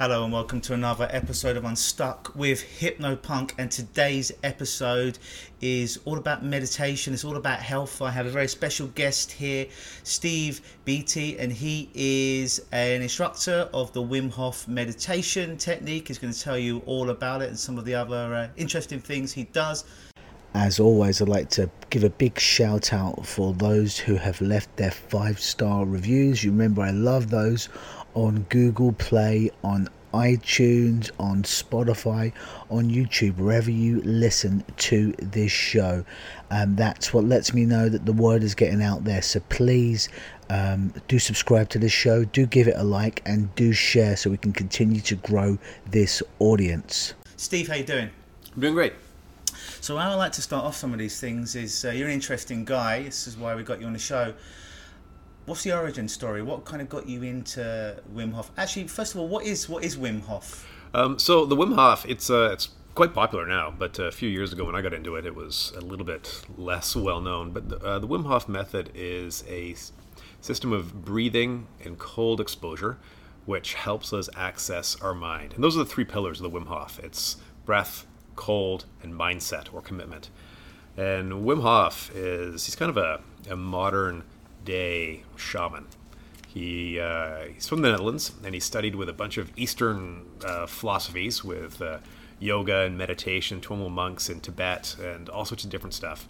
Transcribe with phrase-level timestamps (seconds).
[0.00, 3.52] Hello and welcome to another episode of Unstuck with Hypnopunk.
[3.58, 5.18] And today's episode
[5.60, 7.12] is all about meditation.
[7.12, 8.00] It's all about health.
[8.00, 9.66] I have a very special guest here,
[10.02, 16.08] Steve Beatty, and he is an instructor of the Wim Hof meditation technique.
[16.08, 19.00] He's going to tell you all about it and some of the other uh, interesting
[19.00, 19.84] things he does.
[20.54, 24.76] As always, I'd like to give a big shout out for those who have left
[24.76, 26.42] their five star reviews.
[26.42, 27.68] You remember, I love those
[28.14, 32.32] on Google Play, on iTunes, on Spotify,
[32.68, 36.04] on YouTube, wherever you listen to this show.
[36.50, 39.22] Um, that's what lets me know that the word is getting out there.
[39.22, 40.08] So please
[40.48, 44.30] um, do subscribe to this show, do give it a like, and do share so
[44.30, 45.58] we can continue to grow
[45.90, 47.14] this audience.
[47.36, 48.10] Steve, how you doing?
[48.54, 48.94] I'm doing great.
[49.80, 52.14] So how I like to start off some of these things is uh, you're an
[52.14, 53.04] interesting guy.
[53.04, 54.34] This is why we got you on the show.
[55.46, 56.42] What's the origin story?
[56.42, 58.50] What kind of got you into Wim Hof?
[58.56, 60.66] Actually, first of all, what is what is Wim Hof?
[60.92, 64.52] Um, so the Wim Hof, it's uh, it's quite popular now, but a few years
[64.52, 67.52] ago when I got into it, it was a little bit less well known.
[67.52, 69.74] But the, uh, the Wim Hof method is a
[70.40, 72.98] system of breathing and cold exposure,
[73.46, 75.54] which helps us access our mind.
[75.54, 76.98] And those are the three pillars of the Wim Hof.
[77.02, 80.30] It's breath, cold, and mindset or commitment.
[80.96, 84.24] And Wim Hof is he's kind of a, a modern
[84.64, 85.86] day shaman.
[86.46, 90.66] He, uh, he's from the Netherlands and he studied with a bunch of Eastern uh,
[90.66, 91.98] philosophies with uh,
[92.40, 96.26] yoga and meditation, Tummo monks in Tibet, and all sorts of different stuff.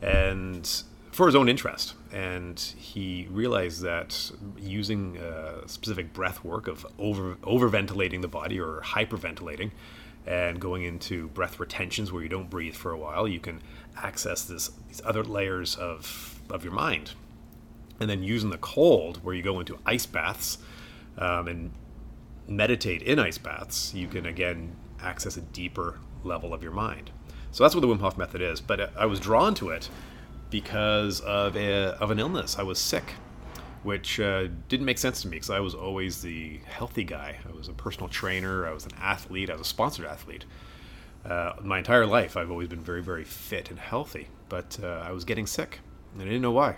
[0.00, 0.66] And
[1.14, 1.94] for his own interest.
[2.12, 8.80] And he realized that using uh, specific breath work of over overventilating the body or
[8.82, 9.70] hyperventilating
[10.26, 13.60] and going into breath retentions where you don't breathe for a while, you can
[13.96, 17.12] access this, these other layers of, of your mind
[18.00, 20.58] and then using the cold where you go into ice baths
[21.18, 21.72] um, and
[22.46, 27.10] meditate in ice baths you can again access a deeper level of your mind.
[27.50, 29.88] So that's what the wim hof method is but i was drawn to it
[30.50, 32.58] because of, a, of an illness.
[32.58, 33.14] I was sick
[33.82, 37.38] which uh, didn't make sense to me because i was always the healthy guy.
[37.48, 38.66] I was a personal trainer.
[38.66, 39.50] I was an athlete.
[39.50, 40.44] I was a sponsored athlete.
[41.24, 45.10] Uh, my entire life i've always been very very fit and healthy but uh, i
[45.10, 45.80] was getting sick
[46.12, 46.76] and i didn't know why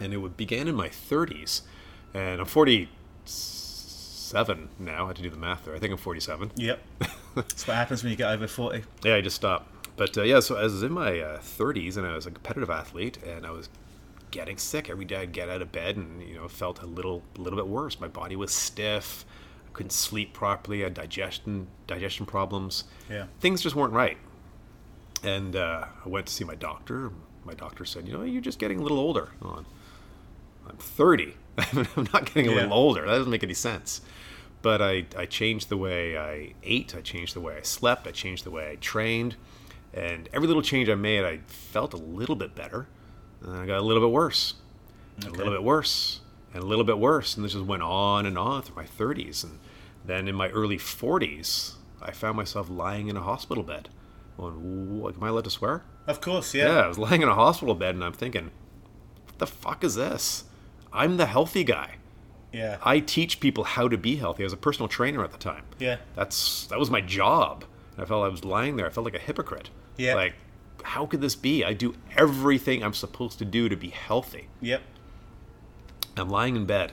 [0.00, 1.62] and it began in my 30s,
[2.14, 5.04] and I'm 47 now.
[5.04, 5.74] I had to do the math there.
[5.74, 6.52] I think I'm 47.
[6.56, 6.82] Yep.
[7.34, 8.84] That's what happens when you get over 40.
[9.04, 9.68] Yeah, I just stopped.
[9.96, 12.70] But uh, yeah, so I was in my uh, 30s, and I was a competitive
[12.70, 13.68] athlete, and I was
[14.30, 15.16] getting sick every day.
[15.16, 18.00] I'd get out of bed, and you know, felt a little, a little bit worse.
[18.00, 19.24] My body was stiff.
[19.68, 20.80] I couldn't sleep properly.
[20.80, 22.84] I had digestion, digestion problems.
[23.10, 23.26] Yeah.
[23.40, 24.16] Things just weren't right.
[25.22, 27.10] And uh, I went to see my doctor.
[27.44, 29.66] My doctor said, "You know, you're just getting a little older." On.
[30.80, 31.34] I'm 30.
[31.58, 32.56] I'm not getting a yeah.
[32.62, 33.02] little older.
[33.02, 34.00] That doesn't make any sense.
[34.62, 36.94] But I, I changed the way I ate.
[36.94, 38.06] I changed the way I slept.
[38.06, 39.36] I changed the way I trained.
[39.92, 42.86] And every little change I made, I felt a little bit better.
[43.42, 44.54] And I got a little bit worse.
[45.18, 45.28] Okay.
[45.28, 46.20] A little bit worse.
[46.52, 47.36] And a little bit worse.
[47.36, 49.44] And this just went on and on through my 30s.
[49.44, 49.58] And
[50.04, 53.88] then in my early 40s, I found myself lying in a hospital bed.
[54.36, 55.84] Going, am I allowed to swear?
[56.06, 56.66] Of course, yeah.
[56.66, 58.50] Yeah, I was lying in a hospital bed and I'm thinking,
[59.26, 60.44] what the fuck is this?
[60.92, 61.96] I'm the healthy guy.
[62.52, 62.78] Yeah.
[62.82, 64.42] I teach people how to be healthy.
[64.42, 65.64] I was a personal trainer at the time.
[65.78, 65.98] Yeah.
[66.16, 67.64] That's that was my job.
[67.96, 68.86] I felt I was lying there.
[68.86, 69.70] I felt like a hypocrite.
[69.96, 70.14] Yeah.
[70.14, 70.34] Like,
[70.82, 71.64] how could this be?
[71.64, 74.48] I do everything I'm supposed to do to be healthy.
[74.60, 74.82] Yep.
[76.16, 76.92] I'm lying in bed,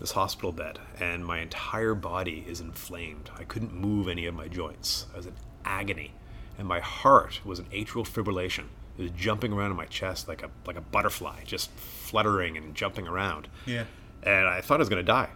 [0.00, 3.30] this hospital bed, and my entire body is inflamed.
[3.36, 5.06] I couldn't move any of my joints.
[5.12, 5.34] I was in
[5.64, 6.12] agony,
[6.56, 8.64] and my heart was in atrial fibrillation.
[8.96, 11.70] It was jumping around in my chest like a like a butterfly, just
[12.08, 13.48] fluttering and jumping around.
[13.66, 13.84] Yeah.
[14.22, 15.30] And I thought I was gonna die.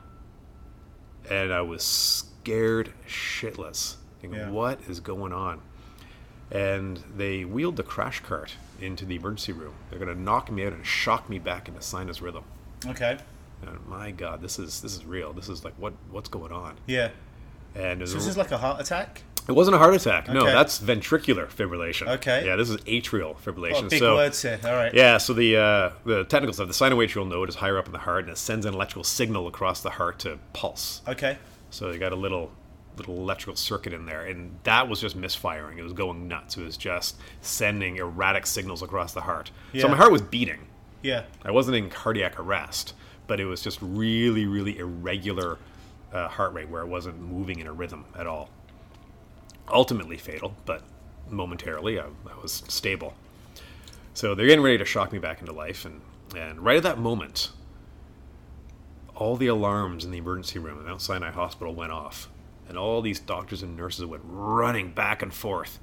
[1.31, 3.97] And I was scared shitless.
[4.21, 4.51] Thinking, yeah.
[4.51, 5.61] what is going on?
[6.51, 9.75] And they wheeled the crash cart into the emergency room.
[9.91, 12.45] They're gonna knock me out and shock me back into sinus rhythm.
[12.87, 13.19] Okay.
[13.63, 15.33] And my God, this is this is real.
[15.33, 16.77] This is like what what's going on?
[16.87, 17.11] Yeah.
[17.75, 19.23] And so this is like a heart attack.
[19.49, 20.29] It wasn't a heart attack.
[20.29, 22.09] No, that's ventricular fibrillation.
[22.17, 22.47] Okay.
[22.47, 23.85] Yeah, this is atrial fibrillation.
[23.85, 24.61] Oh, big so, words here.
[24.65, 24.95] All right.
[24.95, 27.99] Yeah, so the uh, the technical stuff, the sinoatrial node is higher up in the
[27.99, 31.03] heart, and it sends an electrical signal across the heart to pulse.
[31.09, 31.39] Okay.
[31.71, 32.53] So you got a little
[32.97, 35.79] little electrical circuit in there, and that was just misfiring.
[35.79, 36.57] It was going nuts.
[36.57, 39.51] It was just sending erratic signals across the heart.
[39.73, 39.83] Yeah.
[39.83, 40.69] So my heart was beating.
[41.03, 41.25] Yeah.
[41.45, 42.95] I wasn't in cardiac arrest,
[43.27, 45.59] but it was just really, really irregular
[46.13, 48.51] uh, heart rate where it wasn't moving in a rhythm at all
[49.69, 50.83] ultimately fatal, but
[51.31, 53.15] momentarily I, I, was stable.
[54.15, 56.01] So they're getting ready to shock me back into life, and,
[56.37, 57.51] and right at that moment,
[59.15, 62.29] all the alarms in the emergency room at Mount Sinai Hospital went off,
[62.69, 65.79] and all these doctors and nurses went running back and forth.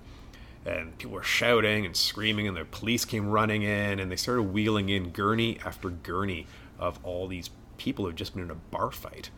[0.65, 4.43] And people were shouting and screaming, and the police came running in, and they started
[4.43, 6.47] wheeling in gurney after gurney
[6.77, 9.29] of all these people who had just been in a bar fight.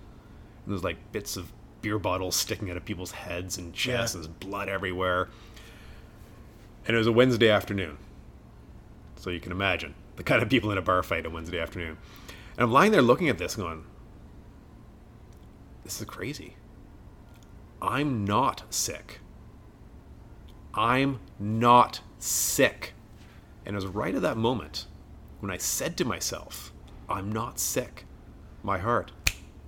[0.66, 1.52] And there's like bits of
[1.82, 4.20] beer bottles sticking out of people's heads and chests, Yeah.
[4.22, 5.30] and there's blood everywhere.
[6.86, 7.98] And it was a Wednesday afternoon.
[9.16, 11.98] So you can imagine the kind of people in a bar fight on Wednesday afternoon.
[12.58, 13.84] And I'm lying there looking at this going,
[15.84, 16.56] this is crazy.
[17.82, 19.20] I'm not sick.
[20.74, 22.94] I'm not sick.
[23.66, 24.86] And it was right at that moment
[25.40, 26.72] when I said to myself,
[27.10, 28.06] I'm not sick,
[28.64, 29.12] my heart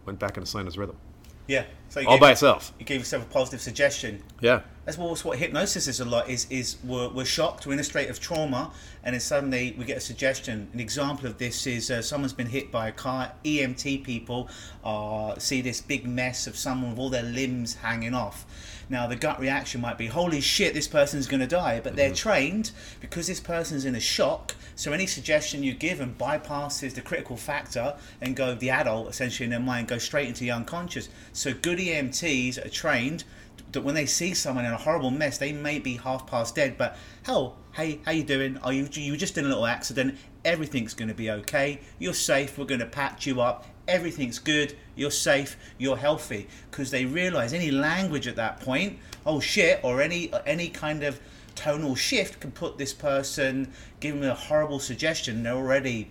[0.06, 0.98] went back into sinus rhythm.
[1.48, 1.66] Yeah.
[1.90, 2.74] So you All gave, by itself.
[2.80, 4.24] you gave yourself a positive suggestion.
[4.42, 4.62] Yeah.
[4.86, 6.28] That's what, what hypnosis is a lot.
[6.28, 8.72] Is is we're, we're shocked, we're in a state of trauma,
[9.04, 10.70] and then suddenly we get a suggestion.
[10.74, 13.32] An example of this is uh, someone's been hit by a car.
[13.46, 14.50] EMT people
[14.84, 18.46] uh, see this big mess of someone with all their limbs hanging off.
[18.94, 22.10] Now the gut reaction might be, "Holy shit, this person's going to die!" But they're
[22.10, 22.30] mm-hmm.
[22.30, 22.70] trained
[23.02, 24.56] because this person's in a shock.
[24.76, 29.46] So any suggestion you give them bypasses the critical factor and go the adult essentially
[29.46, 31.10] in their mind go straight into the unconscious.
[31.32, 33.24] So good EMTs are trained
[33.72, 36.78] that when they see someone in a horrible mess, they may be half past dead,
[36.78, 38.58] but hell, hey, how you doing?
[38.60, 40.20] Are you you were just in a little accident?
[40.46, 41.82] Everything's going to be okay.
[41.98, 42.60] You're safe.
[42.60, 43.66] We're going to patch you up.
[43.88, 44.76] Everything's good.
[44.96, 45.58] You're safe.
[45.78, 46.48] You're healthy.
[46.72, 51.20] Because they realise any language at that point, oh shit, or any any kind of
[51.56, 55.44] tonal shift can put this person, give them a horrible suggestion.
[55.44, 56.10] They're already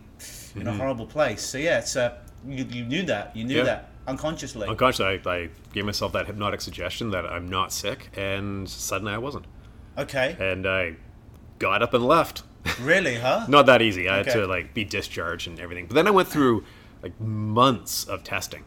[0.54, 1.42] in a horrible place.
[1.42, 3.34] So yeah, it's uh, you, you knew that.
[3.36, 3.64] You knew Yeah.
[3.64, 4.68] that unconsciously.
[4.68, 9.18] Unconsciously, I, I gave myself that hypnotic suggestion that I'm not sick, and suddenly I
[9.18, 9.46] wasn't.
[9.96, 10.36] okay.
[10.38, 10.96] And I
[11.58, 12.42] got up and left.
[12.80, 13.46] Really, huh?
[13.48, 14.08] not that easy.
[14.08, 15.86] I had to like be discharged and everything.
[15.86, 16.64] But then I went through
[17.02, 18.64] like months of testing,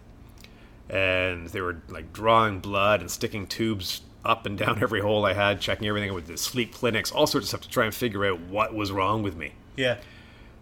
[0.90, 5.34] and they were like drawing blood and sticking tubes up and down every hole I
[5.34, 8.26] had, checking everything with the sleep clinics, all sorts of stuff to try and figure
[8.26, 9.54] out what was wrong with me.
[9.76, 9.98] Yeah.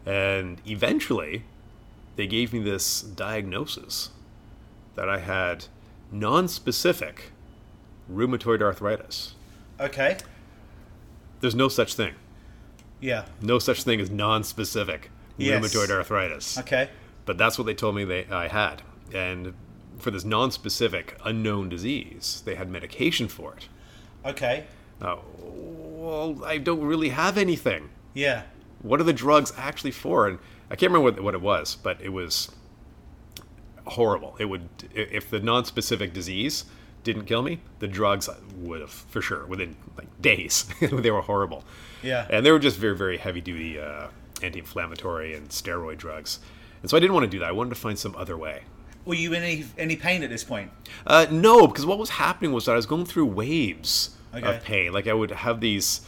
[0.06, 1.44] And eventually,
[2.16, 4.10] they gave me this diagnosis
[4.96, 5.66] that I had
[6.12, 7.31] non-specific
[8.12, 9.36] rheumatoid arthritis.
[9.80, 10.18] Okay.
[11.40, 12.14] There's no such thing.
[13.00, 13.25] Yeah.
[13.42, 15.64] No such thing as non-specific Yes.
[15.64, 16.58] rheumatoid arthritis.
[16.60, 16.90] Okay.
[17.25, 18.81] But that's what they told me they I had.
[19.14, 19.54] And
[20.00, 23.68] for this non-specific unknown disease, they had medication for it.
[24.25, 24.66] Okay.
[25.02, 27.90] Uh, well, I don't really have anything.
[28.14, 28.44] Yeah.
[28.81, 30.28] What are the drugs actually for?
[30.28, 30.40] And
[30.70, 32.50] I can't remember what, what it was, but it was
[33.86, 34.36] horrible.
[34.40, 36.66] It would if the non-specific disease
[37.04, 40.66] didn't kill me, the drugs would have for sure within like days.
[40.81, 41.64] they were horrible.
[42.02, 42.28] Yeah.
[42.30, 44.08] and they were just very very heavy duty uh,
[44.42, 46.40] anti-inflammatory and steroid drugs.
[46.83, 47.47] And so I didn't want to do that.
[47.50, 48.63] I wanted to find some other way.
[49.06, 50.69] Were you in any any pain at this point?
[51.07, 54.45] Uh, no, because what was happening was that I was going through waves Okay.
[54.57, 54.94] of pain.
[54.94, 56.01] Like I would have these,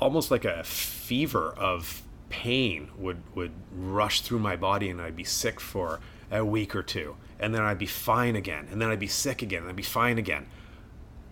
[0.00, 5.24] almost like a fever of pain would would rush through my body, and I'd be
[5.24, 6.00] sick for
[6.30, 9.42] a week or two, and then I'd be fine again, and then I'd be sick
[9.42, 10.46] again, and I'd be fine again.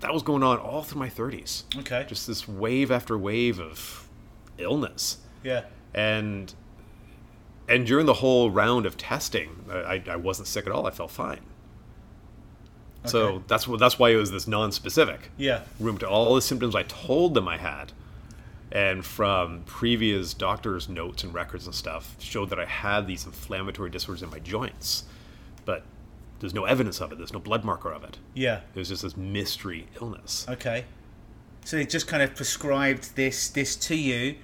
[0.01, 1.65] That was going on all through my thirties.
[1.79, 2.05] Okay.
[2.09, 4.09] Just this wave after wave of
[4.59, 5.65] illness Yeah.
[5.95, 6.53] and
[7.71, 10.87] and during the whole round of testing, I, I wasn't sick at all.
[10.87, 11.41] I felt fine.
[13.03, 13.09] Okay.
[13.09, 15.31] So that's that's why it was this non-specific.
[15.39, 15.63] Yeah.
[15.79, 17.93] to All the symptoms I told them I had,
[18.73, 23.89] and from previous doctors' notes and records and stuff, showed that I had these inflammatory
[23.89, 25.05] disorders in my joints,
[25.65, 25.85] but
[26.41, 27.19] there's no evidence of it.
[27.19, 28.19] There's no blood marker of it.
[28.35, 28.61] Yeah.
[28.75, 30.47] It was just this mystery illness.
[30.49, 30.85] Okay.
[31.65, 34.37] So they just kind of prescribed this this to you,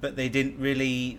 [0.00, 1.18] but they didn't really.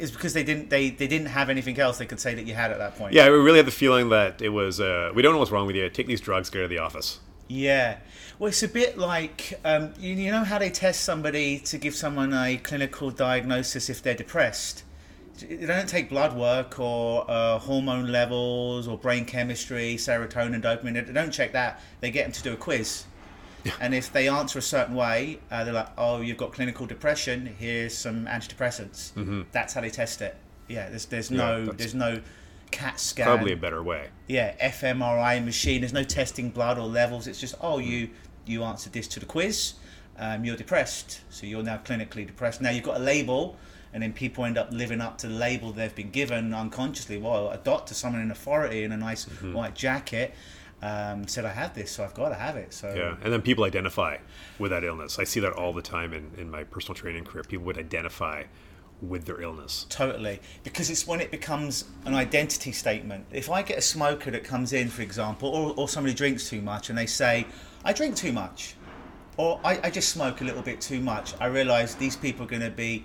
[0.00, 2.54] It's because they didn't they, they didn't have anything else they could say that you
[2.54, 3.12] had at that point.
[3.12, 4.80] Yeah, we really had the feeling that it was.
[4.80, 5.88] Uh, we don't know what's wrong with you.
[5.90, 6.50] Take these drugs.
[6.50, 7.20] Go to the office.
[7.48, 7.98] Yeah.
[8.38, 11.94] Well, it's a bit like um, you, you know how they test somebody to give
[11.94, 14.84] someone a clinical diagnosis if they're depressed.
[15.40, 21.06] They don't take blood work or uh, hormone levels or brain chemistry, serotonin, dopamine.
[21.06, 21.80] They don't check that.
[22.00, 23.04] They get them to do a quiz.
[23.80, 27.54] And if they answer a certain way, uh, they're like, "Oh, you've got clinical depression.
[27.58, 29.12] Here's some antidepressants."
[29.52, 30.36] That's how they test it.
[30.68, 32.20] Yeah, there's there's no that's- there's no
[32.70, 34.10] CAT scan Probably a better way.
[34.28, 35.80] yeah fMRI machine.
[35.80, 37.26] There's no testing blood or levels.
[37.26, 38.10] It's just oh you
[38.46, 39.74] you answered this to the quiz.
[40.18, 42.60] Um, you're depressed, so you're now clinically depressed.
[42.60, 43.56] Now you've got a label,
[43.92, 47.16] and then people end up living up to the label they've been given unconsciously.
[47.18, 50.34] Well, a doctor, someone in authority in a nice white jacket,
[50.82, 52.72] um, said I have this, so I've got to have it.
[52.72, 54.18] So Yeah, and then people identify
[54.58, 55.18] with that illness.
[55.18, 57.44] I see that all the time in, in my personal training career.
[57.44, 58.44] People would identify
[59.02, 59.86] with their illness.
[59.88, 63.26] Totally, because it's when it becomes an identity statement.
[63.32, 66.60] If I get a smoker that comes in, for example, or, or somebody drinks too
[66.60, 67.46] much and they say,
[67.84, 68.74] I drink too much,
[69.36, 72.48] or I, I just smoke a little bit too much, I realise these people are
[72.48, 73.04] going to be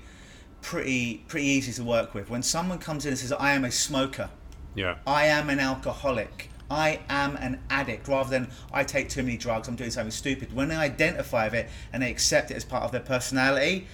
[0.61, 2.29] pretty pretty easy to work with.
[2.29, 4.29] When someone comes in and says, I am a smoker,
[4.73, 4.97] Yeah.
[5.07, 6.49] I am an alcoholic.
[6.69, 10.53] I am an addict rather than I take too many drugs, I'm doing something stupid.
[10.53, 13.87] When they identify with it and they accept it as part of their personality,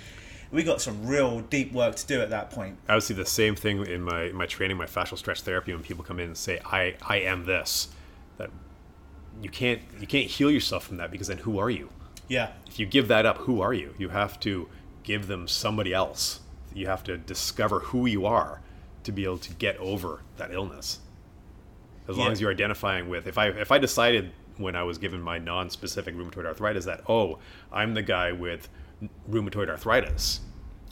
[0.52, 2.78] we got some real deep work to do at that point.
[2.88, 5.74] I would see the same thing in my my training, my fascial stretch therapy.
[5.74, 7.90] When people come in and say, "I I am this,"
[8.38, 8.50] that
[9.42, 11.90] you can't you can't heal yourself from that because then who are you?
[12.28, 12.52] Yeah.
[12.68, 13.94] If you give that up, who are you?
[13.98, 14.70] You have to
[15.04, 16.42] give them somebody else.
[16.74, 18.62] You have to discover who you are
[19.04, 21.00] to be able to get over that illness.
[22.12, 22.32] As long Yeah.
[22.34, 26.16] as you're identifying with, if I if I decided when I was given my non-specific
[26.16, 27.40] rheumatoid arthritis that oh
[27.72, 28.70] I'm the guy with
[29.30, 30.42] rheumatoid arthritis,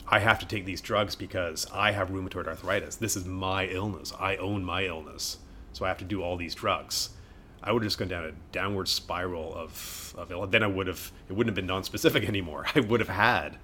[0.08, 2.96] I have to take these drugs because I have rheumatoid arthritis.
[2.96, 4.12] This is my illness.
[4.18, 5.38] I own my illness,
[5.72, 7.10] so I have to do all these drugs.
[7.62, 10.46] I would have just gone down a downward spiral of, of ill.
[10.46, 12.64] Then I would have it wouldn't have been non-specific anymore.
[12.74, 13.58] I would have had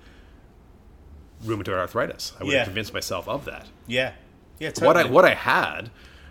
[1.44, 2.32] rheumatoid arthritis.
[2.40, 2.58] I would Yeah.
[2.60, 4.12] have convinced myself of that Yeah.
[4.58, 4.86] Yeah, totally.
[4.86, 5.90] what I what I had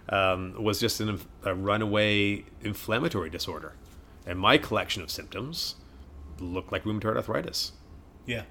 [0.09, 3.73] um, was just an, a runaway inflammatory disorder,
[4.25, 5.75] and my collection of symptoms
[6.39, 7.71] looked like rheumatoid arthritis.
[8.25, 8.43] Yeah.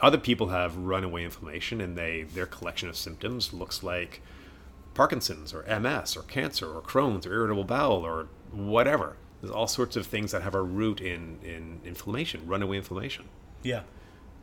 [0.00, 4.20] Other people have runaway inflammation, and they their collection of symptoms looks like
[4.94, 9.16] Parkinson's or MS or cancer or Crohn's or irritable bowel or whatever.
[9.40, 13.24] There's all sorts of things that have a root in in inflammation, runaway inflammation
[13.62, 13.82] Yeah.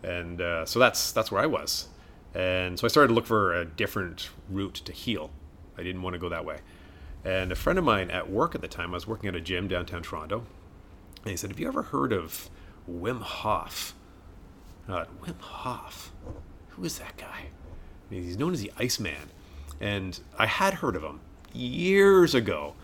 [0.04, 1.88] and uh, so that's that's where I was,
[2.34, 5.32] and so I started to look for a different route to heal.
[5.80, 6.60] I didn't want to go that way,
[7.24, 9.42] and a friend of mine at work at the time, I was working at a
[9.42, 10.44] gym downtown Toronto,
[11.24, 12.50] and he said, "Have you ever heard of
[12.90, 13.96] Wim Hof?"
[14.88, 16.12] I thought, Wim Hof,
[16.70, 17.48] who is that guy?
[18.10, 19.30] And he's known as the Iceman,
[19.80, 21.20] and I had heard of him
[21.54, 22.76] years ago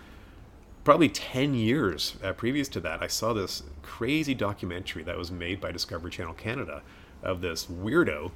[0.86, 5.60] probably 10 years uh, previous to that, I saw this crazy documentary that was made
[5.60, 6.84] by Discovery Channel Canada
[7.24, 8.32] of this weirdo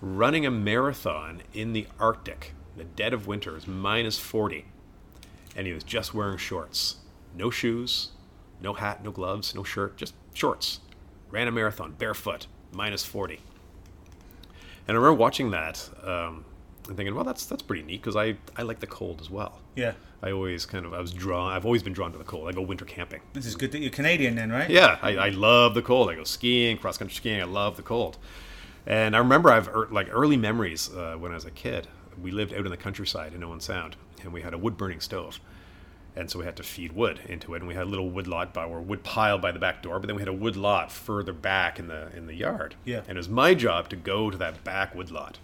[0.00, 2.54] running a marathon in the Arctic.
[2.78, 4.64] The dead of winter is minus 40.
[5.56, 6.96] And he was just wearing shorts.
[7.36, 8.10] No shoes,
[8.60, 10.80] no hat, no gloves, no shirt, just shorts.
[11.30, 13.40] Ran a marathon barefoot, minus 40.
[14.86, 16.44] And I remember watching that um,
[16.86, 19.60] and thinking, well, that's that's pretty neat because I, I like the cold as well.
[19.76, 19.92] Yeah.
[20.22, 21.52] I always kind of I was drawn.
[21.52, 22.48] I've always been drawn to the cold.
[22.48, 23.20] I go winter camping.
[23.34, 24.70] This is good that you're Canadian then, right?
[24.70, 26.10] Yeah, I, I love the cold.
[26.10, 27.40] I go skiing, cross country skiing.
[27.40, 28.18] I love the cold.
[28.86, 31.86] And I remember I've er, like early memories uh, when I was a kid.
[32.22, 35.00] We lived out in the countryside in Owen Sound, and we had a wood burning
[35.00, 35.40] stove.
[36.16, 38.26] And so we had to feed wood into it, and we had a little wood
[38.26, 40.00] lot by or wood pile by the back door.
[40.00, 42.74] But then we had a wood lot further back in the in the yard.
[42.84, 43.02] Yeah.
[43.06, 45.38] And it was my job to go to that back wood lot.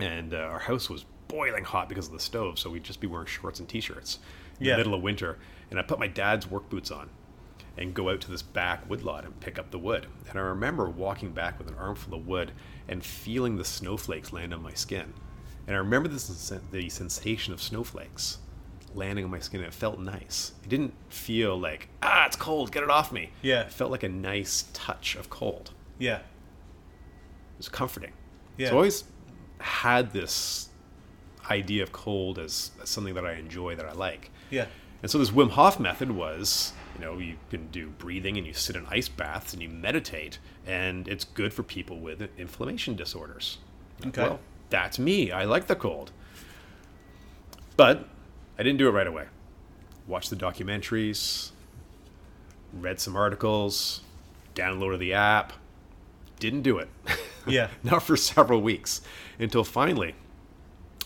[0.00, 3.06] And uh, our house was boiling hot because of the stove, so we'd just be
[3.06, 4.18] wearing shorts and t-shirts
[4.60, 4.72] in Yeah.
[4.74, 5.38] the middle of winter.
[5.70, 7.10] And I put my dad's work boots on
[7.76, 10.06] and go out to this back woodlot and pick up the wood.
[10.30, 12.52] And I remember walking back with an armful of wood
[12.88, 15.12] and feeling the snowflakes land on my skin.
[15.66, 18.38] And I remember the, the sensation of snowflakes
[18.94, 19.60] landing on my skin.
[19.60, 20.52] And it felt nice.
[20.62, 23.30] It didn't feel like, ah, it's cold, get it off me.
[23.42, 23.62] Yeah.
[23.62, 25.72] It felt like a nice touch of cold.
[25.98, 26.18] Yeah.
[26.18, 26.22] It
[27.58, 28.12] was comforting.
[28.56, 28.68] Yeah.
[28.68, 29.04] So I always
[29.58, 30.68] had this
[31.50, 34.30] idea of cold as, as something that I enjoy, that I like.
[34.50, 34.66] Yeah.
[35.02, 38.54] And so this Wim Hof method was, you know, you can do breathing and you
[38.54, 43.58] sit in ice baths and you meditate, and it's good for people with inflammation disorders.
[44.06, 44.22] Okay.
[44.22, 45.30] Well, that's me.
[45.30, 46.12] I like the cold.
[47.76, 48.08] But
[48.58, 49.26] I didn't do it right away.
[50.06, 51.50] Watched the documentaries,
[52.72, 54.02] read some articles,
[54.54, 55.52] downloaded the app,
[56.38, 56.88] didn't do it.
[57.46, 57.68] Yeah.
[57.84, 59.00] Not for several weeks
[59.38, 60.16] until finally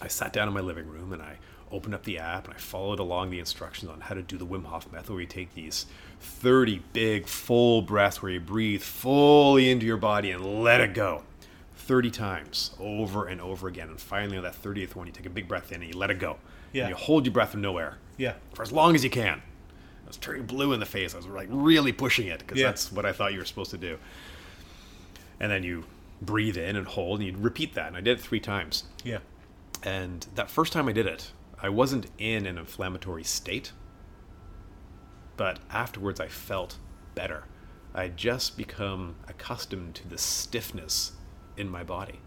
[0.00, 1.36] I sat down in my living room and I
[1.70, 4.46] opened up the app and I followed along the instructions on how to do the
[4.46, 5.84] Wim Hof method where you take these
[6.20, 11.22] 30 big full breaths where you breathe fully into your body and let it go
[11.90, 13.88] 30 times over and over again.
[13.88, 16.08] And finally on that 30th one, you take a big breath in and you let
[16.08, 16.36] it go.
[16.72, 16.82] Yeah.
[16.82, 18.34] And you hold your breath with no air Yeah.
[18.54, 19.42] for as long as you can.
[20.04, 21.14] I was turning blue in the face.
[21.14, 22.66] I was like really pushing it because Yeah.
[22.66, 23.98] that's what I thought you were supposed to do.
[25.40, 25.82] And then you
[26.22, 27.88] breathe in and hold, and you repeat that.
[27.88, 28.84] And I did it three times.
[29.02, 29.18] Yeah.
[29.82, 33.72] And that first time I did it, I wasn't in an inflammatory state,
[35.36, 36.76] but afterwards I felt
[37.16, 37.46] better.
[37.92, 41.14] I just become accustomed to the stiffness
[41.56, 42.20] in my body.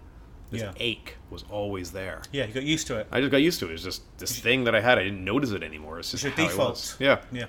[0.51, 0.71] This Yeah.
[0.77, 2.21] ache was always there.
[2.31, 2.45] Yeah.
[2.45, 3.07] You got used to it.
[3.11, 3.69] I just got used to it.
[3.69, 4.97] It was just this thing that I had.
[4.99, 5.99] I didn't notice it anymore.
[5.99, 6.69] It's just It's how default.
[6.71, 6.95] was.
[6.99, 7.21] Yeah.
[7.31, 7.45] Yeah.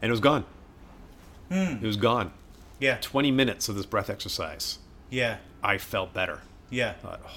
[0.00, 0.44] And it was gone.
[1.50, 2.32] It was gone.
[2.80, 2.96] Yeah.
[3.00, 4.78] 20 minutes of this breath exercise.
[5.10, 5.36] Yeah.
[5.62, 6.40] I felt better.
[6.70, 6.90] Yeah.
[6.90, 7.28] I thought, oh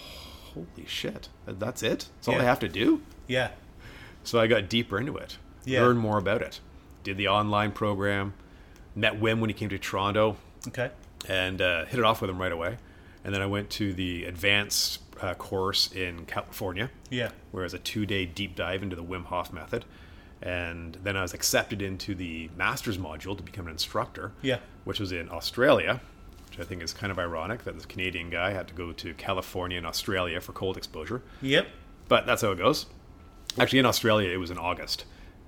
[0.53, 2.07] holy shit, that's it.
[2.15, 3.01] That's all I have to do.
[3.27, 3.51] Yeah.
[4.23, 5.81] So I got deeper into it, Yeah.
[5.81, 6.61] learned more about it,
[7.03, 8.33] did the online program,
[8.95, 10.37] met Wim when he came to Toronto,
[10.69, 10.89] Okay.
[11.27, 12.77] and uh, hit it off with him right away.
[13.25, 17.31] And then I went to the advanced uh, course in California, Yeah.
[17.51, 19.83] where it was a two-day deep dive into the Wim Hof method.
[20.41, 24.59] And then I was accepted into the master's module to become an instructor, Yeah.
[24.83, 26.01] which was in Australia,
[26.49, 29.13] which I think is kind of ironic that this Canadian guy had to go to
[29.15, 31.21] California and Australia for cold exposure.
[31.41, 31.67] Yep.
[32.07, 32.85] But that's how it goes.
[33.57, 35.05] Actually, in Australia, it was in August,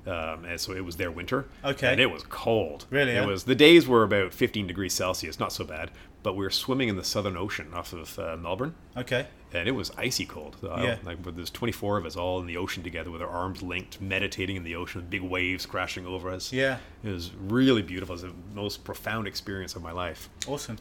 [0.08, 1.46] um, and so it was their winter.
[1.64, 1.92] Okay.
[1.92, 2.86] and it was cold.
[2.90, 3.28] Really, it huh?
[3.30, 3.44] was.
[3.44, 5.92] The days were about 15 degrees Celsius, not so bad.
[6.24, 9.28] But we were swimming in the Southern Ocean off of uh, Melbourne, Okay.
[9.54, 10.58] and it was icy cold.
[10.64, 10.98] Uh, Yeah.
[11.04, 14.56] Like there's 24 of us all in the ocean together with our arms linked, meditating
[14.58, 16.52] in the ocean, with big waves crashing over us.
[16.52, 16.80] Yeah.
[17.04, 18.14] It was really beautiful.
[18.16, 20.28] It was the most profound experience of my life.
[20.48, 20.78] Awesome.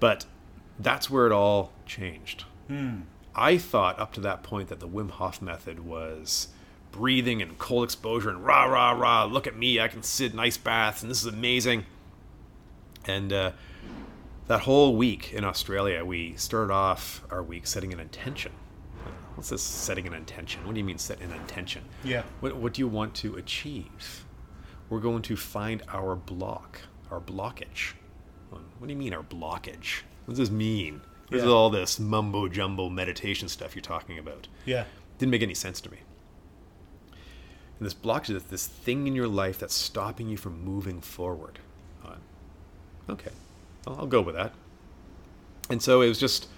[0.00, 0.24] But
[0.78, 2.44] that's where it all changed.
[2.66, 3.02] Hmm.
[3.36, 6.48] I thought up to that point that the Wim Hof method was
[6.90, 10.38] breathing and cold exposure and rah, rah, rah, look at me, I can sit in
[10.38, 11.86] ice baths and this is amazing.
[13.06, 13.52] And uh,
[14.48, 18.52] that whole week in Australia, we started off our week setting an intention.
[19.34, 20.64] What's this setting an intention?
[20.66, 21.84] What do you mean set an intention?
[22.04, 22.22] Yeah.
[22.40, 24.24] What, what do you want to achieve?
[24.90, 26.80] We're going to find our block,
[27.10, 27.94] our blockage.
[28.50, 30.02] What do you mean, our blockage?
[30.26, 31.00] What does this mean?
[31.28, 31.50] What is Yeah.
[31.50, 34.48] all this mumbo jumbo meditation stuff you're talking about?
[34.66, 34.84] Yeah.
[35.18, 35.98] Didn't make any sense to me.
[37.78, 41.58] And this blockage is this thing in your life that's stopping you from moving forward.
[42.04, 42.16] Uh,
[43.08, 43.30] okay,
[43.86, 44.52] I'll, I'll go with that.
[45.70, 46.48] And so it was just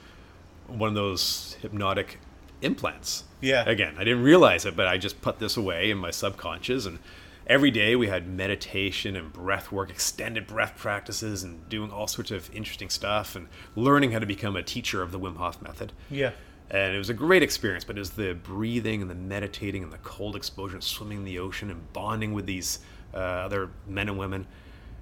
[0.67, 2.19] one of those hypnotic
[2.63, 3.25] implants.
[3.41, 3.69] Yeah.
[3.69, 6.87] Again, I didn't realize it, but I just put this away in my subconscious.
[6.87, 6.99] And
[7.47, 12.31] every day we had meditation and breath work, extended breath practices, and doing all sorts
[12.31, 15.93] of interesting stuff and learning how to become a teacher of the Wim Hof method.
[16.11, 16.33] Yeah.
[16.71, 19.93] And it was a great experience, but it was the breathing and the meditating and
[19.93, 22.79] the cold exposure and swimming in the ocean and bonding with these
[23.13, 24.47] uh, other men and women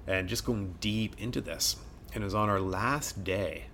[0.05, 1.77] and just going deep into this.
[2.13, 3.65] And it was on our last day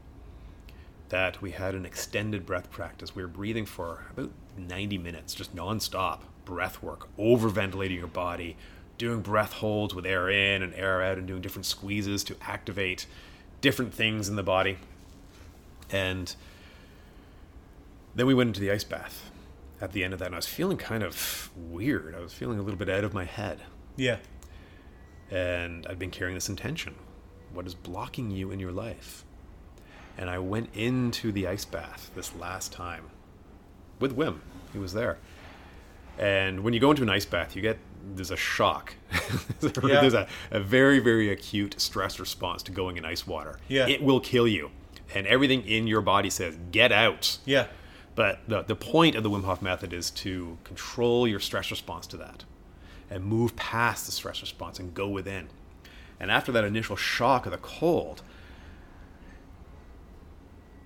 [1.09, 3.15] that we had an extended breath practice.
[3.15, 8.55] We were breathing for about 90 minutes, just nonstop breath work, over ventilating your body,
[8.97, 13.05] doing breath holds with air in and air out, and doing different squeezes to activate
[13.61, 14.77] different things in the body.
[15.91, 16.33] And
[18.15, 19.31] then we went into the ice bath
[19.81, 22.15] at the end of that, and I was feeling kind of weird.
[22.15, 23.61] I was feeling a little bit out of my head.
[23.95, 24.17] Yeah.
[25.31, 26.95] And I'd been carrying this intention.
[27.53, 29.25] What is blocking you in your life?
[30.17, 33.05] And I went into the ice bath this last time
[33.99, 34.39] with Wim.
[34.73, 35.17] He was there.
[36.17, 37.77] And when you go into an ice bath, you get
[38.15, 38.95] there's a shock.
[39.61, 39.99] Yeah.
[40.01, 43.59] there's a, a very, very acute stress response to going in ice water.
[43.67, 43.87] Yeah.
[43.87, 44.71] It will kill you.
[45.13, 47.39] And everything in your body says, get out.
[47.45, 47.67] Yeah.
[48.15, 52.07] But the, the point of the Wim Hof method is to control your stress response
[52.07, 52.45] to that
[53.09, 55.49] and move past the stress response and go within.
[56.19, 58.21] And after that initial shock of the cold,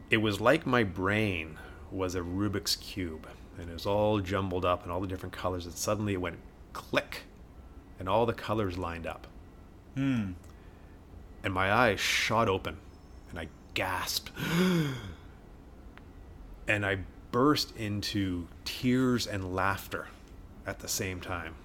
[0.10, 1.58] it was like my brain
[1.91, 5.65] was a Rubik's Cube and it was all jumbled up and all the different colors.
[5.65, 6.38] And suddenly it went
[6.74, 7.24] click
[8.00, 9.28] and all the colors lined up.
[9.96, 10.32] Hmm.
[11.43, 12.78] And my eyes shot open
[13.30, 14.32] and I gasped.
[16.67, 17.00] and I
[17.32, 20.08] burst into tears and laughter
[20.65, 21.56] at the same time.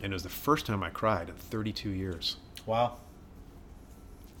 [0.00, 2.36] And it was the first time I cried in 32 years.
[2.66, 2.96] Wow.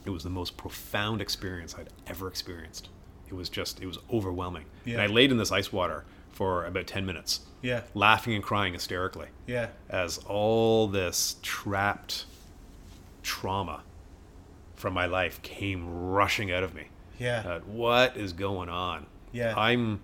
[0.04, 2.88] It was the most profound experience I'd ever experienced.
[3.28, 4.64] It was just, it was overwhelming.
[4.84, 5.02] And Yeah.
[5.02, 7.82] I laid in this ice water for about 10 minutes, Yeah.
[7.94, 9.68] laughing and crying hysterically Yeah.
[9.88, 12.24] as all this trapped
[13.22, 13.82] trauma
[14.74, 16.86] from my life came rushing out of me.
[17.18, 17.42] Yeah.
[17.46, 19.06] Uh, what is going on?
[19.32, 19.54] Yeah.
[19.56, 20.00] I'm.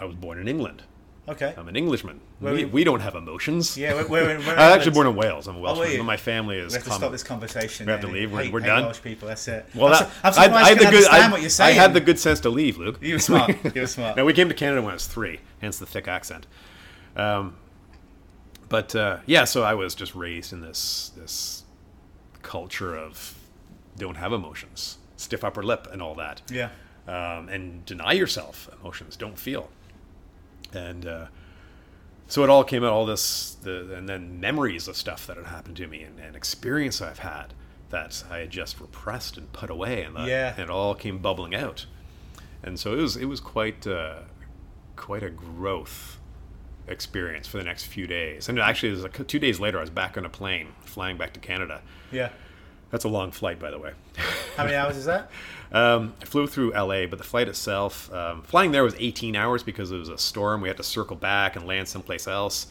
[0.00, 0.82] I was born in England.
[1.28, 1.54] Okay.
[1.56, 2.20] I'm an Englishman.
[2.40, 3.76] Where we, we- we don't have emotions.
[3.78, 5.46] Yeah, we're- we're we're I'm actually born in Wales.
[5.46, 5.92] I'm a Welshman.
[5.92, 5.98] you?
[5.98, 6.72] but my family is.
[6.72, 7.86] We have to com- stop this conversation.
[7.86, 8.32] We have to leave.
[8.32, 8.84] We're- Hate- we're hate done?
[8.86, 9.28] Welsh people.
[9.28, 9.64] That's it.
[9.74, 10.96] Well, I'm, that, su- I'm surprised I had you can good.
[10.96, 12.98] understand I, what you're I had the good sense to leave, Luke.
[13.00, 13.50] You were smart.
[13.74, 14.16] You were smart.
[14.16, 16.46] no, we came to Canada when I was three, hence the thick accent.
[17.16, 17.54] Um,
[18.68, 21.62] but uh, yeah, so I was just raised in this this
[22.42, 23.34] culture of
[23.96, 26.70] don't have emotions, stiff upper lip, and all that Yeah.
[27.06, 29.14] um, and deny yourself emotions.
[29.16, 29.68] Don't feel.
[30.74, 31.26] And uh,
[32.28, 35.46] so it all came out, all this, the, and then memories of stuff that had
[35.46, 37.54] happened to me and, and experience I've had
[37.90, 40.52] that I had just repressed and put away, and, that, Yeah.
[40.52, 41.84] and it all came bubbling out.
[42.62, 44.20] And so it was it was quite uh,
[44.96, 46.18] quite a growth
[46.88, 48.48] experience for the next few days.
[48.48, 51.16] And actually, it was like two days later, I was back on a plane flying
[51.18, 51.82] back to Canada.
[52.10, 52.30] Yeah.
[52.92, 53.92] That's a long flight, by the way.
[54.56, 55.28] How many hours is that?
[55.72, 59.62] Um, I flew through LA, but the flight itself, um, flying there was 18 hours
[59.64, 60.60] because it was a storm.
[60.60, 62.68] We had to circle back and land someplace else.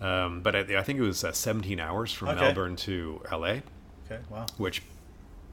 [0.00, 2.40] Um, but I, I think it was uh, 17 hours from Okay.
[2.40, 3.60] Melbourne to LA,
[4.06, 4.44] Okay, wow.
[4.58, 4.82] which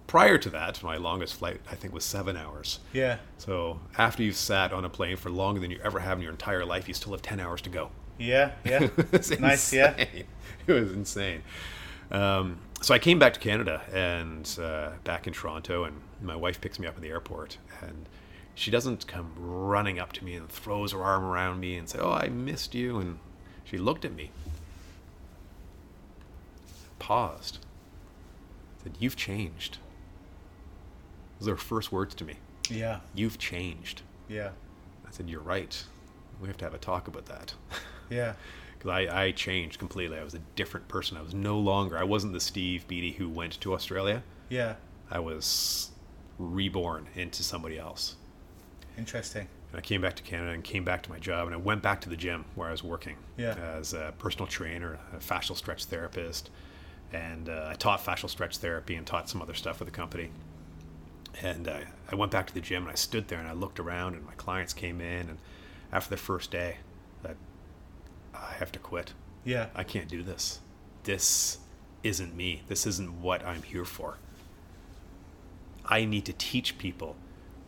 [0.07, 2.79] prior to that, my longest flight I think was seven hours.
[2.91, 6.23] Yeah, So after you've sat on a plane for longer than you ever have in
[6.23, 7.91] your entire life, you still have 10 hours to go.
[8.19, 8.89] yeah, yeah.
[9.39, 9.91] Nice, yeah.
[10.67, 11.43] It was insane.
[12.11, 16.59] Um, so I came back to Canada and uh, back in Toronto, and my wife
[16.59, 18.07] picks me up at the airport, and
[18.55, 21.99] she doesn't come running up to me and throws her arm around me and say,
[21.99, 23.19] "Oh, I missed you," and
[23.63, 24.31] she looked at me,
[26.99, 27.59] paused,
[28.83, 29.77] said, "You've changed."
[31.39, 32.35] Those are her first words to me.
[32.69, 34.01] Yeah, You've changed.
[34.29, 34.49] yeah,
[35.07, 35.83] I said, "You're right.
[36.41, 37.53] We have to have a talk about that."
[38.09, 38.33] yeah,
[38.81, 40.17] because I, I changed completely.
[40.17, 41.17] I was a different person.
[41.17, 41.97] I was no longer.
[41.97, 44.23] I wasn't the Steve Beatty who went to Australia.
[44.49, 44.75] yeah.
[45.13, 45.91] I was
[46.39, 48.15] reborn into somebody else.
[48.97, 49.47] Interesting.
[49.71, 51.81] And I came back to Canada and came back to my job, and I went
[51.81, 53.55] back to the gym where I was working Yeah.
[53.55, 56.49] as a personal trainer, a fascial stretch therapist,
[57.11, 60.29] and uh, I taught fascial stretch therapy and taught some other stuff for the company.
[61.41, 63.79] And uh, I went back to the gym and I stood there and I looked
[63.81, 65.37] around, and my clients came in, and
[65.91, 66.77] after the first day,
[68.41, 69.13] I have to quit.
[69.43, 70.59] Yeah, I can't do this.
[71.03, 71.59] This
[72.03, 72.63] isn't me.
[72.67, 74.17] This isn't what I'm here for.
[75.85, 77.15] I need to teach people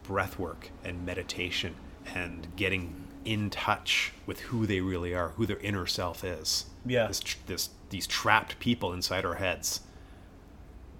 [0.03, 1.75] breath work and meditation
[2.13, 6.65] and getting in touch with who they really are, who their inner self is.
[6.85, 7.07] Yeah.
[7.07, 9.81] This, this, these trapped people inside our heads.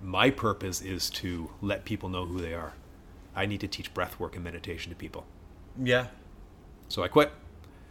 [0.02, 2.74] My purpose is to let people know who they are.
[3.36, 5.26] I need to teach breath work and meditation to people.
[5.82, 6.08] yeah.
[6.90, 7.32] So I quit.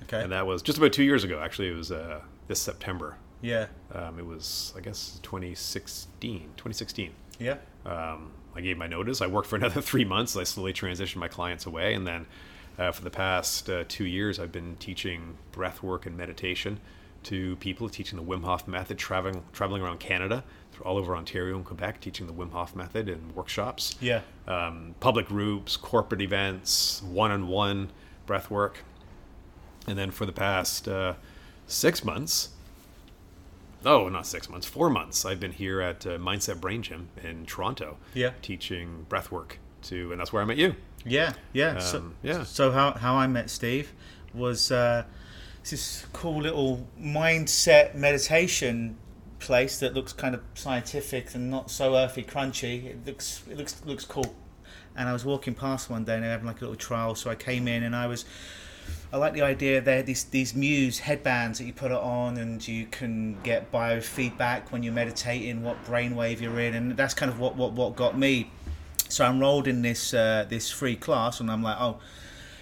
[0.03, 0.23] Okay.
[0.23, 1.41] And that was just about two years ago.
[1.41, 3.17] Actually, it was uh, this September.
[3.41, 6.41] Yeah, Um, it was, I guess, 2016.
[6.57, 7.11] 2016.
[7.41, 9.21] yeah, Um, I gave my notice.
[9.21, 10.37] I worked for another three months.
[10.37, 12.27] I slowly transitioned my clients away, and then
[12.79, 16.79] uh, for the past uh, two years, I've been teaching breath work and meditation
[17.25, 21.57] to people, teaching the Wim Hof method, traveling traveling around Canada, through all over Ontario
[21.57, 27.03] and Quebec, teaching the Wim Hof method in workshops, yeah, um, public groups, corporate events,
[27.03, 27.91] one-on-one
[28.27, 28.85] breath work,
[29.87, 31.15] and then for the past uh,
[31.67, 32.51] six months,
[33.85, 37.47] oh, not six months, four months, I've been here at uh, Mindset Brain Gym in
[37.47, 38.31] Toronto, Yeah.
[38.43, 40.77] teaching breath work to, and that's where I met you.
[41.05, 41.79] yeah, yeah.
[41.79, 42.45] so, Um, yeah.
[42.45, 43.93] So how how I met Steve
[44.33, 45.05] was uh,
[45.69, 48.97] this cool little mindset meditation
[49.41, 52.85] place that looks kind of scientific and not so earthy crunchy.
[52.87, 54.37] It looks it looks looks cool.
[54.95, 57.15] And I was walking past one day and they were having like a little trial,
[57.17, 58.25] so I came in and I was
[59.13, 62.67] I like the idea they these these Muse headbands that you put it on and
[62.67, 67.39] you can get biofeedback when you're meditating, what brainwave you're in, and that's kind of
[67.39, 68.51] what what, what got me.
[69.11, 71.99] So I enrolled in this uh, this free class and I'm like, oh,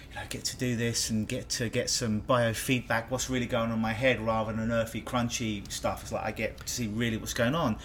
[0.09, 3.69] you know, get to do this and get to get some biofeedback, what's really going
[3.69, 6.03] on in my head rather than earthy, crunchy stuff.
[6.03, 7.77] It's like I get to see really what's going on.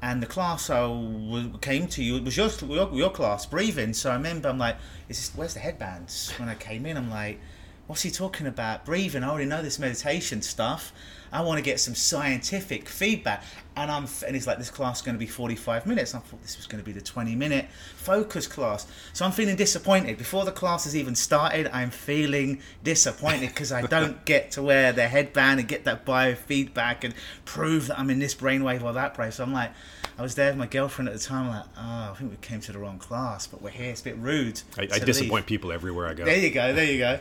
[0.00, 3.92] And the class I w- came to you it was your, your your class, breathing.
[3.92, 4.76] So I remember I'm like,
[5.08, 6.32] is this, where's the headbands?
[6.38, 7.40] When I came in, I'm like,
[7.86, 8.84] what's he talking about?
[8.84, 9.22] Breathing.
[9.22, 10.92] I already know this meditation stuff.
[11.32, 13.42] I want to get some scientific feedback.
[13.76, 16.14] And I'm and he's like, this class is going to be 45 minutes.
[16.14, 17.66] I thought this was going to be the 20 minute
[17.96, 18.86] focus class.
[19.12, 20.16] So I'm feeling disappointed.
[20.16, 24.92] Before the class has even started, I'm feeling disappointed because I don't get to wear
[24.92, 29.16] the headband and get that biofeedback and prove that I'm in this brainwave or that
[29.16, 29.32] brainwave.
[29.32, 29.72] So I'm like,
[30.16, 31.46] I was there with my girlfriend at the time.
[31.46, 33.90] I'm like, oh, I think we came to the wrong class, but we're here.
[33.90, 34.62] It's a bit rude.
[34.78, 36.24] I, I to leave." disappoint people everywhere I go.
[36.24, 36.72] There you go.
[36.72, 37.20] There you go.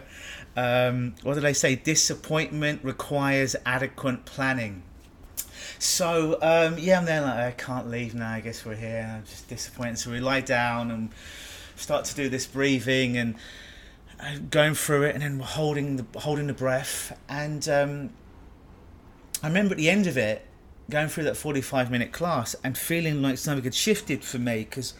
[0.55, 1.75] Um, what did I say?
[1.75, 4.83] Disappointment requires adequate planning.
[5.79, 8.31] So um, yeah, I'm there like I can't leave now.
[8.31, 9.11] I guess we're here.
[9.17, 9.97] I'm just disappointed.
[9.97, 11.09] So we lie down and
[11.75, 13.35] start to do this breathing and
[14.19, 17.17] uh, going through it, and then we're holding the holding the breath.
[17.27, 18.11] And um,
[19.41, 20.45] I remember at the end of it,
[20.89, 24.93] going through that 45 minute class and feeling like something had shifted for me because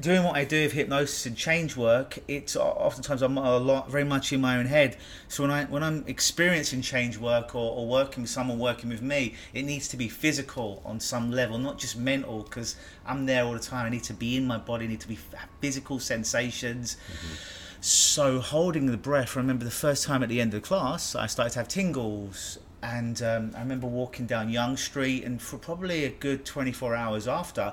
[0.00, 4.04] doing what I do with hypnosis and change work, it's oftentimes I'm a lot very
[4.04, 4.96] much in my own head.
[5.28, 9.02] So when I when I'm experiencing change work or, or working with someone working with
[9.02, 12.42] me, it needs to be physical on some level, not just mental.
[12.42, 12.76] Because
[13.06, 13.86] I'm there all the time.
[13.86, 14.86] I need to be in my body.
[14.86, 15.18] I need to be
[15.60, 16.96] physical sensations.
[17.08, 17.34] Mm-hmm.
[17.80, 19.36] So holding the breath.
[19.36, 21.68] I remember the first time at the end of the class, I started to have
[21.68, 22.58] tingles.
[22.82, 27.26] And um, I remember walking down Yonge Street, and for probably a good 24 hours
[27.26, 27.72] after,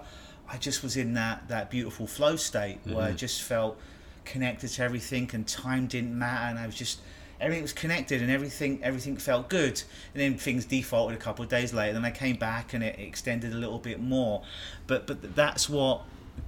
[0.49, 3.77] I just was in that, that beautiful flow state where I just felt
[4.25, 6.99] connected to everything, and time didn't matter, and I was just
[7.39, 9.81] everything was connected, and everything everything felt good.
[10.13, 11.93] And then things defaulted a couple of days later.
[11.93, 14.43] Then I came back, and it extended a little bit more.
[14.87, 16.03] But but that's what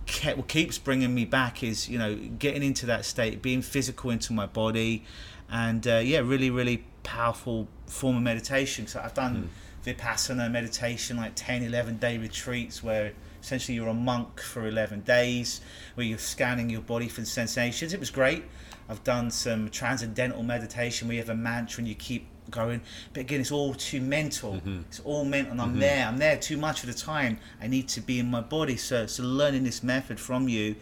[0.06, 4.10] kept, what keeps bringing me back is you know getting into that state, being physical
[4.10, 5.04] into my body,
[5.50, 8.88] and uh, yeah, really, really powerful form of meditation.
[8.88, 9.50] So I've done
[9.84, 9.90] hmm.
[9.90, 15.62] vipassana meditation, like 10, 11 day retreats where essentially you're a monk for 11 days,
[15.94, 17.94] where you're scanning your body for sensations.
[17.94, 18.44] It was great.
[18.90, 22.82] I've done some transcendental meditation where you have a mantra and you keep going,
[23.14, 24.54] but again, it's all too mental.
[24.54, 24.82] Mm-hmm.
[24.82, 25.80] It's all mental, and I'm mm-hmm.
[25.80, 26.06] there.
[26.06, 27.40] I'm there too much of the time.
[27.62, 28.78] I need to be in my body.
[28.78, 30.76] So, so learning this method from you,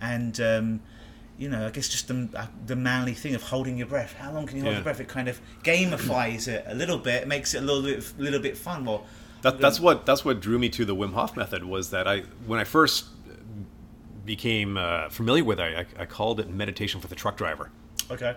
[0.00, 0.80] and um,
[1.38, 4.14] you know, I guess just the, uh, the manly thing of holding your breath.
[4.14, 4.78] How long can you hold Yeah.
[4.78, 5.00] your breath?
[5.00, 7.26] It kind of gamifies it a little bit.
[7.26, 8.84] Makes it a little bit, little bit fun.
[8.84, 9.04] Well,
[9.42, 12.20] That, that's what that's what drew me to the Wim Hof method was that I
[12.46, 13.06] when I first
[14.24, 17.70] became uh, familiar with it, I, I called it meditation for the truck driver.
[18.10, 18.36] okay,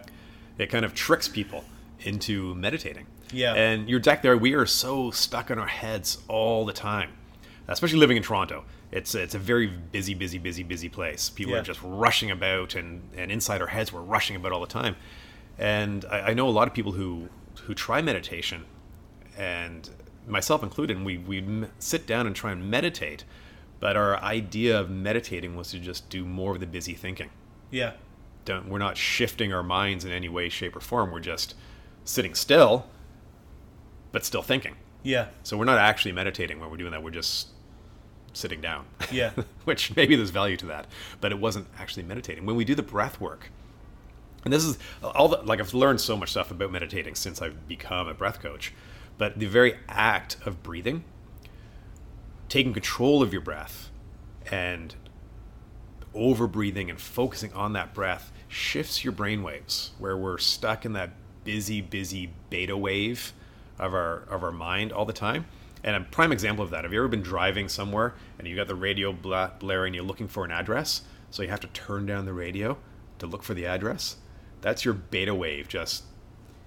[0.58, 1.64] It kind of tricks people
[2.02, 3.06] into meditating.
[3.32, 3.54] Yeah.
[3.54, 4.38] And you're exactly there.
[4.38, 7.12] We are so stuck in our heads all the time,
[7.68, 8.64] especially living in Toronto.
[8.92, 11.30] It's it's a very busy, busy, busy, busy place.
[11.30, 11.60] People Yeah.
[11.60, 14.96] are just rushing about, and and inside our heads, we're rushing about all the time.
[15.58, 17.30] And I, I know a lot of people who
[17.64, 18.66] who try meditation,
[19.38, 19.90] and
[20.28, 20.98] myself included.
[20.98, 23.26] And we we sit down and try and meditate,
[23.80, 27.30] but our idea of meditating was to just do more of the busy thinking
[27.70, 27.92] yeah,
[28.46, 31.54] don't we're not shifting our minds in any way shape or form we're just
[32.06, 32.88] sitting still
[34.14, 37.50] but still thinking yeah, so we're not actually meditating when we're doing that we're just
[38.38, 38.86] sitting down.
[39.12, 39.32] Yeah.
[39.66, 40.88] which maybe there's value to that
[41.22, 42.46] but it wasn't actually meditating.
[42.46, 43.52] When we do the breath work
[44.48, 47.68] and this is all the, like i've learned so much stuff about meditating since i've
[47.68, 48.74] become a breath coach
[49.18, 51.04] but the very act of breathing
[52.48, 53.90] taking control of your breath
[54.50, 54.96] and
[56.14, 60.94] over breathing and focusing on that breath shifts your brain waves where we're stuck in
[60.94, 61.12] that
[61.44, 63.34] busy busy beta wave
[63.78, 65.46] of our of our mind all the time
[65.84, 68.68] and a prime example of that have you ever been driving somewhere and you got
[68.68, 72.26] the radio bla- blaring you're looking for an address so you have to turn down
[72.26, 72.78] the radio
[73.20, 74.18] to look for the address
[74.62, 76.04] that's your beta wave just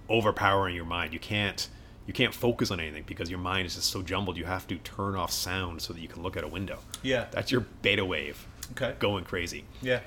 [0.09, 1.69] overpowering your mind you can't
[2.07, 4.77] you can't focus on anything because your mind is just so jumbled you have to
[4.79, 7.27] turn off sound so that you can look at a window Yeah.
[7.31, 8.95] that's your beta wave Okay.
[8.99, 10.01] going crazy yeah,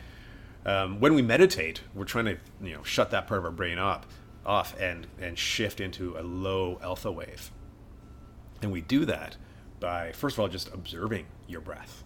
[0.66, 3.78] um, when we meditate, we're trying to you know shut that part of our brain
[3.78, 4.06] up,
[4.46, 7.52] off and and shift into a low alpha wave.
[8.63, 9.38] And we do that
[9.80, 12.04] by first of all just observing your breath.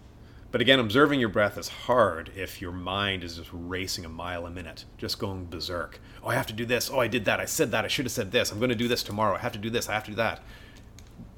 [0.50, 4.46] But again, observing your breath is hard if your mind is just racing a mile
[4.46, 6.00] a minute, just going berserk.
[6.22, 6.90] Oh, I have to do this.
[6.90, 7.38] Oh, I did that.
[7.38, 7.84] I said that.
[7.84, 8.50] I should have said this.
[8.50, 9.36] I'm going to do this tomorrow.
[9.36, 9.90] I have to do this.
[9.90, 10.40] I have to do that.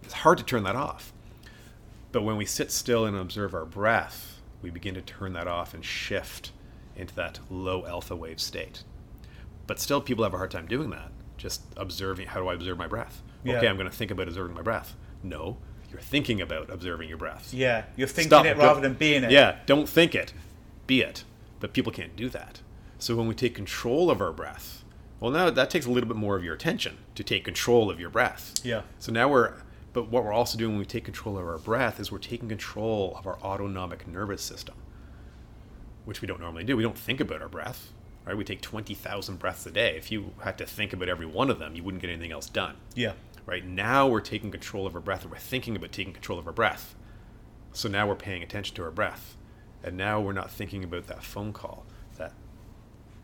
[0.05, 1.13] It's hard to turn that off.
[2.13, 5.75] But when we sit still and observe our breath, we begin to turn that off
[5.75, 6.53] and shift
[6.95, 8.85] into that low alpha wave state.
[9.67, 11.11] But still, people have a hard time doing that.
[11.37, 13.23] Just observing, how do I observe my breath?
[13.43, 13.57] Yeah.
[13.57, 14.95] Okay, I'm going to think about observing my breath.
[15.23, 15.57] No,
[15.91, 17.53] you're thinking about observing your breath.
[17.53, 17.85] yeah.
[17.97, 18.47] You're thinking Stop.
[18.47, 19.31] it rather than being it.
[19.31, 20.33] Yeah, don't think it,
[20.87, 21.25] be it.
[21.59, 22.61] But people can't do that.
[22.99, 24.83] So when we take control of our breath,
[25.21, 28.01] well, now that takes a little bit more of your attention to take control of
[28.01, 28.55] your breath.
[28.65, 28.83] Yeah.
[28.99, 29.55] So now we're,
[29.93, 32.49] but what we're also doing when we take control of our breath is we're taking
[32.49, 34.77] control of our autonomic nervous system,
[36.05, 36.77] which we don't normally do.
[36.77, 37.91] We don't think about our breath,
[38.25, 38.37] right?
[38.37, 39.97] We take 20,000 breaths a day.
[39.97, 42.49] If you had to think about every one of them, you wouldn't get anything else
[42.49, 43.13] done Yeah.
[43.47, 43.65] Right?
[43.65, 45.23] Now we're taking control of our breath.
[45.23, 46.95] And we're thinking about taking control of our breath.
[47.73, 49.37] So now we're paying attention to our breath.
[49.83, 51.87] And now we're not thinking about that phone call
[52.19, 52.33] that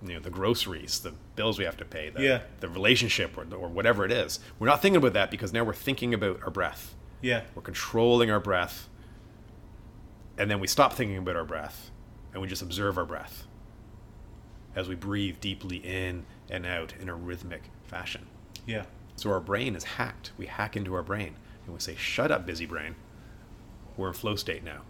[0.03, 2.41] you know the groceries the bills we have to pay the, Yeah.
[2.61, 4.41] the relationship or, or whatever it is.
[4.59, 6.95] We're not thinking about that because now we're thinking about our breath.
[7.23, 7.43] Yeah.
[7.55, 8.89] we're controlling our breath.
[10.39, 11.91] And then we stop thinking about our breath
[12.33, 13.47] and we just observe our breath
[14.75, 18.27] as we breathe deeply in and out in a rhythmic fashion.
[18.67, 18.85] Yeah.
[19.17, 20.33] So our brain is hacked.
[20.39, 22.95] We hack into our brain and we say, shut up, busy brain.
[23.97, 24.83] We're in flow state now.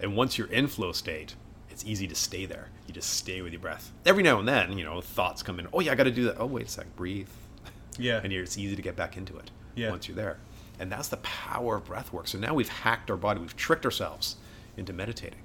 [0.00, 1.34] And once you're in flow state,
[1.70, 2.68] it's easy to stay there.
[2.86, 3.92] You just stay with your breath.
[4.04, 5.68] Every now and then, you know, thoughts come in.
[5.72, 6.36] Oh, yeah, I got to do that.
[6.38, 6.94] Oh, wait a sec.
[6.96, 7.28] Breathe.
[7.98, 8.20] Yeah.
[8.24, 9.90] And you're, it's easy to get back into it Yeah.
[9.90, 10.38] once you're there.
[10.80, 12.26] And that's the power of breath work.
[12.26, 13.38] So now we've hacked our body.
[13.40, 14.36] We've tricked ourselves
[14.78, 15.40] into meditating.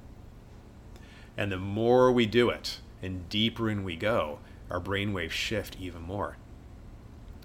[1.36, 4.40] And the more we do it and deeper in we go,
[4.72, 6.38] our brainwaves shift even more.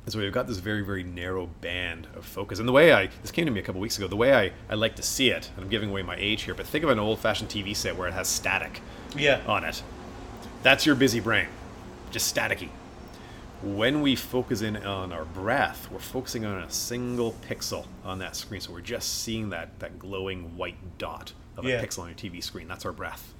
[0.05, 2.59] And so we've got this very, very narrow band of focus.
[2.59, 4.53] And the way I, this came to me a couple weeks ago, the way I,
[4.69, 6.91] I like to see it, and I'm giving away my age here, but think of
[6.91, 8.81] an old fashioned TV set where it has static
[9.17, 9.41] Yeah.
[9.47, 9.83] on it.
[10.65, 11.47] That's your busy brain,
[12.11, 12.71] just staticky.
[13.63, 18.35] When we focus in on our breath, we're focusing on a single pixel on that
[18.35, 18.61] screen.
[18.61, 21.75] So we're just seeing that, that glowing white dot of Yeah.
[21.81, 22.67] a pixel on your TV screen.
[22.67, 23.33] That's our breath.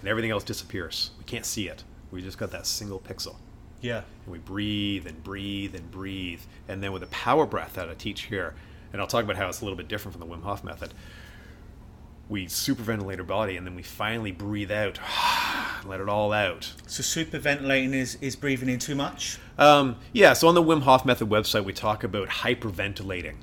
[0.00, 1.10] And everything else disappears.
[1.18, 1.84] We can't see it.
[2.10, 3.36] We just got that single pixel.
[3.80, 4.02] Yeah.
[4.24, 6.40] And we breathe and breathe and breathe.
[6.68, 8.54] And then with the power breath that I teach here,
[8.92, 10.92] and I'll talk about how it's a little bit different from the Wim Hof method,
[12.28, 15.00] we superventilate our body, and then we finally breathe out,
[15.84, 16.72] let it all out.
[16.86, 19.38] So superventilating is is breathing in too much.
[19.58, 23.36] Um, yeah, so on the Wim Hof Method website, we talk about hyperventilating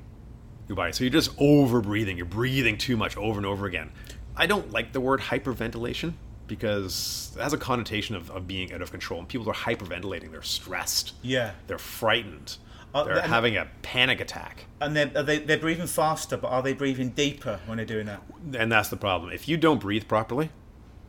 [0.68, 0.92] your body.
[0.92, 3.90] So you're just over breathing, you're breathing too much over and over again.
[4.36, 6.14] I don't like the word hyperventilation
[6.48, 9.20] because it has a connotation of, of being out of control.
[9.20, 11.52] And people are hyperventilating, they're stressed, Yeah.
[11.66, 12.56] they're frightened,
[12.94, 14.64] Uh, they're th- having a panic attack.
[14.80, 18.22] And they're, they they're breathing faster, but are they breathing deeper when they're doing that?
[18.54, 19.30] And that's the problem.
[19.32, 20.50] If you don't breathe properly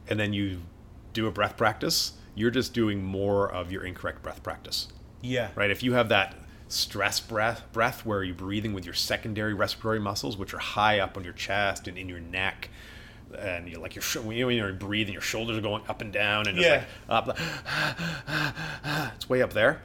[0.08, 0.60] and then you
[1.14, 4.88] do a breath practice, you're just doing more of your incorrect breath practice.
[5.22, 5.50] Yeah.
[5.56, 5.70] right?
[5.72, 6.36] If you have that
[6.70, 11.18] stress breath, breath where you're breathing with your secondary respiratory muscles, which are high up
[11.18, 12.70] on your chest and in your neck,
[13.38, 16.48] and you're like your sh- when you're breathing, your shoulders are going up and down,
[16.48, 16.84] and Yeah.
[16.84, 19.82] it's like up, it's way up there.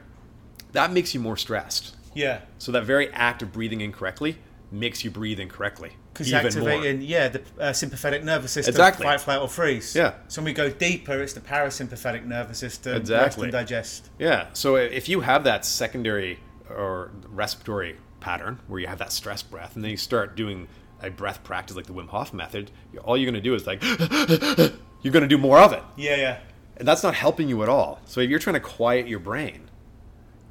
[0.71, 1.95] That makes you more stressed.
[2.13, 2.41] Yeah.
[2.57, 4.37] So that very act of breathing incorrectly
[4.71, 7.05] makes you breathe incorrectly Because activating, more.
[7.05, 9.03] yeah, the uh, sympathetic nervous system, Exactly.
[9.05, 9.95] fight, flight, or freeze.
[9.95, 10.15] Yeah.
[10.27, 13.43] So when we go deeper, it's the parasympathetic nervous system, rest Exactly.
[13.43, 14.09] and digest.
[14.19, 14.47] Yeah.
[14.53, 19.75] So if you have that secondary or respiratory pattern where you have that stress breath,
[19.75, 20.67] and then you start doing
[21.05, 22.71] a breath practice like the Wim Hof method,
[23.03, 23.81] all you're going to do is like
[25.01, 26.37] you're going to do more of it, Yeah, yeah,
[26.77, 27.99] and that's not helping you at all.
[28.05, 29.69] So if you're trying to quiet your brain,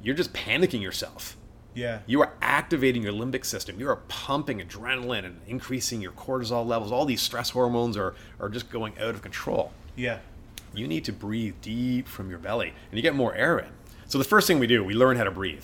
[0.01, 1.35] you're just panicking yourself.
[1.73, 3.79] yeah, You are activating your limbic system.
[3.79, 6.91] You are pumping adrenaline and increasing your cortisol levels.
[6.91, 10.19] All these stress hormones are, are just going out of control yeah,
[10.73, 13.69] you need to breathe deep from your belly and you get more air in.
[14.07, 15.63] So the first thing we do, we learn how to breathe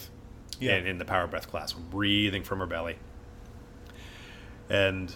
[0.59, 0.77] Yeah.
[0.77, 1.75] in, in the power breath class.
[1.75, 2.95] We're breathing from our belly.
[4.71, 5.13] And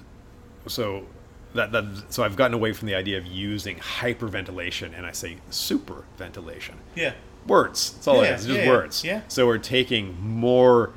[0.67, 1.05] so
[1.53, 5.37] that, that so I've gotten away from the idea of using hyperventilation and I say
[5.49, 6.73] superventilation.
[6.95, 7.13] yeah,
[7.47, 7.91] Words.
[7.93, 8.41] That's all it Yeah, is.
[8.41, 9.03] It's just yeah, words.
[9.03, 9.21] yeah.
[9.27, 10.91] So we're taking more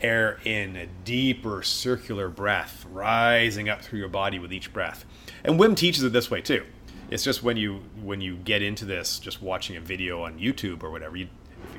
[0.00, 5.04] air in, a deeper circular breath, rising up through your body with each breath.
[5.44, 6.64] And Wim teaches it this way too.
[7.10, 10.82] It's just when you when you get into this, just watching a video on YouTube
[10.82, 11.28] or whatever, you,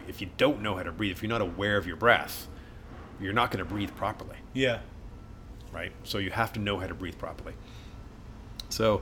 [0.08, 2.48] if, if you don't know how to breathe, if you're not aware of your breath,
[3.20, 4.80] you're not going to breathe properly yeah,
[5.74, 5.92] right?
[6.04, 7.54] So you have to know how to breathe properly.
[8.70, 9.02] So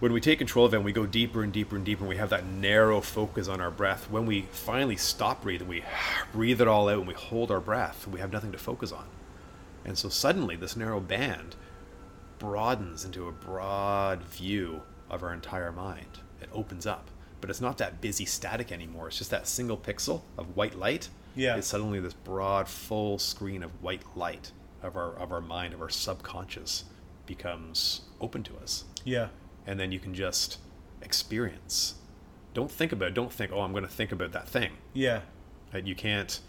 [0.00, 2.08] when we take control of it and we go deeper and deeper and deeper, and
[2.08, 5.84] we have that narrow focus on our breath, when we finally stop breathing, we
[6.32, 9.06] breathe it all out and we hold our breath, we have nothing to focus on.
[9.84, 11.56] And so suddenly this narrow band
[12.38, 16.20] broadens into a broad view of our entire mind.
[16.40, 17.08] It opens up.
[17.40, 19.08] But it's not that busy static anymore.
[19.08, 21.08] It's just that single pixel of white light.
[21.34, 21.56] Yeah.
[21.56, 25.80] It's suddenly this broad full screen of white light of our of our mind, of
[25.82, 26.84] our subconscious
[27.26, 28.84] becomes open to us.
[29.04, 29.28] yeah,
[29.66, 30.58] And then you can just
[31.02, 31.94] experience.
[32.54, 33.14] Don't think about it.
[33.14, 34.72] Don't think, oh, I'm going to think about that thing.
[34.92, 35.20] yeah,
[35.72, 35.86] Right?
[35.86, 36.40] You can't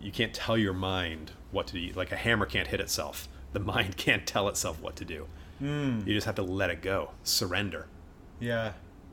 [0.00, 1.92] you can't tell your mind what to do.
[1.94, 3.28] Like a hammer can't hit itself.
[3.54, 5.26] The mind can't tell itself what to do.
[5.62, 7.86] mm, You just have to let it go, surrender,
[8.40, 8.72] yeah,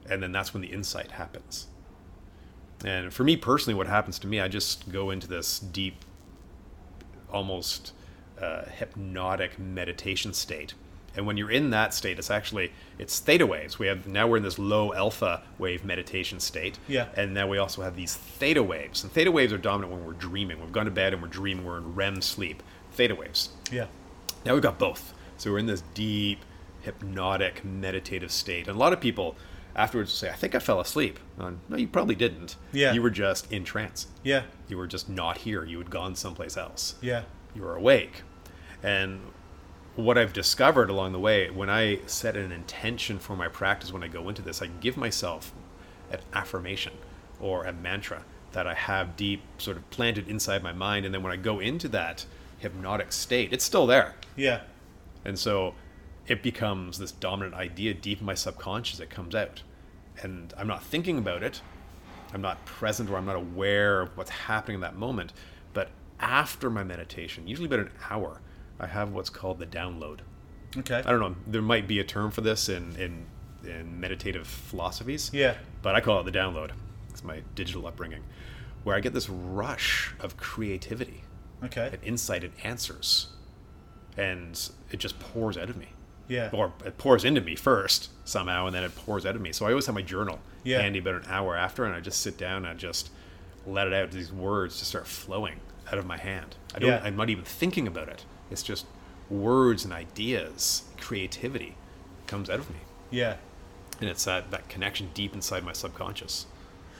[0.10, 1.67] and then that's when the insight happens.
[2.84, 6.04] And for me personally, what happens to me, I just go into this deep,
[7.32, 7.93] almost
[8.41, 10.73] uh, hypnotic meditation state.
[11.15, 13.77] And when you're in that state, it's actually it's theta waves.
[13.77, 16.80] We have now we're in this low alpha wave meditation state.
[16.88, 17.08] Yeah.
[17.17, 19.04] And now we also have these theta waves.
[19.04, 20.62] And theta waves are dominant when we're dreaming.
[20.62, 21.65] We've gone to bed and we're dreaming.
[21.65, 22.63] We're in REM sleep.
[22.93, 23.49] Theta waves.
[23.71, 23.88] yeah,
[24.45, 25.13] Now we've got both.
[25.38, 26.39] So we're in this deep,
[26.82, 28.67] hypnotic, meditative state.
[28.67, 29.36] And a lot of people
[29.75, 31.19] afterwards will say, I think I fell asleep.
[31.39, 32.56] Uh, no, you probably didn't.
[32.73, 32.93] Yeah.
[32.93, 34.08] You were just in trance.
[34.23, 35.63] yeah, You were just not here.
[35.63, 36.95] You had gone someplace else.
[37.01, 37.23] yeah,
[37.56, 38.23] You were awake.
[38.83, 39.21] And
[39.95, 44.03] what I've discovered along the way, when I set an intention for my practice when
[44.03, 45.53] I go into this, I give myself
[46.11, 46.93] an affirmation
[47.39, 51.05] or a mantra that I have deep, sort of planted inside my mind.
[51.05, 52.25] And then when I go into that
[52.59, 54.15] hypnotic state, it's still there.
[54.35, 54.61] yeah,
[55.25, 55.73] And so
[56.27, 59.63] it becomes this dominant idea deep in my subconscious that comes out.
[60.21, 61.61] And I'm not thinking about it.
[62.34, 65.34] I'm not present or I'm not aware of what's happening in that moment.
[65.73, 68.41] But after my meditation, usually about an hour,
[68.82, 70.19] I have what's called the download.
[70.77, 73.25] okay, I don't know, there might be a term for this in, in,
[73.69, 75.29] in meditative philosophies.
[75.34, 76.71] yeah, But I call it the download.
[77.11, 78.23] It's my digital upbringing,
[78.84, 81.23] where I get this rush of creativity
[81.63, 83.27] okay, and insight and answers.
[84.17, 84.59] And
[84.91, 85.88] it just pours out of me.
[86.27, 89.51] yeah, Or it pours into me first somehow, and then it pours out of me.
[89.53, 90.82] So I always have my journal Yeah.
[90.82, 93.09] handy about an hour after, and I just sit down and I just
[93.65, 94.11] let it out.
[94.11, 95.59] These words just start flowing
[95.91, 96.55] out of my hand.
[96.75, 96.89] I don't.
[96.89, 97.01] Yeah.
[97.03, 98.25] I'm not even thinking about it.
[98.52, 98.86] It's just
[99.30, 101.76] words and ideas, creativity
[102.28, 102.78] comes out of me,
[103.10, 103.38] yeah.
[103.99, 106.45] and it's that that connection deep inside my subconscious.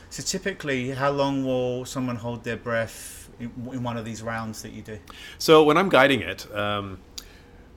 [0.10, 4.62] So typically, how long will someone hold their breath in, in one of these rounds
[4.62, 5.00] that you do?
[5.38, 7.00] So when I'm guiding it, um,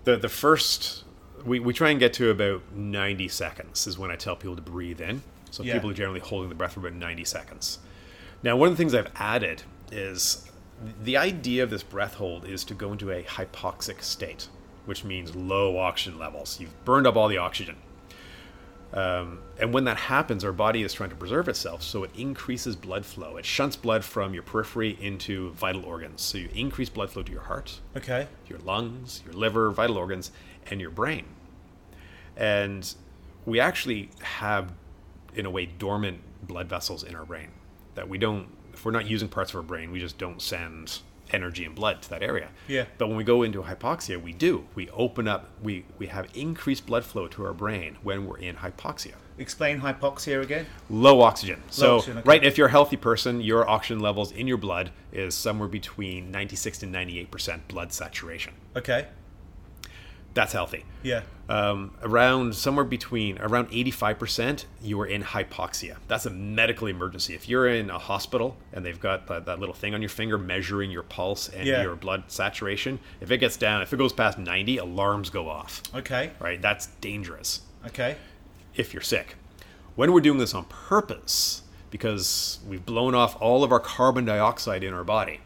[0.05, 1.05] the the first
[1.45, 4.63] we, we try and get to about 90 seconds is when I tell people to
[4.63, 5.23] breathe in.
[5.51, 5.75] So Yeah.
[5.75, 7.79] people are generally holding the breath for about 90 seconds.
[8.43, 9.63] Now, one of the things I've added
[9.93, 10.49] is
[11.03, 14.49] the idea of this breath hold is to go into a hypoxic state,
[14.87, 16.59] which means low oxygen levels.
[16.61, 17.77] You've burned up all the oxygen.
[18.93, 22.77] Um, and when that happens, our body is trying to preserve itself, so it increases
[22.77, 23.37] blood flow.
[23.37, 26.23] It shunts blood from your periphery into vital organs.
[26.23, 28.29] So you increase blood flow to your heart, Okay.
[28.47, 30.31] your lungs, your liver, vital organs,
[30.71, 31.25] and your brain.
[32.37, 32.95] And
[33.47, 34.73] we actually have,
[35.35, 37.49] in a way, dormant blood vessels in our brain
[37.97, 41.01] that we don't, if we're not using parts of our brain, we just don't send
[41.33, 42.49] energy and blood to that area.
[42.69, 42.85] Yeah.
[42.99, 44.67] But when we go into hypoxia, we do.
[44.75, 48.57] We open up, we, we have increased blood flow to our brain when we're in
[48.57, 49.15] hypoxia.
[49.37, 50.67] Explain hypoxia again.
[50.89, 51.61] Low oxygen.
[51.69, 52.29] so, oxygen, okay.
[52.29, 56.31] right, if you're a healthy person, your oxygen levels in your blood is somewhere between
[56.31, 58.53] 96 to 98% blood saturation.
[58.77, 59.09] Okay.
[60.35, 60.85] That's healthy.
[61.05, 61.23] Yeah.
[61.49, 65.97] Um, around somewhere between around 85%, you are in hypoxia.
[66.09, 67.35] That's a medical emergency.
[67.35, 70.37] If you're in a hospital and they've got that, that little thing on your finger
[70.39, 71.83] measuring your pulse and Yeah.
[71.83, 75.83] your blood saturation, if it gets down, if it goes past 90, alarms go off.
[75.95, 76.31] Okay.
[76.41, 76.61] Right?
[76.61, 78.17] That's dangerous Okay.
[78.75, 79.37] if you're sick.
[79.95, 84.83] When we're doing this on purpose, because we've blown off all of our carbon dioxide
[84.83, 85.41] in our body,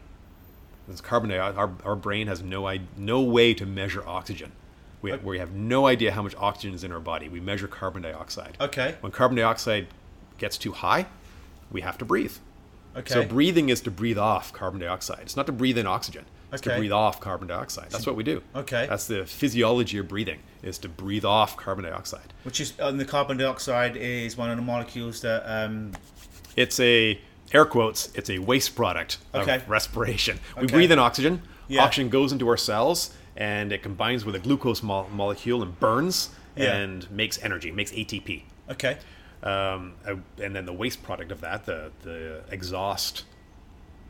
[0.87, 4.53] this carbon dioxide, our, our brain has no no way to measure oxygen.
[5.01, 7.29] We have, we have no idea how much oxygen is in our body.
[7.29, 8.57] We measure carbon dioxide.
[8.59, 8.95] Okay.
[9.01, 9.87] When carbon dioxide
[10.37, 11.05] gets too high,
[11.71, 12.33] we have to breathe.
[12.97, 13.13] Okay.
[13.13, 15.19] So breathing is to breathe off carbon dioxide.
[15.21, 16.25] It's not to breathe in oxygen.
[16.51, 17.91] It's to breathe off carbon dioxide.
[17.91, 18.41] That's what we do.
[18.55, 18.87] Okay.
[18.89, 22.33] That's the physiology of breathing is to breathe off carbon dioxide.
[22.43, 25.91] Which is and the carbon dioxide is one of the molecules that um,
[26.55, 27.21] It's a
[27.53, 28.09] air quotes.
[28.15, 29.57] It's a waste product Okay.
[29.57, 30.39] of respiration.
[30.57, 30.73] We Okay.
[30.73, 31.43] breathe in oxygen.
[31.67, 31.83] Yeah.
[31.83, 36.29] Oxygen goes into our cells and it combines with a glucose mo- molecule and burns
[36.55, 36.75] Yeah.
[36.75, 38.43] and makes energy, makes ATP.
[38.69, 38.97] okay.
[39.41, 39.93] Um,
[40.37, 43.23] and then the waste product of that, the the exhaust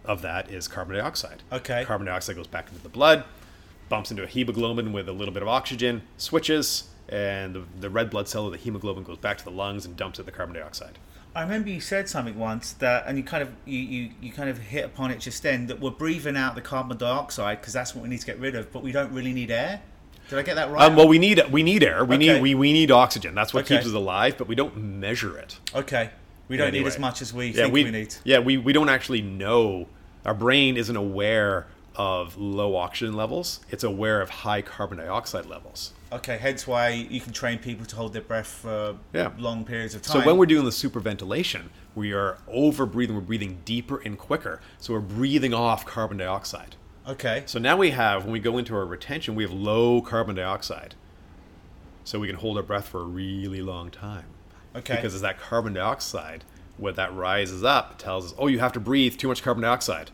[0.03, 1.43] of that, is carbon dioxide.
[1.51, 1.85] Okay.
[1.85, 3.23] Carbon dioxide goes back into the blood,
[3.89, 8.09] bumps into a hemoglobin with a little bit of oxygen, switches, and the, the red
[8.09, 10.55] blood cell of the hemoglobin goes back to the lungs and dumps out the carbon
[10.55, 10.97] dioxide.
[11.39, 14.49] I remember you said something once that, and you kind of you, you, you kind
[14.49, 17.95] of hit upon it just then that we're breathing out the carbon dioxide because that's
[17.95, 19.81] what we need to get rid of, but we don't really need air.
[20.29, 20.81] Did I get that right?
[20.81, 22.03] Um, well, we need we need air.
[22.03, 22.33] We Okay.
[22.33, 23.35] need we, we need oxygen.
[23.35, 23.75] That's what Okay.
[23.77, 24.37] keeps us alive.
[24.37, 25.57] But we don't measure it.
[25.73, 26.09] okay.
[26.49, 28.15] We don't need as much as we Yeah, think we, we need.
[28.23, 29.87] Yeah, we, we don't actually know.
[30.25, 33.59] Our brain isn't aware of low oxygen levels.
[33.69, 35.93] It's aware of high carbon dioxide levels.
[36.11, 39.31] Okay, hence why you can train people to hold their breath for Yeah.
[39.37, 40.21] long periods of time.
[40.21, 43.15] So when we're doing the superventilation, we are over breathing.
[43.15, 44.59] We're breathing deeper and quicker.
[44.79, 46.75] So we're breathing off carbon dioxide.
[47.07, 50.35] okay, So now we have, when we go into our retention, we have low carbon
[50.35, 50.95] dioxide.
[52.03, 54.25] So we can hold our breath for a really long time.
[54.75, 56.43] okay, Because it's that carbon dioxide,
[56.77, 60.09] when that rises up, tells us, oh, you have to breathe too much carbon dioxide.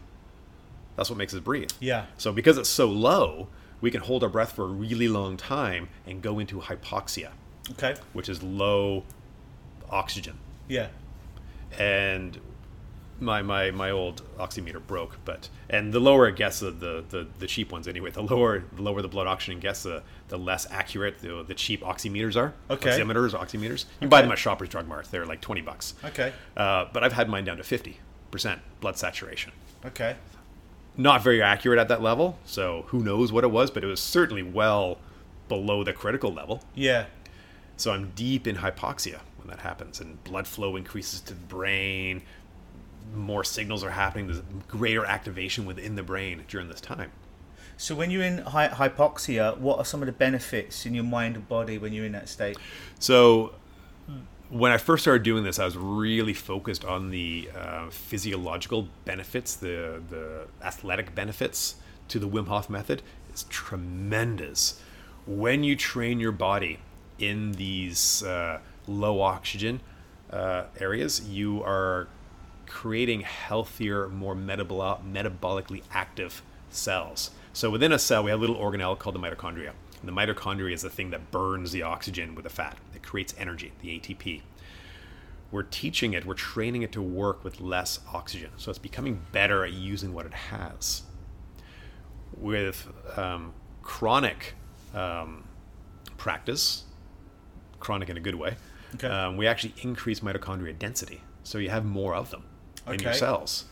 [0.96, 1.72] That's what makes us breathe.
[1.80, 3.48] yeah, So because it's so low,
[3.82, 7.30] we can hold our breath for a really long time and go into hypoxia,
[7.72, 9.04] okay, which is low
[9.90, 10.38] oxygen.
[10.68, 10.88] yeah,
[11.78, 12.40] And
[13.20, 17.48] my my my old oximeter broke, but and the lower it gets, the the, the,
[17.48, 21.20] cheap ones anyway, the lower the lower the blood oxygen gets, the, the less accurate
[21.20, 22.54] the, the cheap oximeters are.
[22.70, 22.90] Okay.
[23.00, 23.86] Oximeters, oximeters.
[23.86, 25.08] You can buy them at Shoppers Drug Mart.
[25.12, 25.94] They're like twenty bucks.
[26.04, 28.00] okay, Uh, but I've had mine down to fifty
[28.32, 29.54] percent blood saturation.
[29.86, 30.16] okay,
[30.98, 34.00] Not very accurate at that level, so who knows what it was, but it was
[34.00, 34.98] certainly well
[35.50, 36.62] below the critical level.
[36.74, 37.06] yeah,
[37.78, 42.22] So I'm deep in hypoxia when that happens, and blood flow increases to the brain.
[43.14, 44.28] More signals are happening.
[44.28, 47.12] There's greater activation within the brain during this time.
[47.78, 51.36] So when you're in hy- hypoxia, what are some of the benefits in your mind
[51.36, 52.58] and body when you're in that state?
[53.00, 53.54] So
[54.56, 59.56] when I first started doing this, I was really focused on the uh, physiological benefits,
[59.56, 61.76] the the athletic benefits
[62.08, 63.02] to the Wim Hof method.
[63.30, 64.80] It's tremendous
[65.28, 66.80] when you train your body
[67.20, 69.82] in these uh, low oxygen
[70.32, 71.28] uh, areas.
[71.28, 72.08] You are
[72.66, 77.32] creating healthier, more metabol- metabolically active cells.
[77.52, 79.72] So within a cell, we have a little organelle called the mitochondria.
[80.06, 82.78] And the mitochondria is the thing that burns the oxygen with the fat.
[82.94, 84.42] It creates energy, the ATP.
[85.52, 88.52] We're teaching it, we're training it to work with less oxygen.
[88.58, 91.04] So it's becoming better at using what it has.
[92.38, 92.88] With
[93.18, 94.54] um, chronic
[94.94, 95.46] um,
[96.18, 96.84] practice,
[97.80, 98.58] chronic in a good way,
[98.96, 99.08] Okay.
[99.08, 101.22] um, we actually increase mitochondria density.
[101.44, 102.44] So you have more of them
[102.88, 103.66] in your cells.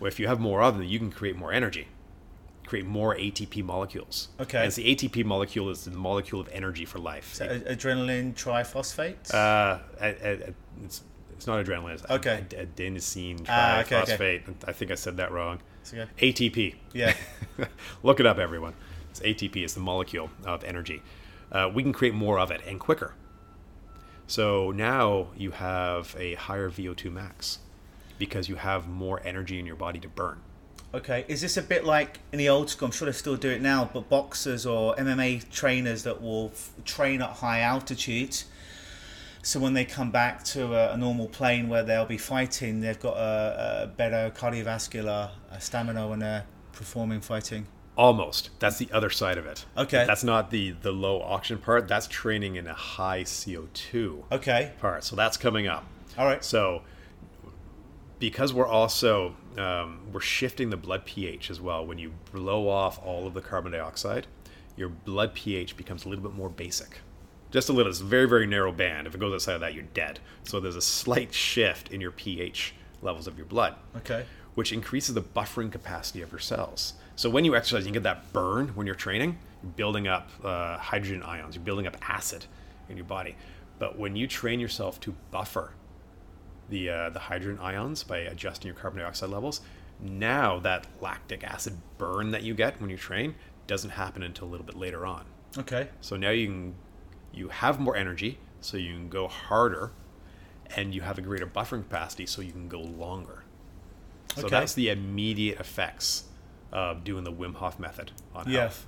[0.00, 1.86] Well, if you have more of them, you can create more energy.
[2.70, 4.28] Create more ATP molecules.
[4.38, 4.58] Okay.
[4.58, 7.40] And it's the ATP molecule is the molecule of energy for life.
[7.40, 9.34] A- adrenaline triphosphate.
[9.34, 9.78] Uh,
[10.84, 11.02] it's
[11.34, 11.94] it's not adrenaline.
[11.94, 12.44] It's Okay.
[12.52, 14.12] ad- adenosine Ah, okay, okay.
[14.16, 14.68] triphosphate.
[14.68, 15.58] I think I said that wrong.
[15.80, 16.06] It's okay.
[16.32, 16.76] ATP.
[16.92, 17.12] Yeah.
[18.04, 18.74] Look it up, everyone.
[19.10, 19.56] It's ATP.
[19.64, 21.02] It's the molecule of energy.
[21.50, 23.14] Uh, we can create more of it and quicker.
[24.28, 27.58] So now you have a higher VO2 max
[28.16, 30.38] because you have more energy in your body to burn.
[30.92, 32.86] Okay, is this a bit like in the old school?
[32.86, 36.72] I'm sure they still do it now, but boxers or MMA trainers that will f-
[36.84, 38.42] train at high altitude.
[39.42, 42.98] So when they come back to a, a normal plane where they'll be fighting, they've
[42.98, 47.66] got a, a better cardiovascular uh, stamina when they're performing fighting.
[47.96, 48.50] Almost.
[48.58, 49.64] That's the other side of it.
[49.76, 50.04] Okay.
[50.06, 51.86] That's not the the low oxygen part.
[51.86, 55.04] That's training in a high CO2 Okay, part.
[55.04, 55.84] So that's coming up.
[56.18, 56.44] all right.
[56.44, 56.82] So
[58.20, 61.84] because we're also um, we're shifting the blood pH as well.
[61.84, 64.28] When you blow off all of the carbon dioxide,
[64.76, 67.00] your blood pH becomes a little bit more basic.
[67.50, 67.90] Just a little.
[67.90, 69.08] It's a very very narrow band.
[69.08, 70.20] If it goes outside of that, you're dead.
[70.44, 75.14] So there's a slight shift in your pH levels of your blood Okay, which increases
[75.14, 76.92] the buffering capacity of your cells.
[77.16, 80.76] So when you exercise, you get that burn when you're training, you're building up uh,
[80.78, 82.44] hydrogen ions, you're building up acid
[82.88, 83.36] in your body.
[83.78, 85.72] But when you train yourself to buffer
[86.70, 89.60] the uh, the hydrogen ions by adjusting your carbon dioxide levels,
[90.00, 93.34] now that lactic acid burn that you get when you train
[93.66, 95.24] doesn't happen until a little bit later on.
[95.58, 96.74] okay, So now you can
[97.32, 99.92] you have more energy, so you can go harder,
[100.76, 103.44] and you have a greater buffering capacity, so you can go longer.
[104.32, 104.40] Okay.
[104.42, 104.56] So Okay.
[104.56, 106.24] that's the immediate effects
[106.72, 108.60] of doing the Wim Hof method on Yeah.
[108.62, 108.86] health.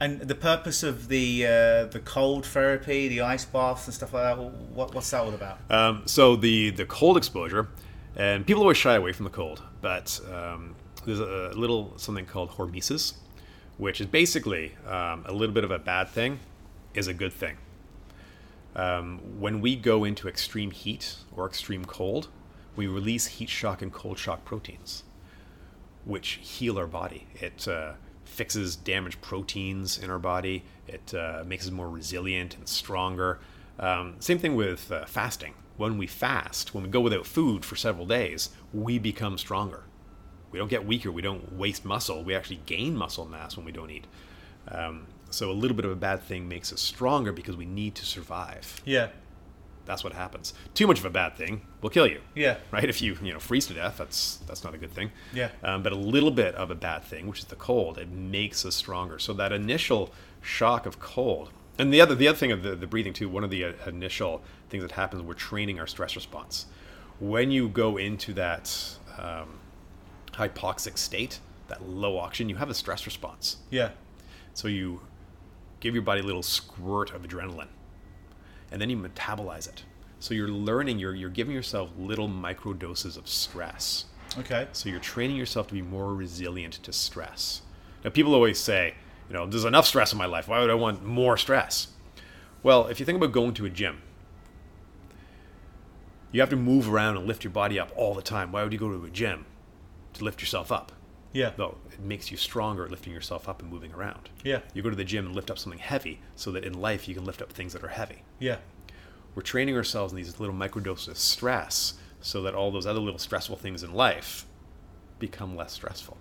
[0.00, 4.22] And the purpose of the uh, the cold therapy, the ice baths and stuff like
[4.22, 4.38] that.
[4.38, 5.58] What, what's that all about?
[5.68, 7.68] Um, so the the cold exposure,
[8.16, 10.74] and people always shy away from the cold, but um,
[11.04, 13.12] there's a little something called hormesis,
[13.76, 16.40] which is basically um, a little bit of a bad thing,
[16.94, 17.58] is a good thing.
[18.74, 22.28] Um, when we go into extreme heat or extreme cold,
[22.74, 25.02] we release heat shock and cold shock proteins,
[26.06, 27.26] which heal our body.
[27.34, 27.92] It uh,
[28.40, 30.64] fixes damaged proteins in our body.
[30.88, 33.38] It uh, makes us more resilient and stronger.
[33.78, 35.52] Um, same thing with uh, fasting.
[35.76, 39.82] When we fast, when we go without food for several days, we become stronger.
[40.50, 41.12] We don't get weaker.
[41.12, 42.24] We don't waste muscle.
[42.24, 44.06] We actually gain muscle mass when we don't eat.
[44.68, 47.94] Um, so a little bit of a bad thing makes us stronger because we need
[47.96, 48.80] to survive.
[48.86, 49.08] Yeah,
[49.86, 50.54] That's what happens.
[50.74, 52.20] Too much of a bad thing will kill you.
[52.34, 52.84] yeah, Right?
[52.88, 55.10] If you you know freeze to death, that's that's not a good thing.
[55.32, 55.50] Yeah.
[55.62, 58.64] Um, but a little bit of a bad thing, which is the cold, it makes
[58.64, 59.18] us stronger.
[59.18, 62.86] So that initial shock of cold, and the other the other thing of the, the
[62.86, 63.28] breathing too.
[63.28, 66.66] One of the uh, initial things that happens, we're training our stress response.
[67.18, 69.58] When you go into that um,
[70.32, 73.56] hypoxic state, that low oxygen, you have a stress response.
[73.70, 73.90] yeah,
[74.54, 75.00] So you
[75.80, 77.68] give your body a little squirt of adrenaline,
[78.70, 79.84] and then you metabolize it.
[80.18, 84.04] So you're learning, you're, you're giving yourself little micro doses of stress.
[84.38, 87.62] okay, So you're training yourself to be more resilient to stress.
[88.04, 88.94] Now, people always say,
[89.28, 90.46] you know, there's enough stress in my life.
[90.48, 91.88] Why would I want more stress?
[92.62, 94.02] Well, if you think about going to a gym,
[96.32, 98.52] you have to move around and lift your body up all the time.
[98.52, 99.46] Why would you go to a gym?
[100.14, 100.92] To lift yourself up.
[101.32, 104.28] yeah, No, it makes you stronger at lifting yourself up and moving around.
[104.44, 107.08] yeah, You go to the gym and lift up something heavy so that in life
[107.08, 108.22] you can lift up things that are heavy.
[108.38, 108.56] yeah,
[109.34, 113.18] We're training ourselves in these little microdoses of stress so that all those other little
[113.18, 114.46] stressful things in life
[115.18, 116.16] become less stressful.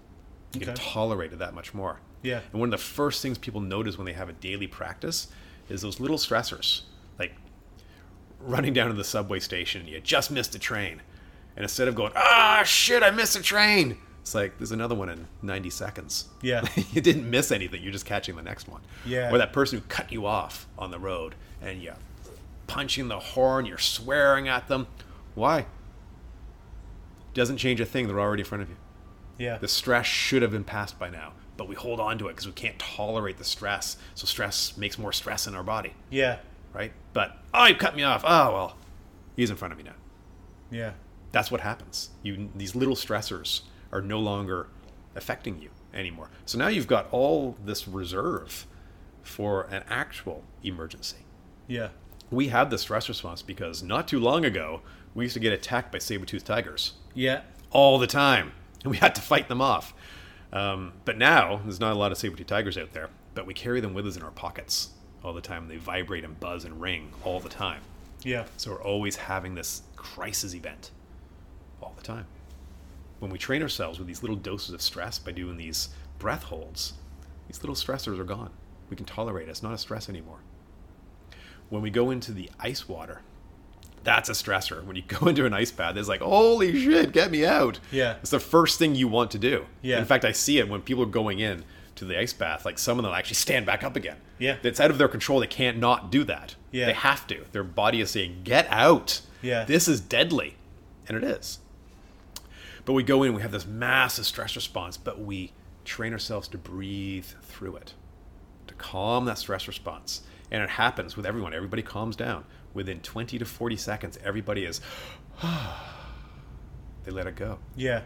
[0.53, 1.99] You can tolerate it that much more.
[2.23, 5.27] yeah, And one of the first things people notice when they have a daily practice
[5.69, 6.81] is those little stressors,
[7.19, 7.33] like
[8.39, 11.01] running down to the subway station, and you just missed a train.
[11.55, 13.97] And instead of going, ah, shit, I missed a train,
[14.29, 16.27] it's like, there's another one in 90 seconds.
[16.43, 16.63] Yeah.
[16.91, 18.81] you didn't miss anything, you're just catching the next one.
[19.03, 19.33] Yeah.
[19.33, 21.95] Or that person who cut you off on the road and you're
[22.67, 24.85] punching the horn, you're swearing at them.
[25.33, 25.65] Why?
[27.33, 28.75] Doesn't change a thing, they're already in front of you.
[29.39, 32.33] yeah, The stress should have been passed by now, but we hold on to it
[32.33, 33.97] because we can't tolerate the stress.
[34.13, 36.37] So stress makes more stress in our body, yeah,
[36.71, 36.93] right?
[37.13, 38.21] But oh, you cut me off.
[38.23, 38.77] Oh well,
[39.35, 39.95] he's in front of me now.
[40.69, 40.91] yeah,
[41.31, 42.11] That's what happens.
[42.21, 43.61] You these little stressors
[43.91, 44.67] are no longer
[45.15, 46.29] affecting you anymore.
[46.45, 48.65] So now you've got all this reserve
[49.23, 51.17] for an actual emergency.
[51.67, 51.89] yeah,
[52.31, 54.81] We have the stress response because not too long ago
[55.15, 58.51] we used to get attacked by saber-toothed tigers yeah, all the time.
[58.83, 59.93] And we had to fight them off.
[60.53, 63.81] Um, but now, there's not a lot of saber-tooth tigers out there, but we carry
[63.81, 64.89] them with us in our pockets
[65.23, 65.67] all the time.
[65.67, 67.81] They vibrate and buzz and ring all the time.
[68.23, 70.91] yeah, So we're always having this crisis event
[71.81, 72.25] all the time.
[73.19, 76.93] When we train ourselves with these little doses of stress by doing these breath holds,
[77.47, 78.51] these little stressors are gone.
[78.89, 79.51] We can tolerate it.
[79.51, 80.39] It's not a stress anymore.
[81.69, 83.21] When we go into the ice water,
[84.03, 84.83] that's a stressor.
[84.83, 87.79] When you go into an ice bath, it's like, holy shit, get me out.
[87.91, 88.15] Yeah.
[88.21, 89.65] It's the first thing you want to do.
[89.81, 89.99] Yeah.
[89.99, 91.63] In fact, I see it when people are going in
[91.95, 94.17] to the ice bath, like some of them actually stand back up again.
[94.37, 94.55] Yeah.
[94.63, 95.41] It's out of their control.
[95.41, 96.55] They can't not do that.
[96.71, 96.85] Yeah.
[96.85, 97.45] They have to.
[97.51, 99.21] Their body is saying, get out.
[99.41, 99.65] Yeah.
[99.65, 100.55] This is deadly.
[101.07, 101.59] And it is.
[102.89, 105.53] But we go in, we have this massive stress response, but we
[105.85, 107.93] train ourselves to breathe through it,
[108.65, 110.23] to calm that stress response.
[110.49, 111.53] And it happens with everyone.
[111.53, 112.45] Everybody calms down.
[112.73, 114.81] Within 20 to 40 seconds, everybody is,
[117.03, 117.59] they let it go.
[117.75, 118.01] Yeah.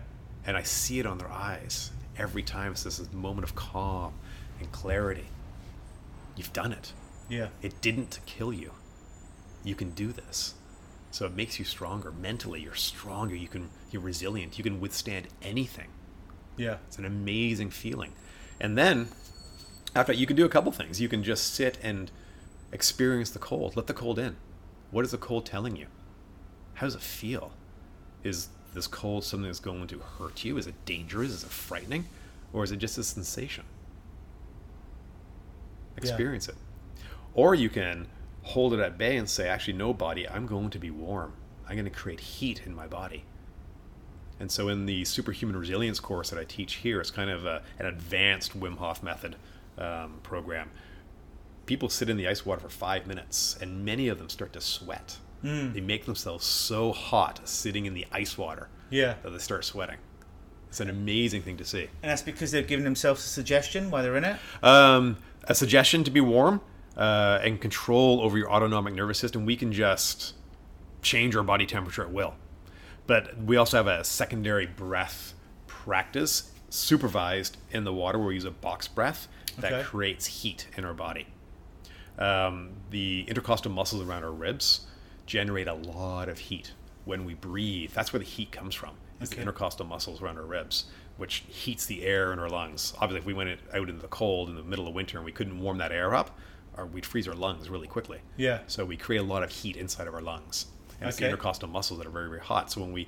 [0.46, 2.74] And I see it on their eyes every time.
[2.74, 4.14] It's this moment of calm
[4.60, 5.28] and clarity.
[6.36, 6.92] You've done it.
[7.30, 7.48] Yeah.
[7.62, 8.74] It didn't kill you.
[9.64, 10.56] You can do this.
[11.12, 12.60] So it makes you stronger mentally.
[12.60, 13.34] You're stronger.
[13.34, 13.70] You can.
[13.94, 14.58] You're resilient.
[14.58, 15.88] You can withstand anything.
[16.58, 16.78] Yeah.
[16.88, 18.14] It's an amazing feeling.
[18.60, 19.10] And then,
[19.96, 21.00] after you can do a couple things.
[21.00, 22.12] You can just sit and
[22.72, 23.76] experience the cold.
[23.76, 24.36] Let the cold in.
[24.90, 25.86] What is the cold telling you?
[26.76, 27.52] How does it feel?
[28.24, 30.58] Is this cold something that's going to hurt you?
[30.58, 31.30] Is it dangerous?
[31.30, 32.06] Is it frightening?
[32.52, 33.66] Or is it just a sensation?
[35.98, 36.56] Experience it.
[37.36, 38.08] Or you can
[38.42, 41.34] hold it at bay and say, actually, no, body, I'm going to be warm.
[41.68, 43.26] I'm going to create heat in my body.
[44.40, 47.62] And so, in the superhuman resilience course that I teach here, it's kind of a,
[47.80, 49.36] an advanced Wim Hof method
[49.78, 50.70] um, program.
[51.66, 54.62] People sit in the ice water for five minutes, and many of them start to
[54.62, 55.18] sweat.
[55.44, 59.16] They make themselves so hot sitting in the ice water Yeah.
[59.24, 59.98] that they start sweating.
[60.70, 61.90] It's an amazing thing to see.
[62.02, 64.38] And that's because they've given themselves a suggestion while they're in it.
[64.64, 66.62] Um, a suggestion to be warm
[66.96, 69.46] uh, and control over your autonomic nervous system.
[69.46, 70.34] We can just
[71.02, 72.36] change our body temperature at will.
[73.08, 75.34] But we also have a secondary breath
[75.68, 79.28] practice supervised in the water where we use a box breath
[79.60, 79.84] that Okay.
[79.84, 81.28] creates heat in our body.
[82.18, 84.88] Um, the intercostal muscles around our ribs
[85.26, 86.72] generate a lot of heat
[87.06, 87.92] when we breathe.
[87.94, 88.92] That's where the heat comes from.
[89.20, 89.38] It's Okay.
[89.38, 90.86] the intercostal muscles around our ribs,
[91.18, 92.94] which heats the air in our lungs.
[93.00, 95.32] Obviously, if we went out into the cold in the middle of winter and we
[95.32, 96.38] couldn't warm that air up,
[96.76, 98.20] or we'd freeze our lungs really quickly.
[98.38, 98.62] Yeah.
[98.68, 100.68] So we create a lot of heat inside of our lungs.
[101.04, 102.72] And it's the intercostal muscles that are very, very hot.
[102.72, 103.08] So when we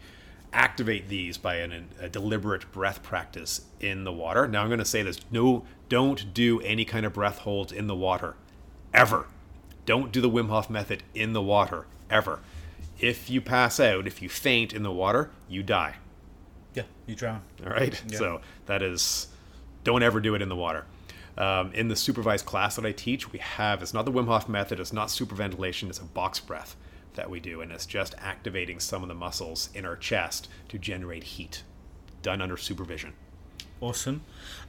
[0.52, 4.86] activate these by an, a deliberate breath practice in the water, now I'm going to
[4.86, 8.36] say this: no, don't do any kind of breath holds in the water,
[8.94, 9.28] ever.
[9.86, 12.42] Don't do the Wim Hof method in the water ever.
[13.00, 15.96] If you pass out, if you faint in the water, you die.
[16.74, 16.84] Yeah.
[17.06, 17.44] You drown.
[17.64, 18.02] All right.
[18.10, 18.18] Yeah.
[18.18, 19.28] So that is,
[19.84, 20.86] don't ever do it in the water.
[21.38, 24.50] Um, in the supervised class that I teach, we have it's not the Wim Hof
[24.50, 24.80] method.
[24.80, 25.88] It's not superventilation.
[25.90, 26.76] It's a box breath
[27.16, 30.78] that we do, and it's just activating some of the muscles in our chest to
[30.78, 31.64] generate heat,
[32.22, 33.14] done under supervision.
[33.82, 34.22] Awesome.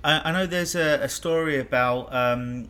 [0.02, 2.68] I, I know there's a, a story about um,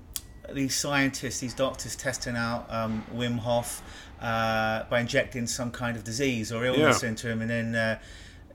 [0.53, 3.83] these scientists, these doctors testing out um, Wim Hof
[4.21, 7.09] uh, by injecting some kind of disease or illness Yeah.
[7.09, 7.99] into him, and then uh,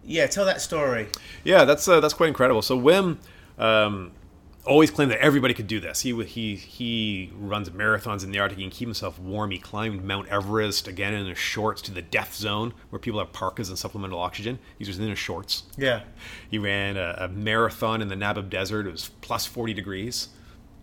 [0.04, 1.08] yeah, tell that story.
[1.44, 2.62] Yeah, that's uh, that's quite incredible.
[2.62, 3.18] So Wim
[3.58, 4.12] um,
[4.66, 6.02] always claimed that everybody could do this.
[6.02, 8.58] He he he runs marathons in the Arctic.
[8.58, 9.52] He can keep himself warm.
[9.52, 13.34] He climbed Mount Everest again in his shorts to the death zone where people have
[13.34, 14.60] parkas and supplemental oxygen.
[14.78, 15.64] He was in his shorts.
[15.78, 16.02] Yeah.
[16.50, 18.88] He ran a, a marathon in the Namib Desert.
[18.88, 20.30] It was plus 40 degrees,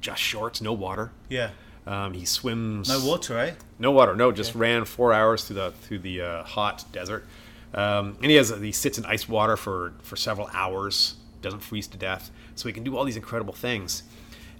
[0.00, 1.12] just shorts, no water.
[1.28, 1.50] Yeah.
[1.86, 2.88] Um, he swims.
[2.88, 3.54] No water, eh?
[3.78, 4.14] No water.
[4.14, 7.24] No, just ran four hours through the through the uh, hot desert.
[7.72, 11.14] Um, and he has he sits in ice water for for several hours.
[11.40, 12.30] Doesn't freeze to death.
[12.58, 14.02] So he can do all these incredible things.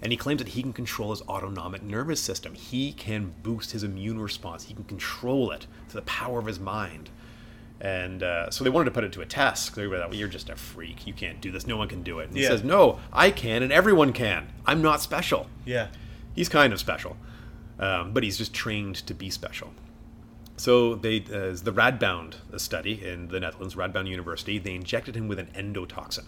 [0.01, 2.53] And he claims that he can control his autonomic nervous system.
[2.53, 4.63] He can boost his immune response.
[4.63, 7.09] He can control it to the power of his mind.
[7.81, 9.75] And uh, so they wanted to put it to a test.
[9.75, 11.05] They were like, well, you're just a freak.
[11.07, 11.67] You can't do this.
[11.67, 12.27] No one can do it.
[12.29, 14.47] And he says, no, I can, and everyone can.
[14.65, 15.87] I'm not special Yeah.
[16.35, 17.15] he's kind of special,
[17.79, 19.73] um, but he's just trained to be special.
[20.57, 25.39] So they, uh, the Radboud study in the Netherlands, Radboud University, they injected him with
[25.39, 26.25] an endotoxin,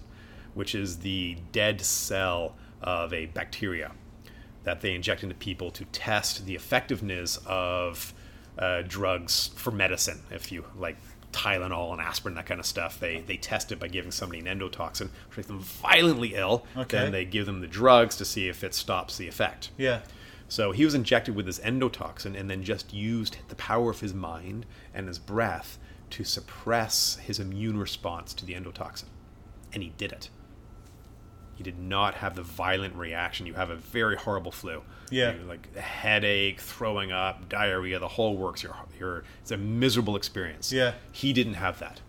[0.53, 3.91] which is the dead cell of a bacteria
[4.63, 8.13] that they inject into people to test the effectiveness of
[8.57, 10.19] uh, drugs for medicine.
[10.29, 10.97] If you like
[11.31, 14.45] Tylenol and aspirin, that kind of stuff, they they test it by giving somebody an
[14.45, 16.65] endotoxin, which makes them violently ill.
[16.75, 16.97] Okay.
[16.97, 19.71] Then they give them the drugs to see if it stops the effect.
[19.77, 20.01] Yeah.
[20.47, 24.13] So he was injected with this endotoxin and then just used the power of his
[24.13, 25.79] mind and his breath
[26.09, 29.05] to suppress his immune response to the endotoxin.
[29.71, 30.29] And he did it.
[31.61, 33.45] He did not have the violent reaction.
[33.45, 34.81] You have a very horrible flu.
[35.11, 35.35] Yeah.
[35.35, 38.63] You- like a headache, throwing up, diarrhea, the whole works.
[38.63, 40.73] You're, you're, it's a miserable experience.
[40.73, 40.93] Yeah.
[41.11, 42.01] He didn't have that.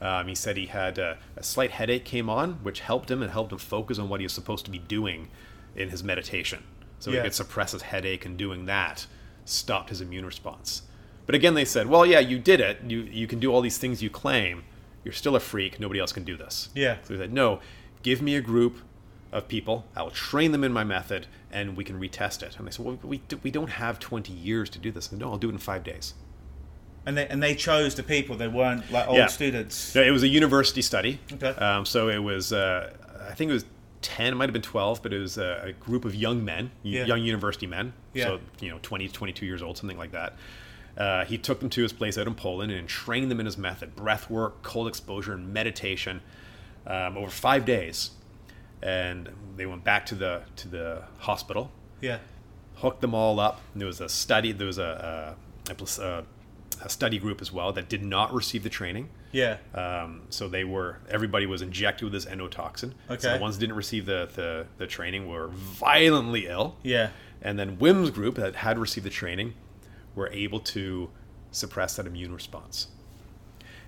[0.00, 3.30] Um, he said he had a, a slight headache came on, which helped him and
[3.30, 5.28] helped him focus on what he was supposed to be doing
[5.76, 6.62] in his meditation.
[6.98, 7.18] So Yeah.
[7.18, 9.06] he could suppress his headache, and doing that
[9.44, 10.80] stopped his immune response.
[11.26, 12.78] But again, they said, "Well, yeah, you did it.
[12.88, 14.64] You you can do all these things you claim.
[15.04, 15.78] You're still a freak.
[15.78, 16.96] Nobody else can do this." Yeah.
[17.02, 17.60] So they said, "No,
[18.02, 18.78] give me a group
[19.32, 19.84] of people.
[19.94, 22.84] I will train them in my method, and we can retest it." And they said,
[22.84, 25.58] "Well, we we don't have 20 years to do this." "No, I'll do it in
[25.58, 26.14] five days."
[27.06, 28.36] And they and they chose the people.
[28.36, 29.26] They weren't like old Yeah.
[29.26, 29.94] students.
[29.94, 31.20] No, it was a university study.
[31.32, 31.48] Okay.
[31.50, 32.92] Um, so it was, uh,
[33.28, 33.64] I think it was
[34.02, 36.70] 10, it might have been 12, but it was a, a group of young men,
[36.82, 37.04] Yeah.
[37.04, 37.94] young university men.
[38.12, 38.24] Yeah.
[38.24, 40.34] So, you know, 20 to 22 years old, something like that.
[40.96, 43.56] Uh, he took them to his place out in Poland and trained them in his
[43.58, 46.20] method breath work, cold exposure, and meditation
[46.86, 48.10] um, over five days.
[48.82, 51.70] And they went back to the to the hospital
[52.00, 52.18] Yeah.
[52.76, 53.60] hooked them all up.
[53.72, 55.36] And there was a study, there was a,
[55.68, 56.24] a, a, a,
[56.84, 59.08] a study group as well that did not receive the training.
[59.32, 59.56] Yeah.
[59.74, 62.92] Um, so they were everybody was injected with this endotoxin.
[63.08, 63.34] So Okay.
[63.34, 66.76] the ones didn't receive the, the, the training were violently ill.
[66.84, 67.10] Yeah.
[67.42, 69.54] And then Wim's group that had received the training
[70.14, 71.10] were able to
[71.50, 72.88] suppress that immune response.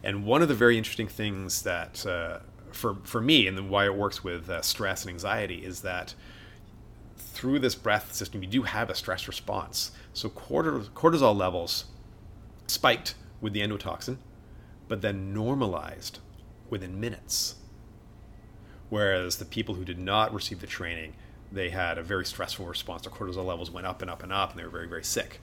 [0.03, 2.39] And one of the very interesting things that, uh,
[2.75, 6.15] for, for me, and why it works with uh, stress and anxiety, is that
[7.17, 9.93] through this breath system, you do have a stress response.
[10.13, 11.87] So cortisol, cortisol levels
[12.67, 14.19] spiked with the endotoxin,
[14.89, 16.19] but then normalized
[16.69, 17.57] within minutes.
[18.89, 21.15] Whereas the people who did not receive the training,
[21.53, 23.03] they had a very stressful response.
[23.03, 25.41] Their cortisol levels went up and up and up, and they were very, very sick.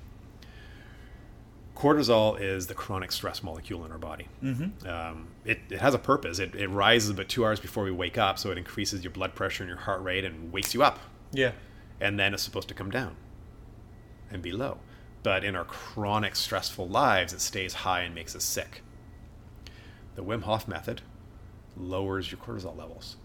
[1.78, 4.28] Cortisol is the chronic stress molecule in our body.
[4.44, 4.88] Mm-hmm.
[4.88, 6.40] Um, it, it has a purpose.
[6.40, 9.36] It, it rises about two hours before we wake up, so it increases your blood
[9.36, 10.98] pressure and your heart rate and wakes you up.
[11.32, 11.52] Yeah.
[12.02, 13.16] And then it's supposed to come down
[14.32, 14.80] and be low.
[15.22, 18.82] But in our chronic stressful lives, it stays high and makes us sick.
[20.16, 21.04] The Wim Hof method
[21.76, 23.18] lowers your cortisol levels.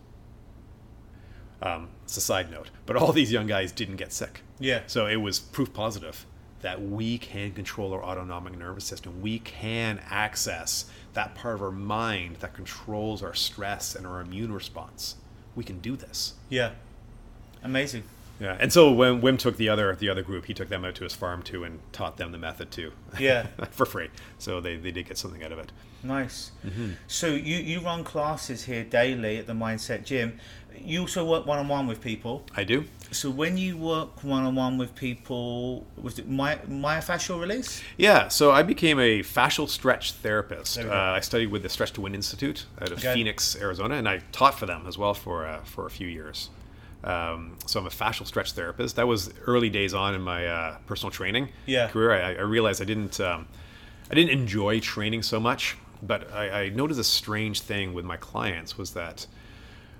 [1.62, 4.42] Um, it's a side note, but all these young guys didn't get sick.
[4.59, 4.82] Yeah.
[4.88, 6.26] So it was proof positive
[6.62, 9.20] that we can control our autonomic nervous system.
[9.20, 14.52] We can access that part of our mind that controls our stress and our immune
[14.52, 15.16] response.
[15.54, 16.34] We can do this.
[16.48, 16.70] Yeah.
[17.62, 18.04] Amazing.
[18.40, 20.96] Yeah, and so when Wim took the other the other group, he took them out
[20.96, 22.92] to his farm too and taught them the method too.
[23.18, 23.46] Yeah.
[23.70, 24.08] for free.
[24.38, 25.70] So they, they did get something out of it.
[26.02, 26.50] Nice.
[26.66, 26.92] Mm-hmm.
[27.06, 30.40] So you, you run classes here daily at the Mindset Gym.
[30.76, 32.44] You also work one on one with people.
[32.56, 32.84] I do.
[33.12, 37.82] So when you work one on one with people, was it my myofascial release?
[37.96, 40.78] Yeah, so I became a fascial stretch therapist.
[40.78, 40.90] Uh.
[40.90, 43.12] I studied with the Stretch to Win Institute out of Okay.
[43.14, 46.50] Phoenix, Arizona, and I taught for them as well for uh, for a few years.
[47.04, 48.96] Um, so I'm a fascial stretch therapist.
[48.96, 51.88] That was early days on in my uh, personal training Yeah.
[51.88, 52.12] career.
[52.12, 53.46] I, I realized I didn't um,
[54.10, 58.16] I didn't enjoy training so much, but I, I noticed a strange thing with my
[58.16, 59.26] clients was that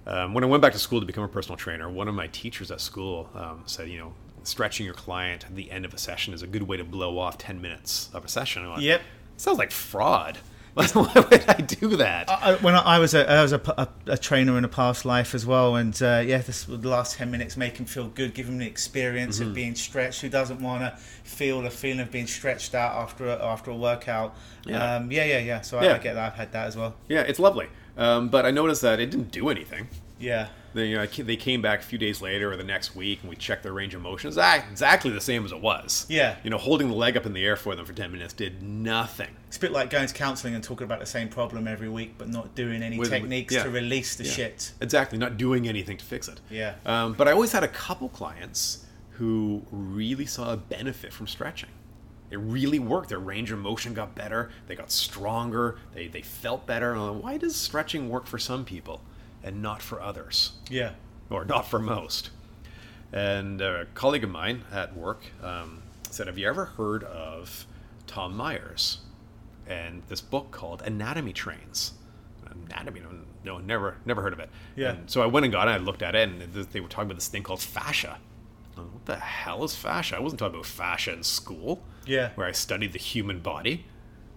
[0.07, 2.27] um, when I went back to school to become a personal trainer, one of my
[2.29, 5.99] teachers at school um, said, you know, stretching your client at the end of a
[5.99, 8.63] session is a good way to blow off 10 minutes of a session.
[8.65, 9.01] I'm like, Yep.
[9.37, 10.39] Sounds like fraud.
[10.75, 12.31] Why would I do that?
[12.31, 15.05] I, when I, I was a I was a, a- a trainer in a past
[15.05, 18.33] life as well, and uh, yeah, this the last ten minutes make him feel good,
[18.33, 19.49] give him the experience Mm-hmm.
[19.51, 20.23] of being stretched.
[20.23, 23.77] Who doesn't want to feel the feeling of being stretched out after a, after a
[23.77, 24.35] workout?
[24.65, 24.97] Yeah.
[24.97, 25.61] um, yeah, yeah, yeah.
[25.61, 25.95] So I, Yeah.
[25.95, 26.33] I get that.
[26.33, 26.95] I've had that as well.
[27.07, 27.67] yeah, it's lovely.
[27.97, 29.89] Um, but I noticed that it didn't do anything.
[30.19, 33.19] Yeah, They, you know, they came back a few days later or the next week,
[33.23, 34.29] and we checked their range of motion.
[34.29, 34.37] It's
[34.71, 36.07] exactly the same as it was.
[36.09, 36.37] Yeah.
[36.45, 38.63] You know, holding the leg up in the air for them for 10 minutes did
[38.63, 39.31] nothing.
[39.49, 42.15] it's a bit like going to counselling and talking about the same problem every week,
[42.19, 43.65] but not doing any with- techniques yeah.
[43.65, 44.31] to release the Yeah.
[44.31, 44.73] shit.
[44.81, 46.41] Exactly, not doing anything to fix it.
[46.49, 46.75] Yeah.
[46.87, 51.69] Um, but I always had a couple clients who really saw a benefit from stretching.
[52.33, 53.11] It really worked.
[53.11, 54.51] Their range of motion got better.
[54.67, 55.77] They got stronger.
[55.93, 56.97] They, they felt better.
[57.13, 59.03] Why does stretching work for some people
[59.45, 60.53] and not for others?
[60.71, 60.93] Yeah,
[61.29, 62.31] Or not for most?
[63.13, 67.67] And a colleague of mine at work um, said, Have you ever heard of
[68.07, 69.01] Tom Myers
[69.67, 71.93] and this book called Anatomy Trains?
[72.71, 73.01] Anatomy?
[73.01, 73.11] No,
[73.45, 74.49] no never, never heard of it.
[74.75, 74.93] Yeah.
[74.93, 75.73] And so I went and got it.
[75.73, 78.17] I looked at it, and they were talking about this thing called fascia.
[78.75, 80.17] What the hell is fascia?
[80.17, 83.87] I wasn't talking about fascia in school, yeah, where I studied the human body.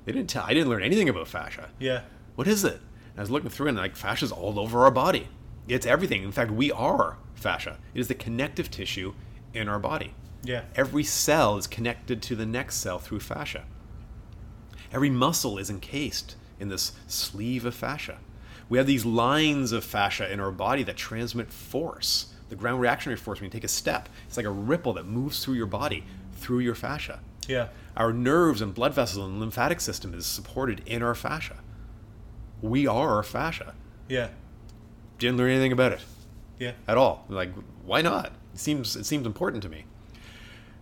[0.06, 0.44] They didn't tell.
[0.46, 1.70] I didn't learn anything about fascia.
[1.80, 2.02] yeah,
[2.36, 2.74] What is it?
[2.76, 5.30] And I was looking through, and like fascia's all over our body.
[5.68, 6.24] It's everything.
[6.24, 7.78] In fact, we are fascia.
[7.94, 9.14] It is the connective tissue
[9.54, 10.14] in our body.
[10.44, 13.64] yeah, Every cell is connected to the next cell through fascia.
[14.92, 18.20] Every muscle is encased in this sleeve of fascia.
[18.70, 22.28] We have these lines of fascia in our body that transmit force.
[22.50, 25.44] The ground reactionary force when you take a step, it's like a ripple that moves
[25.44, 27.20] through your body, through your fascia.
[27.48, 27.68] yeah,
[27.98, 31.58] Our nerves and blood vessels and lymphatic system is supported in our fascia.
[32.62, 33.74] we are our fascia.
[34.08, 34.30] Yeah.
[35.20, 36.02] Didn't learn anything about it
[36.60, 36.72] Yeah.
[36.88, 37.26] at all.
[37.30, 37.52] Like,
[37.86, 38.28] why not?
[38.54, 39.86] It seems it seems important to me.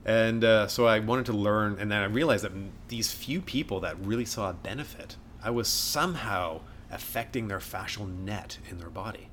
[0.05, 2.51] And uh, so I wanted to learn, and then I realized that
[2.89, 6.61] these few people that really saw a benefit, I was somehow
[6.91, 9.30] affecting their fascial net in their body.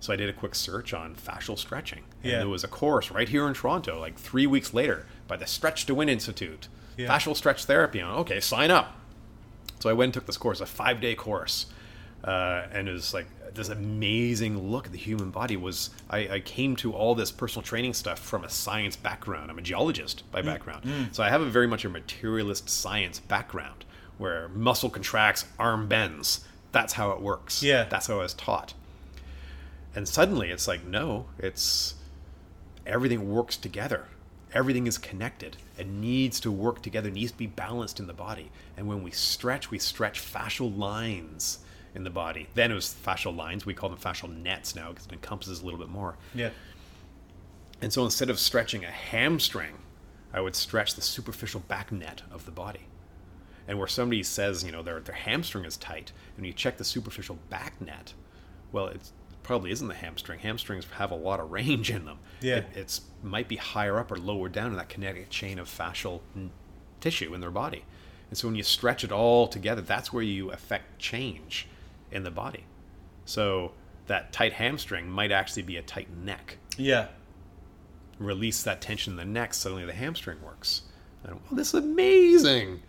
[0.00, 2.04] So I did a quick search on fascial stretching.
[2.22, 2.38] And Yeah.
[2.38, 5.86] there was a course right here in Toronto, like three weeks later, by the Stretch
[5.86, 6.68] to Win Institute.
[6.96, 7.08] Yeah.
[7.08, 8.00] Fascial stretch therapy.
[8.00, 8.96] I'm, okay, sign up.
[9.80, 11.66] So I went and took this course, a five day course.
[12.24, 16.40] Uh, and it was like this amazing look at the human body was I, I
[16.40, 19.50] came to all this personal training stuff from a science background.
[19.50, 20.32] I'm a geologist Mm.
[20.32, 21.10] by background.
[21.12, 23.84] So I have a very much a materialist science background
[24.18, 26.44] where muscle contracts, arm bends.
[26.72, 27.62] That's how it works.
[27.62, 27.84] Yeah.
[27.84, 28.74] That's how I was taught.
[29.94, 31.94] And suddenly it's like, no, it's
[32.86, 34.06] everything works together.
[34.52, 35.56] Everything is connected.
[35.78, 38.50] and needs to work together, needs to be balanced in the body.
[38.76, 41.60] And when we stretch, we stretch fascial lines
[41.94, 42.48] in the body.
[42.54, 43.64] Then it was fascial lines.
[43.64, 46.16] We call them fascial nets now because it encompasses a little bit more.
[46.34, 46.50] Yeah.
[47.80, 49.74] And so instead of stretching a hamstring,
[50.32, 52.86] I would stretch the superficial back net of the body.
[53.68, 56.84] And where somebody says, you know, their, their hamstring is tight, and you check the
[56.84, 58.14] superficial back net,
[58.72, 59.12] well, it
[59.48, 60.38] probably isn't the hamstring.
[60.40, 62.18] Hamstrings have a lot of range in them.
[62.42, 62.56] Yeah.
[62.58, 66.20] It it's, might be higher up or lower down in that kinetic chain of fascial
[66.36, 66.50] n-
[67.00, 67.84] tissue in their body.
[68.28, 71.66] And so when you stretch it all together, that's where you affect change
[72.12, 72.64] in the body.
[73.24, 73.72] So
[74.06, 77.06] that tight hamstring might actually be a tight neck Yeah.
[78.18, 80.82] release that tension in the neck, suddenly the hamstring works.
[81.24, 82.82] And well, this is amazing.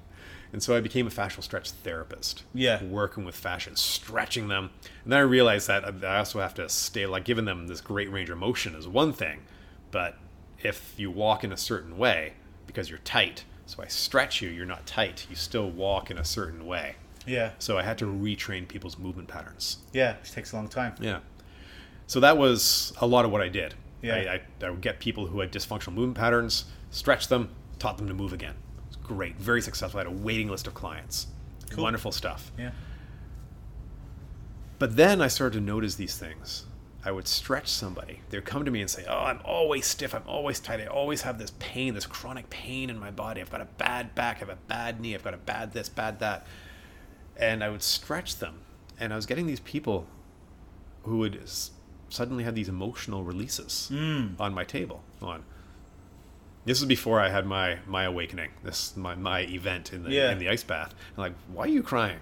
[0.52, 2.43] And so I became a fascial stretch therapist.
[2.54, 2.84] Yeah.
[2.84, 4.72] Working with fascia, stretching them.
[5.04, 8.12] And then I realized that I also have to stay, like, giving them this great
[8.12, 9.41] range of motion is one thing.
[9.91, 10.18] But
[10.62, 12.34] if you walk in a certain way,
[12.66, 16.26] because you're tight, so I stretch you, you're not tight, you still walk in a
[16.26, 16.95] certain way.
[17.28, 17.52] Yeah.
[17.60, 19.78] So I had to retrain people's movement patterns.
[19.93, 20.18] Yeah.
[20.18, 20.95] Which takes a long time.
[21.00, 21.20] Yeah.
[22.08, 23.76] So that was a lot of what I did.
[24.02, 24.16] Yeah.
[24.16, 24.18] I,
[24.64, 28.16] I, I would get people who had dysfunctional movement patterns, stretch them, taught them to
[28.16, 28.56] move again.
[29.10, 29.99] Great, very successful.
[29.99, 31.26] I had a waiting list of clients.
[31.72, 31.84] Cool.
[31.84, 32.51] Wonderful stuff.
[32.60, 32.70] Yeah.
[34.78, 36.66] But then I started to notice these things.
[37.03, 38.22] I would stretch somebody.
[38.30, 40.14] They would come to me and say, Oh, I'm always stiff.
[40.14, 40.80] I'm always tight.
[40.80, 43.41] I always have this pain, this chronic pain in my body.
[43.41, 44.38] I've got a bad back.
[44.38, 45.16] I have a bad knee.
[45.16, 46.45] I've got a bad this, bad that.
[47.36, 48.60] And I would stretch them.
[48.99, 50.05] And I was getting these people
[51.01, 51.72] who would s-
[52.10, 54.28] suddenly have these emotional releases hmm.
[54.39, 55.01] on my table.
[55.20, 55.43] On
[56.66, 58.49] this was before I had my my awakening.
[58.64, 60.32] This my my event in the Yeah.
[60.32, 60.93] in the ice bath.
[61.18, 62.20] I'm like, why are you crying?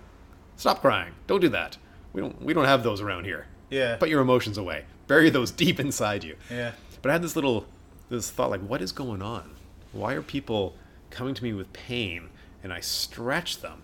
[0.56, 1.14] Stop crying.
[1.28, 1.78] Don't do that.
[2.14, 3.48] We don't we don't have those around here.
[3.70, 3.96] Yeah.
[3.98, 4.86] Put your emotions away.
[5.08, 6.36] Bury those deep inside you.
[6.50, 6.72] Yeah.
[7.02, 7.66] But I had this little
[8.10, 9.52] this thought like, what is going on?
[9.92, 10.76] Why are people
[11.10, 12.30] coming to me with pain
[12.64, 13.84] and I stretch them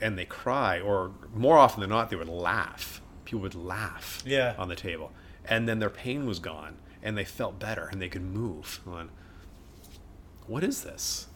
[0.00, 3.00] and they cry or more often than not they would laugh.
[3.24, 4.54] People would laugh Yeah.
[4.58, 5.12] on the table.
[5.44, 8.80] And then their pain was gone and they felt better and they could move.
[8.84, 9.08] Like,
[10.46, 11.26] what is this?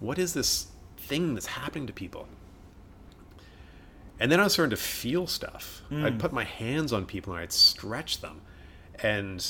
[0.00, 2.28] What is this thing that's happening to people?
[4.18, 5.82] And then I was starting to feel stuff.
[5.90, 6.18] I'd hmm.
[6.18, 8.40] put my hands on people and I'd stretch them.
[9.02, 9.46] And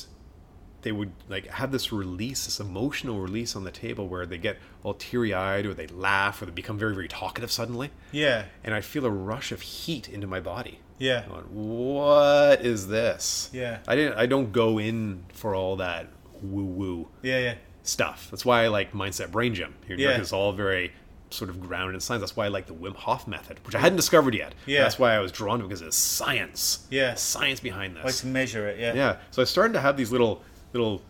[0.83, 4.59] they would like have this release, this emotional release on the table where they get
[4.83, 7.91] all teary eyed or they laugh or they become very, very talkative suddenly.
[8.13, 8.45] Yeah.
[8.65, 10.81] And I'd feel a rush of heat into my body.
[10.99, 11.25] Yeah.
[11.27, 13.51] I'm what is this?
[13.53, 13.79] Yeah.
[13.87, 16.09] I didn't I don't go in for all that
[16.43, 17.39] woo woo Yeah.
[17.39, 17.55] Yeah.
[17.89, 18.29] Stuff.
[18.31, 19.75] That's why I like Mindset Brain Gym.
[19.87, 20.19] Here, Yeah.
[20.21, 20.93] It's all very
[21.31, 22.21] sort of grounded in science.
[22.21, 24.55] That's why I like the Wim Hof method, which I hadn't discovered yet.
[24.65, 24.83] Yeah.
[24.83, 26.87] That's why I was drawn to it because it's science.
[26.91, 27.15] Yeah.
[27.15, 28.05] Science behind this.
[28.05, 28.79] Like to measure it.
[28.79, 28.95] Yeah.
[28.95, 29.17] Yeah.
[29.31, 31.03] So I started to have these little little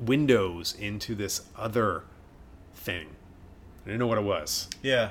[0.00, 2.02] windows into this other
[2.74, 3.06] thing.
[3.84, 4.68] I didn't know what it was.
[4.82, 5.10] Yeah.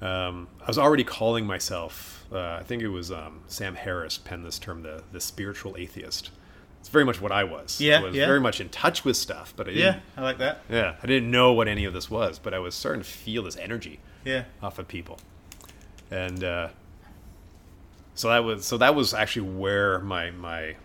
[0.00, 2.24] Um, I was already calling myself.
[2.32, 6.30] Uh, I think it was um, Sam Harris penned this term, the the spiritual atheist.
[6.80, 7.80] It's very much what I was.
[7.80, 8.26] Yeah, I was yeah.
[8.26, 9.72] very much in touch with stuff, but I.
[9.72, 10.00] Yeah.
[10.16, 10.60] I like that.
[10.70, 13.42] Yeah, I didn't know what any of this was, but I was starting to feel
[13.42, 14.44] this energy Yeah.
[14.62, 15.18] off of people,
[16.10, 16.68] and uh,
[18.14, 20.76] so that was so that was actually where my my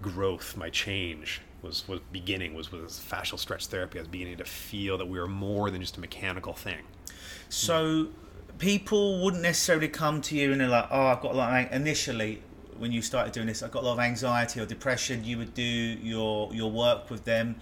[0.00, 3.98] growth, my change was was beginning was with fascial stretch therapy.
[3.98, 6.82] I was beginning to feel that we were more than just a mechanical thing.
[7.48, 8.08] So
[8.58, 11.54] people wouldn't necessarily come to you and they're like, "Oh, I've got a lot of
[11.54, 11.72] ang-.
[11.82, 12.42] initially."
[12.78, 15.24] When you started doing this, I got a lot of anxiety or depression.
[15.24, 17.56] You would do your your work with them,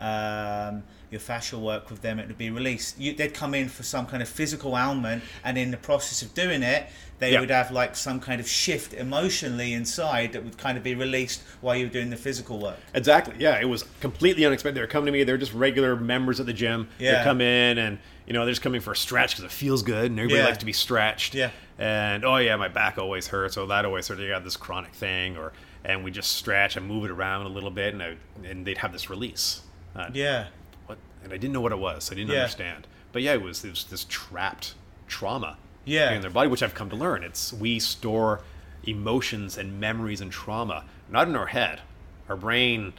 [0.00, 2.98] um, your fascial work with them, it would be released.
[2.98, 6.34] You, they'd come in for some kind of physical ailment, and in the process of
[6.34, 6.86] doing it,
[7.20, 7.40] they Yeah.
[7.40, 11.42] would have like some kind of shift emotionally inside that would kind of be released
[11.60, 12.76] while you were doing the physical work.
[12.94, 13.34] Exactly.
[13.38, 14.74] Yeah, it was completely unexpected.
[14.76, 15.22] They were coming to me.
[15.22, 16.88] They're just regular members at the gym.
[16.98, 17.18] Yeah.
[17.18, 19.82] They come in and you know they're just coming for a stretch because it feels
[19.82, 20.46] good and everybody Yeah.
[20.46, 21.34] likes to be stretched.
[21.34, 21.50] Yeah.
[21.78, 23.56] And oh yeah, my back always hurts.
[23.56, 24.20] Oh, that always hurts.
[24.20, 25.52] You got this chronic thing, or
[25.84, 28.78] and we just stretch and move it around a little bit, and I, and they'd
[28.78, 29.62] have this release.
[29.94, 30.46] Uh, Yeah.
[30.86, 30.98] What?
[31.22, 32.10] And I didn't know what it was.
[32.10, 32.40] I didn't Yeah.
[32.40, 32.86] understand.
[33.12, 34.74] But yeah, it was, it was this trapped
[35.06, 36.12] trauma Yeah.
[36.12, 37.22] in their body, which I've come to learn.
[37.22, 38.40] It's we store
[38.84, 41.80] emotions and memories and trauma not in our head.
[42.28, 42.94] Our brain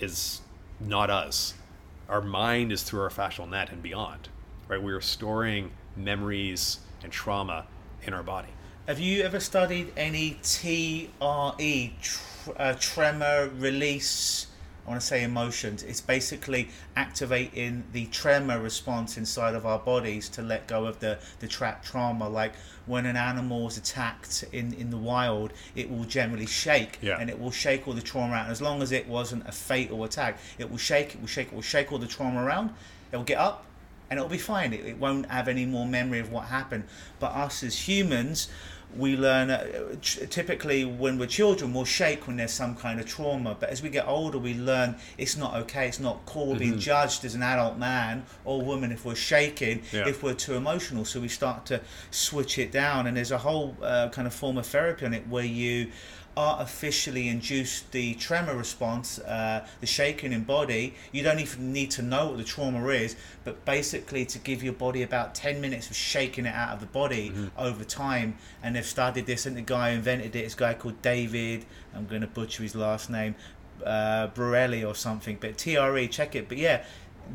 [0.00, 0.40] is
[0.80, 1.54] not us.
[2.08, 4.28] Our mind is through our fascial net and beyond.
[4.68, 4.82] Right?
[4.82, 7.66] We are storing memories and trauma
[8.02, 8.48] in our body.
[8.86, 14.46] Have you ever studied any TRE, tr- uh, tremor release?
[14.86, 15.82] I want to say emotions.
[15.82, 21.18] It's basically activating the tremor response inside of our bodies to let go of the,
[21.40, 22.26] the trapped trauma.
[22.26, 22.54] Like
[22.86, 27.18] when an animal is attacked in, in the wild, it will generally shake Yeah.
[27.18, 28.44] and it will shake all the trauma out.
[28.44, 31.48] And as long as it wasn't a fatal attack, it will shake, it will shake,
[31.48, 32.70] it will shake all the trauma around.
[33.12, 33.66] It will get up,
[34.10, 34.72] and it'll be fine.
[34.72, 36.84] It, it won't have any more memory of what happened.
[37.20, 38.48] But us as humans,
[38.96, 39.66] we learn uh,
[40.00, 43.54] t- typically when we're children, we'll shake when there's some kind of trauma.
[43.60, 45.88] But as we get older, we learn it's not okay.
[45.88, 46.48] It's not cool.
[46.50, 46.58] Mm-hmm.
[46.58, 50.08] being judged as an adult man or woman if we're shaking, Yeah.
[50.08, 51.04] if we're too emotional.
[51.04, 53.06] So we start to switch it down.
[53.06, 55.90] And there's a whole uh, kind of form of therapy on it where you
[56.38, 60.94] artificially induce the tremor response, uh, the shaking in body.
[61.10, 64.72] You don't even need to know what the trauma is, but basically to give your
[64.72, 68.38] body about 10 minutes of shaking it out of the body over time.
[68.62, 71.66] And they've started this, and the guy who invented it is a guy called David,
[71.92, 73.34] I'm going to butcher his last name,
[73.84, 76.48] uh, Borelli or something, but TRE, check it.
[76.48, 76.84] But yeah,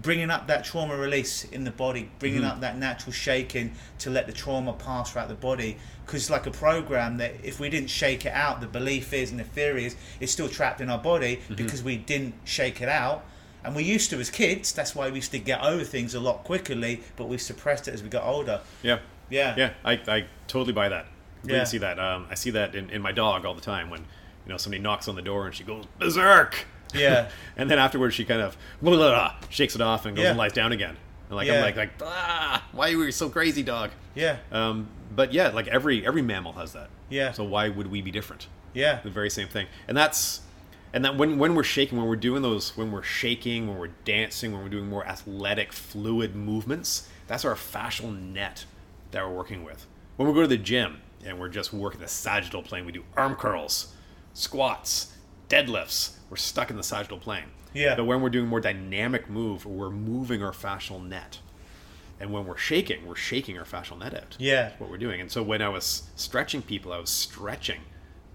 [0.01, 4.27] bringing up that trauma release in the body, bringing up that natural shaking to let
[4.27, 5.77] the trauma pass throughout the body.
[6.05, 9.39] Because like a program that if we didn't shake it out, the belief is and
[9.39, 13.23] the theory is it's still trapped in our body because we didn't shake it out.
[13.63, 14.73] And we used to as kids.
[14.73, 17.93] That's why we used to get over things a lot quickly, but we suppressed it
[17.93, 18.59] as we got older.
[18.81, 18.99] Yeah.
[19.29, 19.55] Yeah.
[19.57, 21.05] Yeah, I, I totally buy that.
[21.41, 21.63] Completely Yeah.
[21.63, 21.97] see that.
[21.99, 24.81] Um, I see that in, in my dog all the time when you know somebody
[24.83, 26.65] knocks on the door and she goes berserk.
[26.99, 27.29] Yeah.
[27.57, 30.29] and then afterwards she kind of blah, blah, blah, shakes it off and goes Yeah.
[30.29, 30.95] and lies down again.
[31.29, 31.55] And like Yeah.
[31.55, 33.91] I'm like like ah, why were you so crazy, dog?
[34.15, 34.37] Yeah.
[34.51, 36.89] Um, but yeah, like every every mammal has that.
[37.09, 37.31] Yeah.
[37.31, 38.47] So why would we be different?
[38.73, 38.99] Yeah.
[39.03, 39.67] The very same thing.
[39.87, 40.41] And that's
[40.93, 43.87] and that when when we're shaking, when we're doing those, when we're shaking, when we're
[44.05, 48.65] dancing, when we're doing more athletic, fluid movements, that's our fascial net
[49.11, 49.87] that we're working with.
[50.17, 53.03] When we go to the gym and we're just working the sagittal plane, we do
[53.17, 53.93] arm curls,
[54.33, 55.13] squats,
[55.49, 56.17] deadlifts.
[56.33, 57.43] We're stuck in the sagittal plane.
[57.75, 57.93] Yeah.
[57.93, 61.37] But when we're doing more dynamic move, we're moving our fascial net.
[62.19, 64.35] And when we're shaking, we're shaking our fascial net out.
[64.39, 64.69] Yeah.
[64.69, 65.21] That's what we're doing.
[65.21, 67.81] And so when I was stretching people, I was stretching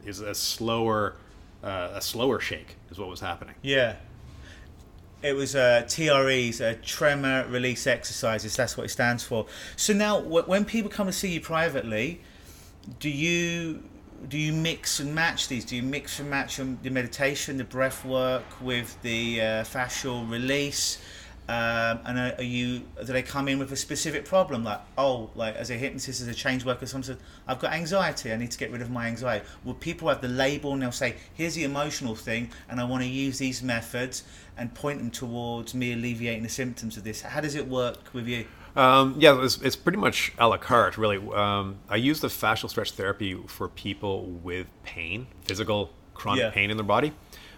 [0.06, 1.16] is a slower,
[1.64, 3.56] uh, a slower shake is what was happening.
[3.62, 3.96] Yeah.
[5.20, 8.54] It was uh, TREs, uh, tremor release exercises.
[8.54, 9.46] That's what it stands for.
[9.74, 12.20] So now, wh- when people come to see you privately,
[13.00, 13.82] do you
[14.26, 15.64] do you mix and match these?
[15.64, 20.98] Do you mix and match the meditation, the breath work with the uh, fascial release?
[21.48, 25.30] Um, and are, are you do they come in with a specific problem like oh
[25.34, 27.16] like as a hypnotist as a change worker someone says
[27.46, 30.28] I've got anxiety I need to get rid of my anxiety will people have the
[30.28, 34.24] label and they'll say here's the emotional thing and I want to use these methods
[34.58, 38.28] and point them towards me alleviating the symptoms of this how does it work with
[38.28, 38.44] you
[38.76, 41.16] Um, yeah, it's, it's pretty much a la carte, really.
[41.32, 46.50] Um, I use the fascial stretch therapy for people with pain, physical chronic Yeah.
[46.50, 47.12] pain in their body.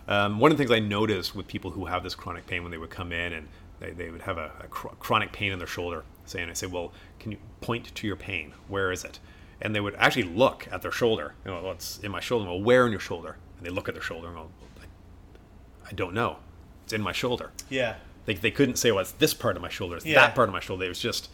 [0.08, 2.70] Um, one of the things I noticed with people who have this chronic pain when
[2.72, 3.48] they would come in and
[3.80, 6.54] they, they would have a, a chro- chronic pain in their shoulder, say, and I
[6.54, 8.52] say, well, can you point to your pain?
[8.68, 9.18] Where is it?
[9.60, 11.34] And they would actually look at their shoulder.
[11.44, 12.46] You know, well, it's in my shoulder.
[12.46, 13.36] Well, where in your shoulder?
[13.58, 14.48] And they look at their shoulder and go,
[15.88, 16.36] I don't know.
[16.84, 17.50] It's in my shoulder.
[17.68, 17.96] yeah
[18.34, 20.14] They, they couldn't say, well, it's this part of my shoulder, it's Yeah.
[20.20, 20.84] that part of my shoulder.
[20.84, 21.30] It was just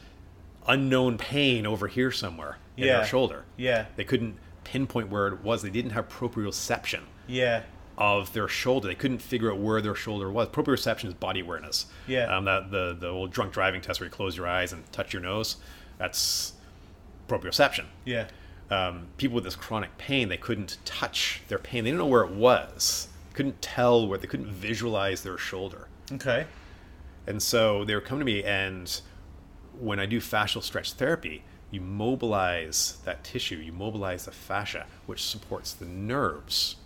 [0.66, 2.98] unknown pain over here somewhere in Yeah.
[2.98, 3.44] their shoulder.
[3.56, 3.86] Yeah.
[3.96, 5.62] They couldn't pinpoint where it was.
[5.62, 7.62] They didn't have proprioception yeah
[7.98, 8.88] of their shoulder.
[8.88, 10.48] They couldn't figure out where their shoulder was.
[10.48, 11.86] Proprioception is body awareness.
[12.06, 12.34] Yeah.
[12.34, 15.12] Um, that the the old drunk driving test where you close your eyes and touch
[15.12, 15.56] your nose.
[15.98, 16.52] That's
[17.28, 17.84] proprioception.
[18.04, 18.26] yeah
[18.70, 21.84] Um, people with this chronic pain, they couldn't touch their pain.
[21.84, 23.08] They didn't know where it was.
[23.34, 24.18] Couldn't tell where.
[24.18, 25.88] They couldn't visualize their shoulder.
[26.12, 26.46] okay
[27.26, 29.00] And so they were coming to me, and
[29.78, 35.24] when I do fascial stretch therapy, you mobilize that tissue, you mobilize the fascia, which
[35.24, 36.76] supports the nerves,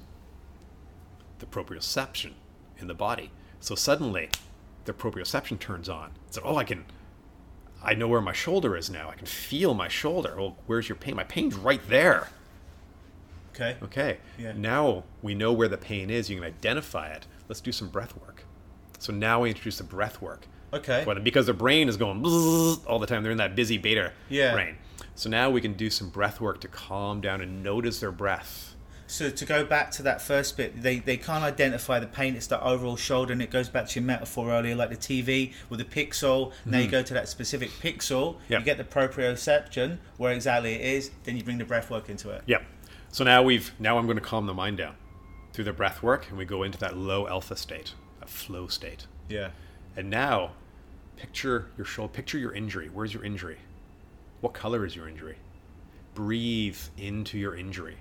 [1.38, 2.32] the proprioception
[2.78, 3.30] in the body.
[3.61, 4.30] So suddenly,
[4.86, 6.12] the proprioception turns on.
[6.30, 6.86] So, oh, I can,
[7.82, 9.11] I know where my shoulder is now.
[9.11, 10.34] I can feel my shoulder.
[10.36, 11.14] Well, where's your pain?
[11.14, 12.28] My pain's right there.
[13.55, 13.76] Okay.
[13.82, 14.18] Okay.
[14.38, 14.53] Yeah.
[14.53, 16.30] Now we know where the pain is.
[16.30, 17.26] You can identify it.
[17.49, 18.45] Let's do some breath work.
[19.01, 20.47] So now we introduce the breath work.
[20.73, 21.03] Okay.
[21.05, 22.25] But because their brain is going
[22.87, 24.53] all the time, they're in that busy beta Yeah.
[24.53, 24.77] brain.
[25.17, 28.77] So now we can do some breath work to calm down and notice their breath.
[29.09, 32.37] So to go back to that first bit, they, they can't identify the pain.
[32.37, 35.53] It's the overall shoulder, and it goes back to your metaphor earlier, like the TV
[35.69, 36.53] with the pixel.
[36.65, 38.53] Now you go to that specific pixel, Mm-hmm.
[38.53, 38.61] Yep.
[38.61, 41.11] you get the proprioception, where exactly it is.
[41.25, 42.43] Then you bring the breath work into it.
[42.47, 42.63] Yep.
[43.11, 44.95] So now we've now I'm going to calm the mind down
[45.53, 49.07] through the breath work, and we go into that low alpha state, a flow state.
[49.29, 49.51] Yeah.
[49.97, 50.53] And now,
[51.16, 52.12] picture your shoulder.
[52.12, 52.89] Picture your injury.
[52.93, 53.59] Where's your injury?
[54.41, 55.37] What color is your injury?
[56.14, 57.99] Breathe into your injury.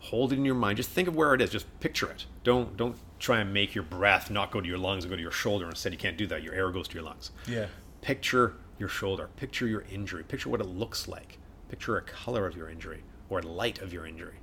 [0.00, 0.76] Hold it in your mind.
[0.76, 1.50] Just think of where it is.
[1.50, 2.26] Just picture it.
[2.44, 5.22] Don't don't try and make your breath not go to your lungs and go to
[5.22, 5.68] your shoulder.
[5.68, 6.42] Instead, you can't do that.
[6.42, 7.32] Your air goes to your lungs.
[7.46, 7.66] Yeah.
[8.00, 9.28] Picture your shoulder.
[9.36, 10.22] Picture your injury.
[10.22, 11.38] Picture what it looks like.
[11.68, 14.36] Picture a color of your injury or a light of your injury.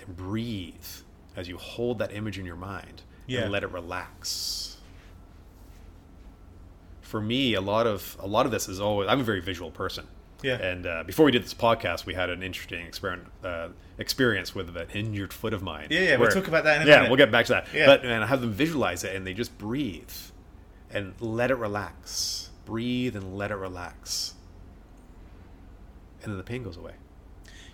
[0.00, 0.74] And breathe
[1.36, 3.42] as you hold that image in your mind Yeah.
[3.42, 4.76] and let it relax.
[7.00, 9.70] For me, a lot of a lot of this is always I'm a very visual
[9.70, 10.06] person.
[10.42, 10.56] Yeah.
[10.60, 13.68] And uh, before we did this podcast, we had an interesting experiment uh,
[13.98, 15.86] experience with an injured foot of mine.
[15.90, 17.10] Yeah, yeah, we'll talk about that in a yeah, minute.
[17.10, 17.66] we'll get back to that.
[17.72, 17.86] Yeah.
[17.86, 20.10] But and I have them visualize it, and they just breathe
[20.90, 22.50] and let it relax.
[22.66, 24.34] Breathe and let it relax,
[26.22, 26.94] and then the pain goes away,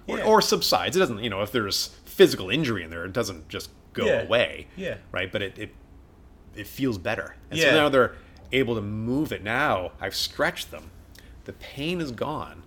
[0.06, 0.24] or, Yeah.
[0.24, 0.96] or subsides.
[0.96, 4.22] It doesn't, you know, if there's physical injury in there, it doesn't just go Yeah.
[4.22, 4.66] away.
[4.76, 4.96] Yeah.
[5.10, 5.74] Right, but it it,
[6.54, 7.70] it feels better, and Yeah.
[7.70, 8.14] so now they're
[8.52, 9.42] able to move it.
[9.42, 10.90] Now I've stretched them,
[11.44, 12.62] the pain is gone.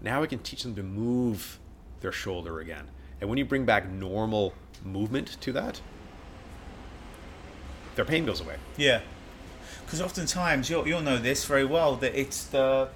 [0.00, 1.58] Now I can teach them to move
[2.00, 2.86] their shoulder again,
[3.20, 4.54] and when you bring back normal
[4.84, 5.80] movement to that,
[7.94, 8.56] their pain goes away.
[8.76, 9.00] Yeah.
[9.84, 12.88] Because oftentimes, you'll, you'll know this very well, that it's the.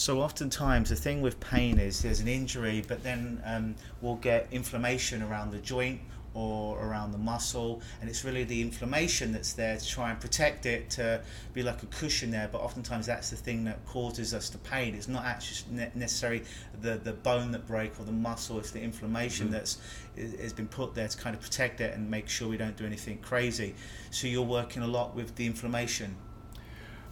[0.00, 4.48] So oftentimes the thing with pain is there's an injury, but then um, we'll get
[4.50, 6.00] inflammation around the joint
[6.32, 10.64] or around the muscle, and it's really the inflammation that's there to try and protect
[10.64, 11.20] it to
[11.52, 12.48] be like a cushion there.
[12.50, 14.94] But oftentimes that's the thing that causes us the pain.
[14.94, 16.44] It's not actually ne- necessarily
[16.80, 18.58] the the bone that break or the muscle.
[18.58, 19.76] It's the inflammation that's
[20.16, 22.78] i- has been put there to kind of protect it and make sure we don't
[22.78, 23.74] do anything crazy.
[24.10, 26.16] So you're working a lot with the inflammation.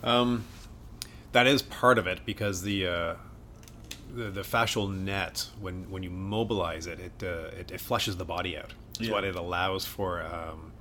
[0.02, 0.44] Um,
[1.32, 3.14] that is part of it because the uh,
[4.14, 8.24] the, the fascial net, when when you mobilize it, it uh, it, it flushes the
[8.24, 8.72] body out.
[8.94, 9.12] That's Yeah.
[9.12, 10.72] what it allows for um,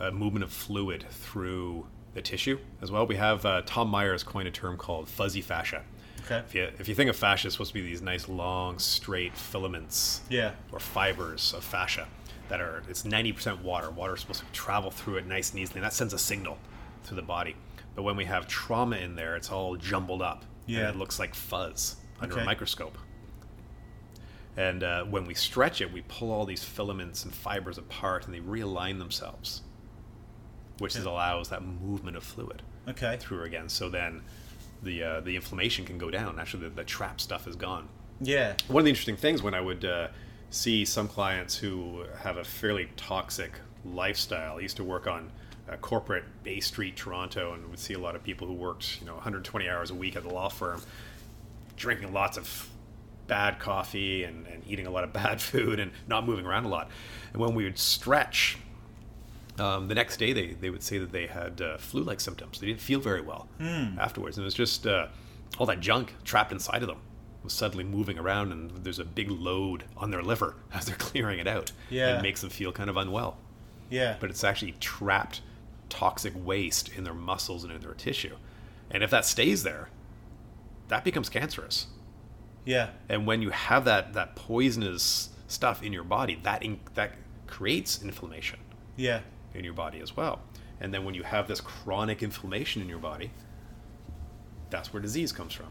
[0.00, 3.06] a movement of fluid through the tissue as well.
[3.06, 5.82] We have uh, Tom Myers coined a term called fuzzy fascia.
[6.24, 6.38] Okay.
[6.46, 9.34] If you, if you think of fascia, it's supposed to be these nice long straight
[9.36, 10.52] filaments Yeah.
[10.72, 12.06] or fibers of fascia
[12.48, 15.78] that are it's 90% water water is supposed to travel through it nice and easily
[15.78, 16.56] and that sends a signal
[17.04, 17.54] through the body
[17.98, 20.78] but when we have trauma in there it's all jumbled up Yeah.
[20.82, 22.42] and it looks like fuzz under Okay.
[22.42, 22.96] a microscope
[24.56, 28.32] and uh, when we stretch it we pull all these filaments and fibers apart and
[28.32, 29.62] they realign themselves
[30.78, 33.16] which is allows that movement of fluid Okay.
[33.18, 34.22] through again so then
[34.84, 37.88] the uh, the inflammation can go down actually the, the trap stuff is gone
[38.20, 38.54] Yeah.
[38.68, 40.06] one of the interesting things when I would uh,
[40.50, 44.58] see some clients who have a fairly toxic lifestyle.
[44.58, 45.32] I used to work on
[45.68, 49.06] uh, corporate Bay Street, Toronto, and would see a lot of people who worked, you
[49.06, 50.80] know, 120 hours a week at the law firm,
[51.76, 52.68] drinking lots of
[53.26, 56.68] bad coffee and, and eating a lot of bad food and not moving around a
[56.68, 56.90] lot.
[57.32, 58.56] And when we would stretch,
[59.58, 62.60] um, the next day they, they would say that they had uh, flu-like symptoms.
[62.60, 63.48] They didn't feel very well
[63.98, 65.08] afterwards, and it was just uh,
[65.58, 66.98] all that junk trapped inside of them
[67.42, 71.38] was suddenly moving around, and there's a big load on their liver as they're clearing
[71.38, 71.72] it out.
[71.90, 72.08] Yeah.
[72.08, 73.36] and it makes them feel kind of unwell.
[73.90, 74.16] Yeah.
[74.20, 75.40] But it's actually trapped
[75.88, 78.36] toxic waste in their muscles and in their tissue,
[78.90, 79.88] and if that stays there,
[80.88, 81.86] that becomes cancerous.
[82.64, 82.90] yeah.
[83.08, 87.12] And when you have that that poisonous stuff in your body, that in, that
[87.46, 88.58] creates inflammation
[88.96, 89.20] Yeah.
[89.54, 90.40] in your body as well.
[90.80, 93.30] And then when you have this chronic inflammation in your body,
[94.70, 95.68] that's where disease comes from.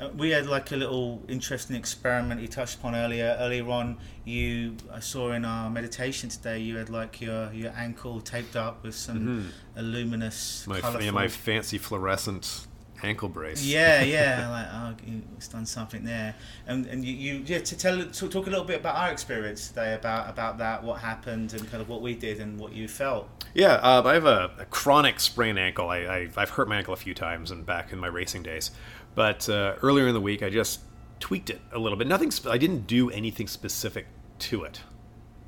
[0.00, 3.36] Uh, we had like a little interesting experiment you touched upon earlier.
[3.38, 8.20] Earlier on, you I saw in our meditation today you had like your your ankle
[8.20, 11.02] taped up with some a luminous, My, colourful.
[11.02, 12.66] yeah, my fancy fluorescent
[13.02, 13.64] ankle brace.
[13.64, 16.34] yeah, yeah, like oh, he's done something there,
[16.66, 19.68] and and you, you yeah to tell to talk a little bit about our experience
[19.68, 22.88] today about about that, what happened, and kind of what we did and what you
[22.88, 23.28] felt.
[23.52, 25.88] Yeah, uh, I have a, a chronic sprained ankle.
[25.88, 28.70] I, I, I've hurt my ankle a few times and back in my racing days.
[29.14, 30.80] But uh, earlier in the week, I just
[31.18, 32.06] tweaked it a little bit.
[32.06, 32.30] Nothing.
[32.32, 34.06] Sp- I didn't do anything specific
[34.40, 34.80] to it.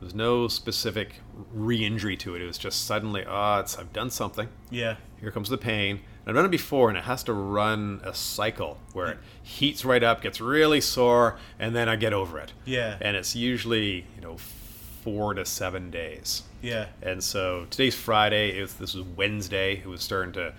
[0.01, 1.21] was no specific
[1.53, 2.43] re-injury to it.
[2.43, 4.49] It was just suddenly, ah, it's I've done something.
[4.71, 4.97] Yeah.
[5.21, 6.01] Here comes the pain.
[6.25, 9.85] And I've done it before, and it has to run a cycle where it heats
[9.85, 12.53] right up, gets really sore, and then I get over it.
[12.65, 12.97] Yeah.
[13.01, 16.43] And it's usually you know four to seven days.
[16.61, 16.87] Yeah.
[17.03, 18.57] And so today's Friday.
[18.59, 19.79] It was, this was Wednesday.
[19.79, 20.55] It was starting to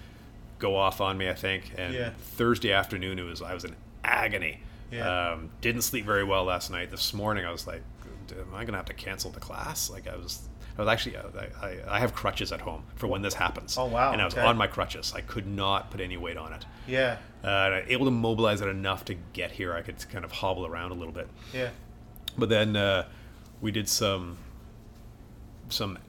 [0.64, 1.73] go off on me, I think.
[1.77, 2.10] And Yeah.
[2.38, 4.61] Thursday afternoon, it was I was in agony.
[4.91, 5.31] Yeah.
[5.34, 6.90] Um, didn't sleep very well last night.
[6.90, 7.81] This morning, I was like,
[8.31, 10.48] "Am I gonna have to cancel the class?" Like I was.
[10.77, 11.18] I was actually.
[11.18, 11.22] I,
[11.68, 13.77] I, I have crutches at home for when this happens.
[13.77, 14.44] Oh, wow, And I was okay.
[14.44, 15.14] on my crutches.
[15.15, 16.65] I could not put any weight on it.
[16.88, 17.18] Yeah.
[17.44, 19.73] Uh, able to mobilize it enough to get here.
[19.76, 21.27] I could kind of hobble around a little bit.
[21.53, 21.69] Yeah.
[22.40, 23.06] But then uh,
[23.61, 24.38] we did some
[25.69, 25.99] some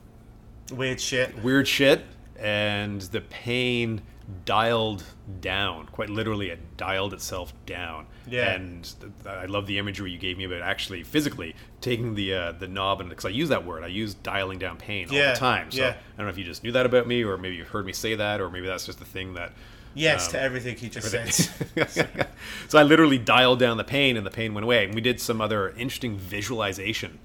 [0.72, 1.42] Weird shit.
[1.42, 2.02] weird shit,
[2.38, 4.00] and the pain
[4.44, 5.04] dialed
[5.40, 5.86] down.
[5.86, 8.06] Quite literally, it dialed itself down.
[8.26, 8.52] Yeah.
[8.52, 12.52] And th- I love the imagery you gave me about actually physically taking the uh,
[12.52, 15.34] the knob, and because I use that word, I use dialing down pain all the
[15.34, 15.70] time.
[15.70, 15.90] So yeah.
[15.90, 17.92] I don't know if you just knew that about me, or maybe you've heard me
[17.92, 19.52] say that, or maybe that's just the thing that.
[19.96, 21.30] Yes um, to everything he just said.
[22.68, 24.86] so I literally dialed down the pain, and the pain went away.
[24.86, 27.20] And we did some other interesting visualization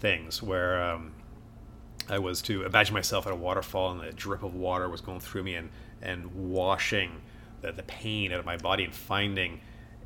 [0.00, 1.12] things where um,
[2.08, 5.20] I was to imagine myself at a waterfall, and the drip of water was going
[5.20, 5.70] through me and
[6.02, 7.22] and washing
[7.60, 9.60] the, the pain out of my body and finding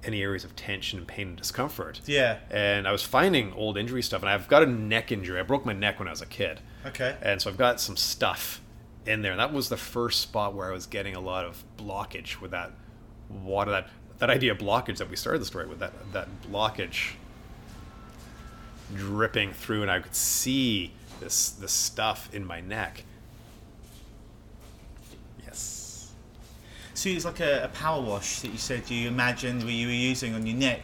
[0.05, 2.01] any areas of tension and pain and discomfort.
[2.06, 2.39] Yeah.
[2.51, 5.39] And I was finding old injury stuff, and I've got a neck injury.
[5.39, 6.60] I broke my neck when I was a kid.
[6.86, 7.16] Okay.
[7.23, 8.60] And so I've got some stuff
[9.06, 9.32] in there.
[9.32, 12.51] And that was the first spot where I was getting a lot of blockage with
[12.51, 12.73] that
[13.28, 13.89] water, that
[14.19, 17.12] that idea of blockage that we started the story with, that that blockage
[18.94, 23.05] dripping through, and I could see this this stuff in my neck.
[25.44, 26.12] Yes.
[26.94, 30.35] So it's like a, a power wash that you said you imagined you were using
[30.35, 30.82] on your neck.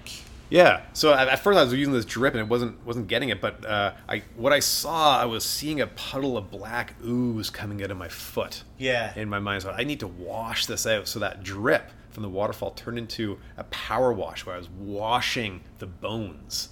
[0.50, 0.82] Yeah.
[0.94, 3.40] So at at first I was using this drip and it wasn't wasn't getting it,
[3.40, 7.82] but uh, I what I saw I was seeing a puddle of black ooze coming
[7.82, 8.64] out of my foot.
[8.78, 9.12] Yeah.
[9.16, 11.06] In my mind, so I need to wash this out.
[11.08, 15.60] So that drip from the waterfall turned into a power wash where I was washing
[15.78, 16.70] the bones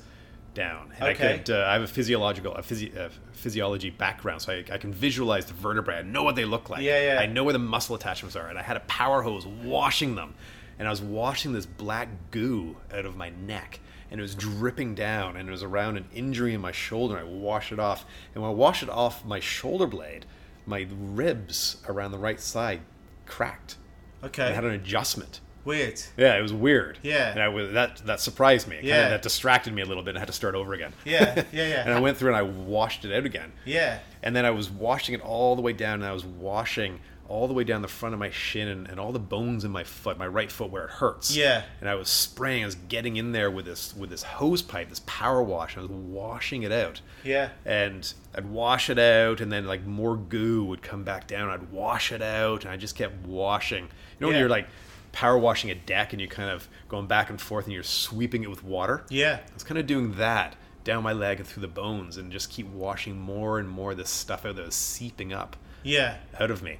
[0.56, 0.92] down.
[0.98, 1.34] And Okay.
[1.34, 4.78] I could uh, I have a physiological a physi- uh, physiology background, so I, I
[4.78, 5.98] can visualize the vertebrae.
[5.98, 6.82] I know what they look like.
[6.82, 7.20] Yeah, yeah.
[7.20, 10.34] I know where the muscle attachments are, and I had a power hose washing them,
[10.78, 13.78] and I was washing this black goo out of my neck,
[14.10, 17.16] and it was dripping down, and it was around an injury in my shoulder.
[17.18, 18.04] And I washed it off,
[18.34, 20.26] and when I washed it off my shoulder blade,
[20.66, 22.80] my ribs around the right side
[23.26, 23.76] cracked.
[24.24, 24.44] Okay.
[24.44, 25.40] I had an adjustment.
[25.66, 26.00] Weird.
[26.16, 26.98] Yeah, it was weird.
[27.02, 27.32] Yeah.
[27.32, 28.76] and I was that that surprised me.
[28.76, 28.94] It Yeah.
[28.94, 30.10] kinda, that distracted me a little bit.
[30.10, 30.94] and I had to start over again.
[31.04, 31.82] Yeah, yeah, yeah.
[31.84, 33.52] and I went through and I washed it out again.
[33.66, 33.98] Yeah.
[34.22, 37.48] And then I was washing it all the way down, and I was washing all
[37.48, 39.82] the way down the front of my shin and, and all the bones in my
[39.82, 41.34] foot, my right foot where it hurts.
[41.36, 41.62] Yeah.
[41.80, 44.88] And I was spraying, I was getting in there with this with this hose pipe,
[44.90, 45.76] this power wash.
[45.76, 47.00] I was washing it out.
[47.24, 47.48] Yeah.
[47.64, 51.50] And I'd wash it out, and then like more goo would come back down.
[51.50, 53.84] I'd wash it out, and I just kept washing.
[53.84, 53.90] You
[54.20, 54.68] know when you're like
[55.16, 58.42] power washing a deck, and you're kind of going back and forth, and you're sweeping
[58.42, 59.02] it with water.
[59.08, 59.38] Yeah.
[59.48, 62.50] I was kind of doing that down my leg and through the bones and just
[62.50, 66.18] keep washing more and more of this stuff out that was seeping up Yeah.
[66.38, 66.76] out of me.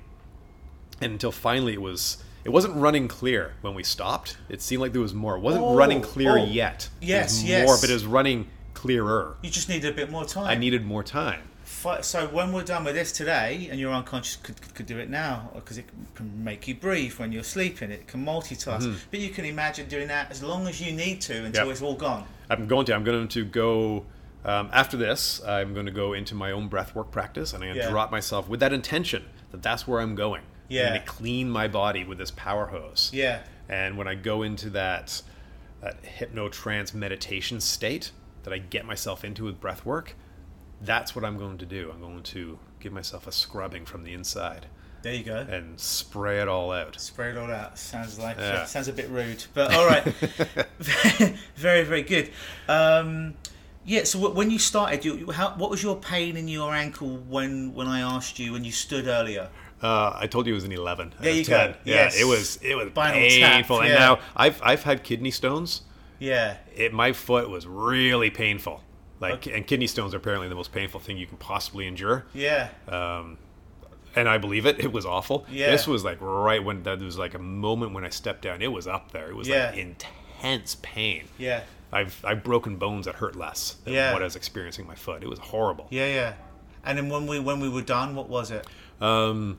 [1.00, 4.36] And until finally it was it wasn't running clear when we stopped.
[4.48, 5.34] It seemed like there was more.
[5.36, 6.44] It wasn't Oh, running clear oh.
[6.44, 6.88] yet.
[7.00, 7.80] Yes, was more, yes.
[7.80, 9.36] but it was running clearer.
[9.42, 10.46] You just needed a bit more time.
[10.46, 11.40] I needed more time.
[11.86, 14.98] Fi- So when we're done with this today, and your unconscious could, could, could do
[14.98, 17.90] it now, because it can make you breathe when you're sleeping.
[17.90, 18.98] It can multitask.
[19.10, 21.72] But you can imagine doing that as long as you need to until Yep.
[21.72, 22.24] it's all gone.
[22.50, 22.94] I'm going to.
[22.94, 24.04] I'm going to go.
[24.44, 27.78] Um, after this, I'm going to go into my own breathwork practice, and I'm going
[27.80, 27.90] to Yeah.
[27.90, 30.42] drop myself with that intention that that's where I'm going.
[30.68, 30.82] Yeah.
[30.82, 33.10] I'm going to clean my body with this power hose.
[33.12, 33.40] Yeah.
[33.68, 35.22] And when I go into that
[35.82, 38.10] that hypnotrance meditation state
[38.44, 40.14] that I get myself into with breath work,
[40.82, 41.90] that's what I'm going to do.
[41.92, 44.66] I'm going to give myself a scrubbing from the inside
[45.02, 45.36] There you go.
[45.38, 47.00] and spray it all out.
[47.00, 47.78] Spray it all out.
[47.78, 48.64] Sounds like Yeah.
[48.66, 50.04] sounds a bit rude, but all right.
[51.56, 52.30] very very good.
[52.68, 53.34] Um,
[53.84, 54.04] yeah.
[54.04, 57.86] So when you started, you, how, what was your pain in your ankle when when
[57.88, 59.48] I asked you when you stood earlier?
[59.82, 61.08] Uh, I told you it was an 11.
[61.08, 61.74] out There you go.
[61.84, 62.20] Yeah, Yes.
[62.20, 63.80] it was it was Spinal tap, painful.
[63.82, 65.82] And now I've I've had kidney stones.
[66.18, 66.56] Yeah.
[66.74, 68.82] It my foot was really painful.
[69.20, 72.26] Like and kidney stones are apparently the most painful thing you can possibly endure.
[72.34, 72.68] Yeah.
[72.88, 73.38] um,
[74.14, 74.78] and I believe it.
[74.84, 75.46] It was awful.
[75.50, 75.70] Yeah.
[75.70, 78.62] This was like right when there was like a moment when I stepped down.
[78.62, 79.28] It was up there.
[79.30, 79.70] It was Yeah.
[79.70, 81.24] like intense pain.
[81.38, 81.62] Yeah.
[81.92, 84.12] I've I've broken bones that hurt less than Yeah.
[84.12, 85.22] what I was experiencing in my foot.
[85.22, 85.86] It was horrible.
[85.90, 86.06] Yeah.
[86.06, 86.34] Yeah.
[86.84, 88.66] And then when we when we were done, what was it?
[89.00, 89.58] Um,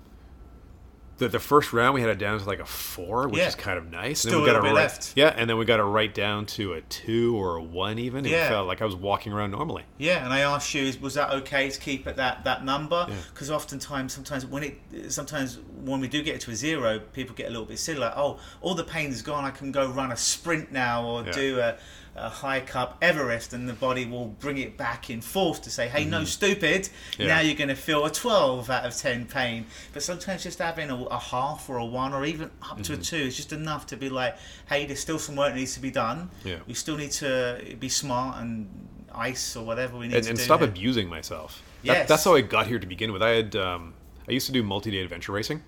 [1.17, 3.47] the, the first round we had it down to like a four, which Yeah.
[3.47, 4.19] is kind of nice.
[4.19, 5.13] Still and then we a got bit right, left.
[5.15, 8.19] Yeah, and then we got it right down to a two or a one even.
[8.19, 8.49] and It Yeah.
[8.49, 9.83] felt like I was walking around normally.
[9.97, 13.05] Yeah, and I asked you, was that okay to keep at that, that number?
[13.09, 13.15] Yeah.
[13.33, 17.33] Because oftentimes, sometimes when it, sometimes when we do get it to a zero, people
[17.35, 19.43] get a little bit silly, like, oh, all the pain is gone.
[19.43, 21.31] I can go run a sprint now, or Yeah.
[21.31, 21.75] do a,
[22.17, 25.87] a high cup Everest, and the body will bring it back in force to say,
[25.87, 26.83] hey, no, stupid.
[26.83, 27.21] Mm-hmm.
[27.21, 27.27] Yeah.
[27.27, 29.65] Now you're going to feel a 12 out of 10 pain.
[29.93, 32.95] But sometimes just having a, a half or a one, or even up to a
[32.95, 33.01] Mm-hmm.
[33.03, 34.35] two, is just enough to be like,
[34.67, 36.29] hey, there's still some work that needs to be done.
[36.43, 36.57] Yeah.
[36.67, 38.67] We still need to be smart and
[39.13, 40.43] ice or whatever we need and, to and do.
[40.43, 40.69] stop here.
[40.69, 41.61] abusing myself.
[41.61, 42.09] That- Yes.
[42.09, 43.21] that's how I got here to begin with.
[43.21, 43.93] I had um,
[44.27, 45.61] I used to do multi-day adventure racing,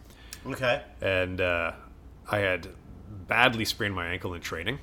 [0.45, 0.81] Okay.
[1.01, 1.71] and uh,
[2.30, 2.67] I had
[3.27, 4.80] badly sprained my ankle in training,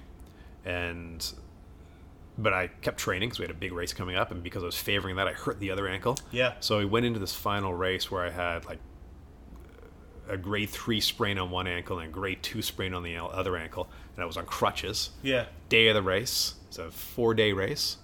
[0.65, 1.33] and
[2.39, 4.67] but I kept training because we had a big race coming up, and because I
[4.67, 6.19] was favoring that, I hurt the other ankle.
[6.31, 6.55] Yeah.
[6.61, 8.79] So we went into this final race where I had like
[10.29, 13.57] a grade three sprain on one ankle and a grade two sprain on the other
[13.57, 15.11] ankle, and I was on crutches.
[15.23, 15.47] Yeah.
[15.69, 17.99] Day of the race, it's a four-day race,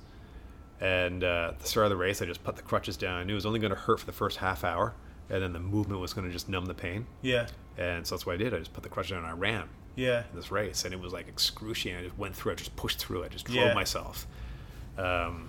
[0.81, 3.21] and uh, at the start of the race, I just put the crutches down.
[3.21, 4.95] I knew it was only going to hurt for the first half hour,
[5.29, 7.07] and then the movement was going to just numb the pain.
[7.23, 7.47] Yeah.
[7.79, 8.53] And so that's what I did.
[8.53, 10.25] I just put the crutches down and I ran Yeah.
[10.35, 12.01] this race, and it was like excruciating.
[12.01, 13.75] I just went through it, just pushed through it, just drove Yeah.
[13.75, 14.27] myself.
[14.99, 15.49] Um,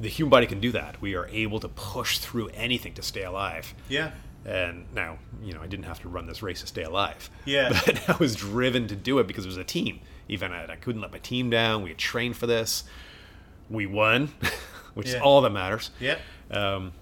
[0.00, 1.00] the human body can do that.
[1.00, 3.74] We are able to push through anything to stay alive.
[3.88, 4.10] Yeah.
[4.44, 7.30] And now, you know, I didn't have to run this race to stay alive.
[7.44, 7.68] Yeah.
[7.86, 10.76] But I was driven to do it because it was a team even I, I
[10.76, 11.82] couldn't let my team down.
[11.82, 12.84] We had trained for this.
[13.68, 14.28] We won,
[14.94, 15.90] which is all that matters.
[16.00, 16.16] Yeah.
[16.50, 16.92] Um,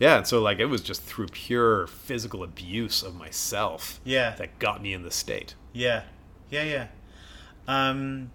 [0.00, 4.34] yeah, and so like it was just through pure physical abuse of myself Yeah.
[4.36, 5.54] that got me in this state.
[5.72, 6.02] Yeah.
[6.52, 6.62] Yeah.
[6.64, 6.86] Yeah.
[7.66, 8.30] Um,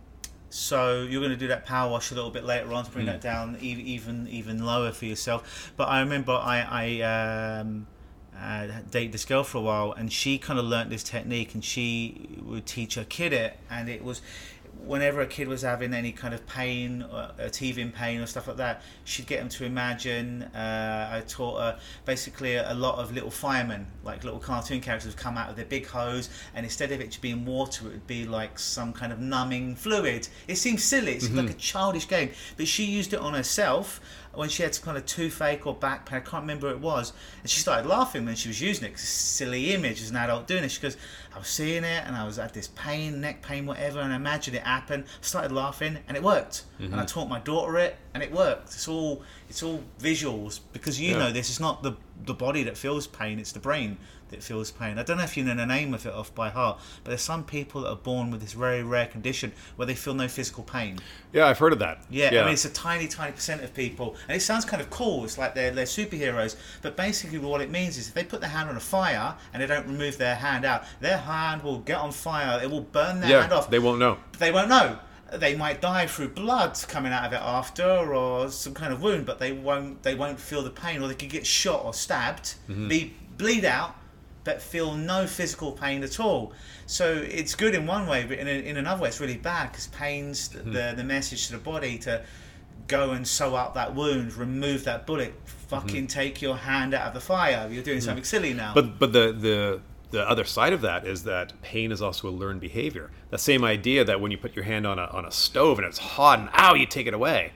[0.50, 3.06] so you're going to do that power wash a little bit later on to bring
[3.06, 5.72] that down e- even even lower for yourself.
[5.78, 7.86] But I remember I I um,
[8.38, 11.64] uh, dated this girl for a while, and she kind of learnt this technique, and
[11.64, 14.22] she would teach her kid it, and it was.
[14.86, 18.48] Whenever a kid was having any kind of pain, or a teething pain or stuff
[18.48, 20.44] like that, she'd get them to imagine.
[20.44, 25.14] Uh, I taught her basically a, a lot of little firemen, like little cartoon characters,
[25.14, 28.08] would come out of their big hose, and instead of it being water, it would
[28.08, 30.28] be like some kind of numbing fluid.
[30.48, 34.00] It seems silly, it's like a childish game, but she used it on herself
[34.38, 36.18] when she had some kind of toothache or back pain.
[36.18, 37.12] I can't remember what it was,
[37.42, 38.92] and she started laughing when she was using it.
[38.92, 40.70] 'cause it's a silly image as an adult doing it.
[40.72, 40.96] She goes,
[41.36, 44.16] "I was seeing it, and I was at this pain, neck pain, whatever, and I
[44.16, 45.06] imagined it happen.
[45.22, 46.64] Started laughing, and it worked.
[46.80, 47.06] And I mm-hmm.
[47.08, 48.74] taught my daughter it, and it worked.
[48.74, 51.20] It's all it's all visuals because you Yeah.
[51.20, 51.50] know this.
[51.50, 51.94] It's not the
[52.24, 53.98] the body that feels pain; it's the brain
[54.30, 54.98] that feels pain.
[55.00, 57.22] I don't know if you know the name of it off by heart, but there's
[57.22, 60.64] some people that are born with this very rare condition where they feel no physical
[60.64, 61.00] pain.
[61.34, 62.04] Yeah, I've heard of that.
[62.10, 64.90] Yeah, I mean it's a tiny, tiny percent of people, and it sounds kind of
[64.90, 65.24] cool.
[65.24, 68.50] It's like they're they're superheroes, but basically what it means is if they put their
[68.50, 71.98] hand on a fire and they don't remove their hand out, their hand will get
[71.98, 72.60] on fire.
[72.62, 73.70] It will burn their hand yeah, off.
[73.70, 74.18] they won't know.
[74.40, 75.00] they won't know.
[75.34, 77.84] They might die through blood coming out of it after,
[78.16, 80.02] or some kind of wound, but they won't.
[80.04, 82.88] They won't feel the pain, or they could get shot or stabbed, Mm-hmm.
[82.88, 83.94] be bleed out,
[84.48, 86.54] but feel no physical pain at all.
[86.86, 89.88] So it's good in one way, but in, in another way, it's really bad because
[89.88, 90.72] pain's Mm-hmm.
[90.72, 92.24] the the message to the body to
[92.88, 97.14] go and sew up that wound, remove that bullet, fucking take your hand out of
[97.14, 97.68] the fire.
[97.70, 98.74] You're doing something silly now.
[98.74, 98.74] Mm-hmm.
[98.74, 102.36] But but the the the other side of that is that pain is also a
[102.42, 103.12] learned behavior.
[103.30, 105.86] The same idea that when you put your hand on a on a stove and
[105.86, 107.52] it's hot and ow, you take it away.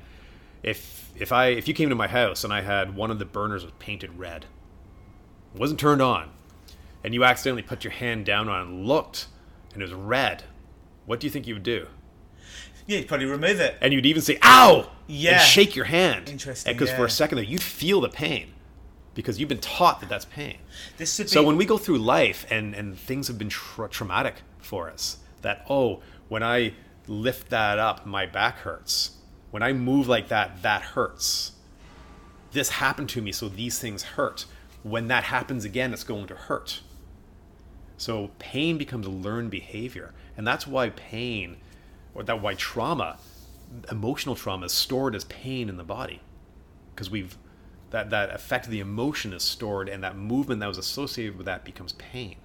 [0.61, 3.25] If if I if you came to my house and I had one of the
[3.25, 4.45] burners was painted red,
[5.55, 6.29] wasn't turned on,
[7.03, 9.27] and you accidentally put your hand down on it and looked
[9.73, 10.43] and it was red,
[11.05, 11.87] what do you think you would do?
[12.87, 13.77] yeah, you'd probably remove it.
[13.79, 15.33] And you'd even say "ow" Yeah.
[15.33, 16.29] and shake your hand.
[16.29, 18.53] Interesting, Because for a second there, you feel the pain
[19.13, 20.57] because you've been taught that that's pain.
[20.97, 23.89] This should be So when we go through life and and things have been tra-
[23.89, 26.73] traumatic for us, that oh, when I
[27.07, 29.11] lift that up, my back hurts.
[29.51, 31.53] When I move like that, that hurts.
[32.51, 34.45] This happened to me, so these things hurt.
[34.83, 36.81] When that happens again, it's going to hurt.
[38.01, 41.57] So pain becomes a learned behavior, and that's why pain,
[42.15, 43.19] or that why trauma,
[43.91, 46.19] emotional trauma, is stored as pain in the body,
[46.95, 47.37] because we've
[47.91, 51.45] that that effect of the emotion is stored, and that movement that was associated with
[51.45, 52.37] that becomes pain.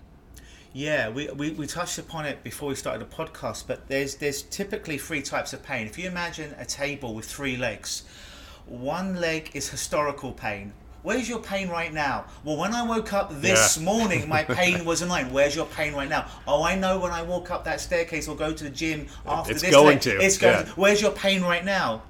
[0.74, 4.42] Yeah, we, we, we touched upon it before we started the podcast, but there's there's
[4.42, 5.86] typically three types of pain.
[5.86, 8.02] If you imagine a table with three legs,
[8.66, 10.74] one leg is historical pain.
[11.06, 12.24] Where's your pain right now?
[12.42, 13.84] Well, when I woke up this Yeah.
[13.84, 15.32] morning, my pain was a line.
[15.32, 16.26] Where's your pain right now?
[16.48, 19.52] Oh, I know when I walk up that staircase or go to the gym after
[19.52, 19.70] It's this.
[19.70, 20.56] going leg, to, It's going.
[20.56, 20.62] yeah.
[20.64, 22.02] To, where's your pain right now?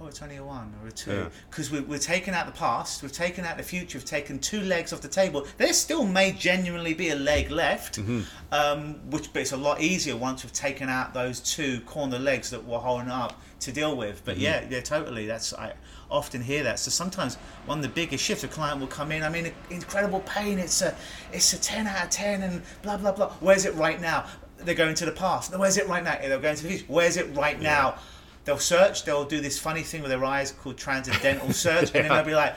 [0.00, 1.12] oh, it's only a one or a two.
[1.12, 1.28] Yeah.
[1.48, 4.60] Because we, we're taking out the past, we've taken out the future, we've taken two
[4.62, 5.46] legs off the table.
[5.56, 8.22] There still may genuinely be a leg left, Mm-hmm.
[8.52, 12.50] um, which but it's a lot easier once we've taken out those two corner legs
[12.50, 14.22] that we're holding up to deal with.
[14.24, 14.42] But Mm-hmm.
[14.44, 15.26] yeah, yeah, totally.
[15.26, 15.74] That's I
[16.10, 16.78] often hear that.
[16.78, 17.36] So sometimes
[17.66, 19.22] one of the biggest shifts, a client will come in.
[19.22, 20.58] I'm in incredible pain.
[20.58, 20.94] It's a
[21.32, 23.30] it's a ten out of ten, and blah blah blah.
[23.40, 24.26] Where's it right now?
[24.58, 25.56] They're going to the past.
[25.56, 26.16] Where's it right now?
[26.20, 26.84] They're going to the future.
[26.88, 27.96] Where's it right now?
[28.44, 29.04] They'll search.
[29.04, 32.34] They'll do this funny thing with their eyes called transderivational search, and then they'll be
[32.34, 32.54] like,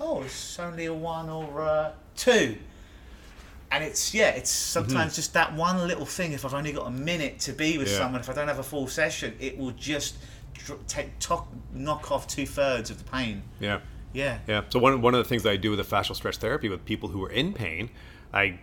[0.00, 2.56] "Oh, it's only a one or a two.
[3.70, 5.16] And it's yeah, it's sometimes mhm.
[5.16, 6.32] just that one little thing.
[6.32, 7.98] If I've only got a minute to be with Yeah.
[7.98, 10.16] someone, if I don't have a full session, it will just
[10.86, 13.42] take to- knock off two thirds of the pain.
[13.60, 13.80] Yeah.
[14.12, 14.38] Yeah.
[14.46, 14.62] Yeah.
[14.70, 16.84] So one one of the things that I do with the fascial stretch therapy with
[16.84, 17.90] people who are in pain,
[18.32, 18.58] I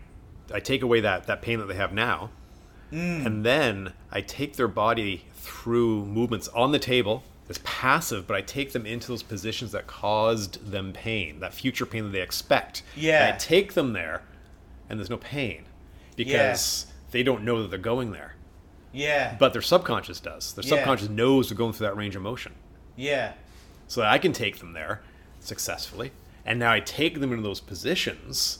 [0.53, 2.29] I take away that that pain that they have now,
[2.91, 3.25] mm.
[3.25, 7.23] and then I take their body through movements on the table.
[7.49, 11.85] It's passive, but I take them into those positions that caused them pain, that future
[11.85, 12.83] pain that they expect.
[12.95, 13.25] Yeah.
[13.25, 14.21] And I take them there,
[14.89, 15.65] and there's no pain
[16.15, 18.35] because they don't know that they're going there.
[18.91, 19.35] Yeah.
[19.39, 20.53] But their subconscious does.
[20.53, 20.69] Their Yeah.
[20.77, 22.53] subconscious knows they're going through that range of motion
[22.95, 23.33] yeah.
[23.87, 25.01] so I can take them there
[25.39, 26.11] successfully.
[26.45, 28.59] And now I take them into those positions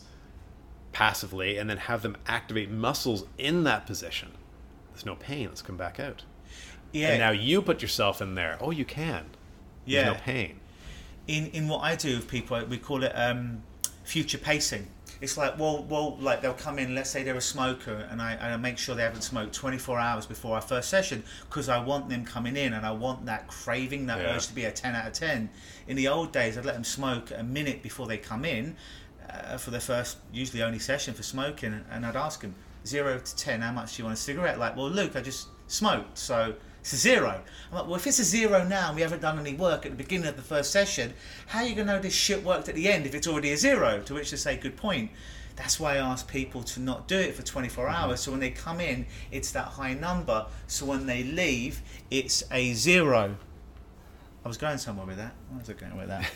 [0.91, 4.31] passively and then have them activate muscles in that position.
[4.91, 5.47] There's no pain.
[5.47, 6.23] Let's come back out.
[6.91, 7.09] Yeah.
[7.09, 8.57] And now you put yourself in there.
[8.61, 9.25] Oh, you can.
[9.85, 10.13] There's Yeah.
[10.13, 10.59] no pain.
[11.25, 13.63] in in what I do with people, we call it um,
[14.03, 14.87] future pacing.
[15.23, 16.95] It's like well, well, like they'll come in.
[16.95, 20.25] Let's say they're a smoker, and I, I make sure they haven't smoked 24 hours
[20.25, 24.07] before our first session because I want them coming in, and I want that craving,
[24.07, 24.35] that Yeah.
[24.35, 25.49] urge to be a 10 out of 10.
[25.87, 28.75] In the old days, I'd let them smoke a minute before they come in
[29.29, 32.53] uh, for their first, usually only session for smoking, and I'd ask them
[32.85, 34.59] zero to 10, how much do you want a cigarette?
[34.59, 37.41] Like, well, Luke, I just smoked, so it's a zero.
[37.71, 39.93] I'm like, well, if it's a zero now and we haven't done any work at
[39.93, 41.13] the beginning of the first session,
[41.47, 43.53] how are you going to know this shit worked at the end if it's already
[43.53, 44.01] a zero?
[44.01, 45.09] To which they say, good point.
[45.55, 47.95] That's why I ask people to not do it for 24 mm-hmm.
[47.95, 48.19] hours.
[48.19, 50.45] So when they come in, it's that high number.
[50.67, 51.81] So when they leave,
[52.11, 53.37] it's a zero.
[54.43, 55.31] I was going somewhere with that.
[55.51, 56.29] Where was I going with that?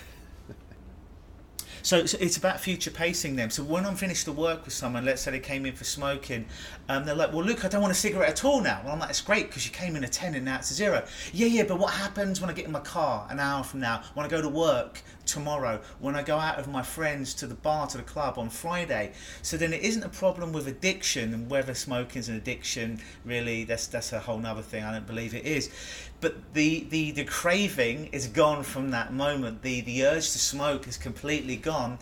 [1.88, 3.50] So, so it's about future pacing them.
[3.50, 6.46] So when I'm finished the work with someone, let's say they came in for smoking,
[6.90, 9.00] um, they're like, "Well, look, I don't want a cigarette at all now." Well, I'm
[9.00, 11.06] like, "It's great because you came in a ten and now it's a zero.
[11.32, 14.04] Yeah, yeah, but what happens when I get in my car an hour from now?
[14.16, 15.80] When I go to work tomorrow?
[16.00, 19.14] When I go out with my friends to the bar, to the club on Friday?
[19.42, 23.00] So then it isn't a problem with addiction and whether smoking's an addiction.
[23.24, 24.84] Really, that's that's a whole nother thing.
[24.84, 25.70] I don't believe it is.
[26.20, 29.62] But the, the, the craving is gone from that moment.
[29.62, 32.00] The the urge to smoke is completely gone.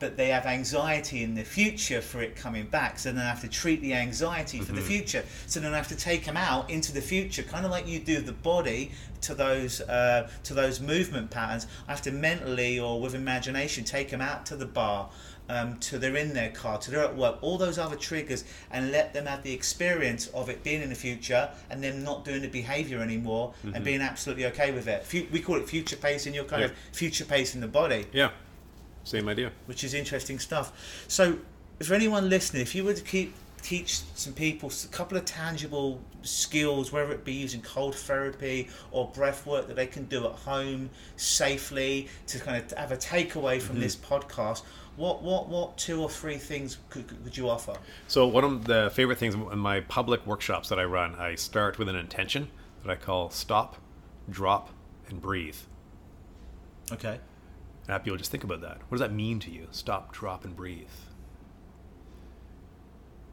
[0.00, 3.00] But they have anxiety in the future for it coming back.
[3.00, 5.24] So then I have to treat the anxiety for the future.
[5.48, 7.98] So then I have to take them out into the future, kind of like you
[7.98, 8.92] do the body
[9.22, 11.66] to those uh, to those movement patterns.
[11.88, 15.10] I have to mentally or with imagination take them out to the bar,
[15.48, 18.90] um, to they're in their car, to they're at work, all those other triggers, and
[18.92, 22.42] let them have the experience of it being in the future and them not doing
[22.42, 25.04] the behavior anymore and being absolutely okay with it.
[25.32, 26.34] We call it future pacing.
[26.34, 26.68] You're kind Yeah.
[26.68, 28.30] of future pacing the body Yeah.
[29.04, 29.52] Same idea.
[29.66, 31.04] which is interesting stuff.
[31.08, 31.38] So,
[31.82, 36.00] for anyone listening, if you were to keep teach some people a couple of tangible
[36.22, 40.30] skills, whether it be using cold therapy or breath work that they can do at
[40.32, 44.62] home safely, to kind of have a takeaway from this podcast,
[44.98, 47.76] what what what two or three things could, could you offer?
[48.08, 51.78] So one of the favorite things in my public workshops that I run, I start
[51.78, 52.48] with an intention
[52.82, 53.76] that I call stop,
[54.28, 54.70] drop,
[55.08, 55.56] and breathe.
[56.92, 57.20] Okay.
[57.88, 58.78] And have people just think about that.
[58.88, 59.68] What does that mean to you?
[59.70, 60.88] Stop, drop, and breathe.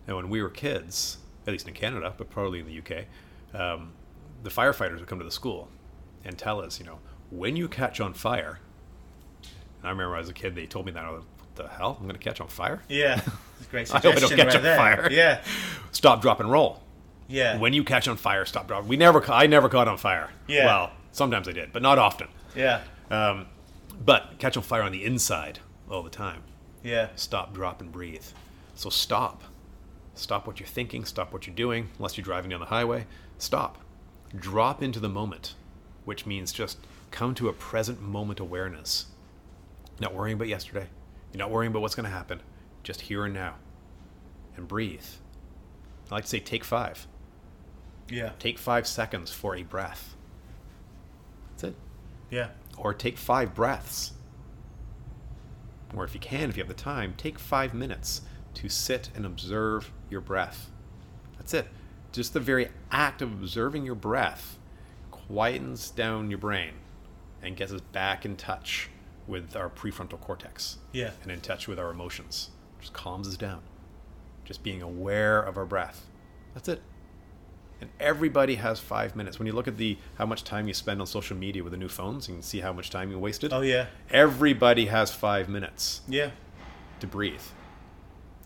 [0.07, 1.17] Now, when we were kids,
[1.47, 3.05] at least in Canada, but probably in the UK,
[3.59, 3.93] um,
[4.43, 5.69] the firefighters would come to the school
[6.23, 6.99] and tell us, you know,
[7.31, 8.59] when you catch on fire.
[9.41, 11.05] And I remember as a kid, they told me that.
[11.57, 11.98] I was like, what the hell?
[11.99, 12.82] I'm going to catch on fire?
[12.90, 13.22] Yeah.
[13.72, 14.77] Great I hope I don't suggestion catch right on there.
[14.77, 15.11] fire.
[15.11, 15.44] Yeah.
[15.91, 16.82] Stop, drop, and roll.
[17.27, 17.57] Yeah.
[17.57, 18.86] When you catch on fire, stop, drop.
[18.86, 20.30] We never, I never caught on fire.
[20.48, 20.65] Yeah.
[20.65, 22.27] Well, sometimes I did, but not often.
[22.56, 22.82] yeah.
[23.10, 23.48] Um,
[24.03, 25.60] but catch on fire on the inside
[25.90, 26.41] all the time.
[26.84, 27.10] Yeah.
[27.15, 28.26] Stop, drop, and breathe.
[28.76, 29.44] So stop.
[30.15, 31.06] Stop what you're thinking.
[31.06, 31.90] Stop what you're doing.
[31.98, 33.06] Unless you're driving down the highway,
[33.38, 33.77] stop.
[34.36, 35.56] Drop into the moment,
[36.03, 36.77] which means just
[37.11, 39.06] come to a present moment awareness.
[39.99, 40.88] Not worrying about yesterday.
[41.36, 42.41] You're not worrying about what's going to happen.
[42.82, 43.56] Just here and now.
[44.56, 45.03] And breathe.
[46.10, 47.10] I like to say take five.
[48.10, 48.30] Yeah.
[48.40, 50.16] Take five seconds for a breath.
[51.49, 51.76] That's it.
[52.30, 52.52] Yeah.
[52.78, 54.14] Or take five breaths.
[55.94, 58.22] Or if you can, if you have the time, take five minutes
[58.53, 60.72] to sit and observe your breath.
[61.36, 61.68] That's it.
[62.14, 64.57] Just the very act of observing your breath
[65.12, 66.76] quietens down your brain.
[67.41, 68.90] and gets us back in touch
[69.27, 71.11] with our prefrontal cortex Yeah.
[71.23, 72.52] and in touch with our emotions.
[72.80, 73.61] Just calms us down.
[74.43, 76.06] Just being aware of our breath.
[76.53, 76.81] That's it.
[77.81, 79.38] And everybody has five minutes.
[79.39, 81.77] When you look at the how much time you spend on social media with the
[81.77, 83.52] new phones, you can see how much time you wasted.
[83.52, 83.88] Oh yeah.
[84.11, 86.31] Everybody has five minutes Yeah.
[87.02, 87.41] to breathe.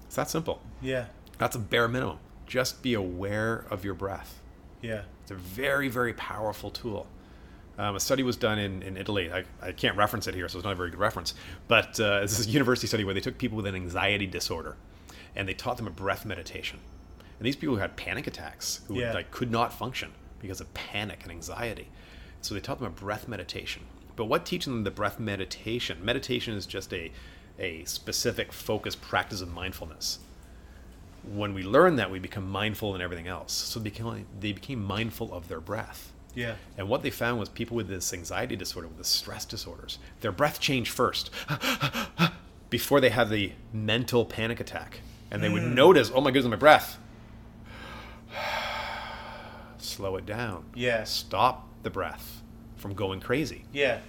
[0.08, 0.62] It's that simple.
[0.82, 1.06] Yeah.
[1.38, 2.18] That's a bare minimum.
[2.48, 4.42] Just be aware of your breath.
[4.82, 5.04] Yeah.
[5.22, 7.06] It's a very, very powerful tool.
[7.80, 9.32] Um, a study was done in, in Italy.
[9.32, 11.34] I, I can't reference it here, so it's not a very good reference.
[11.70, 14.76] But uh, this is a university study where they took people with an anxiety disorder
[15.34, 16.80] and they taught them a breath meditation.
[17.40, 19.14] And these people who had panic attacks, who Yeah.
[19.14, 21.88] like could not function because of panic and anxiety.
[22.42, 23.84] So they taught them a breath meditation.
[24.18, 26.04] But what teaching them the breath meditation?
[26.04, 27.12] Meditation is just a,
[27.58, 30.20] a specific focused practice of mindfulness
[31.24, 33.54] when we learn that, we become mindful in everything else.
[33.54, 36.12] So they became, they became mindful of their breath.
[36.36, 36.56] Yeah.
[36.78, 40.32] And what they found was people with this anxiety disorder, with the stress disorders, their
[40.32, 41.32] breath changed first
[42.70, 45.02] before they had the mental panic attack.
[45.32, 45.74] And they would hmm.
[45.74, 46.98] notice, oh my goodness, my breath.
[49.78, 50.66] Slow it down.
[50.76, 51.04] Yeah.
[51.04, 52.42] Stop the breath
[52.78, 53.66] from going crazy.
[53.72, 54.00] Yeah.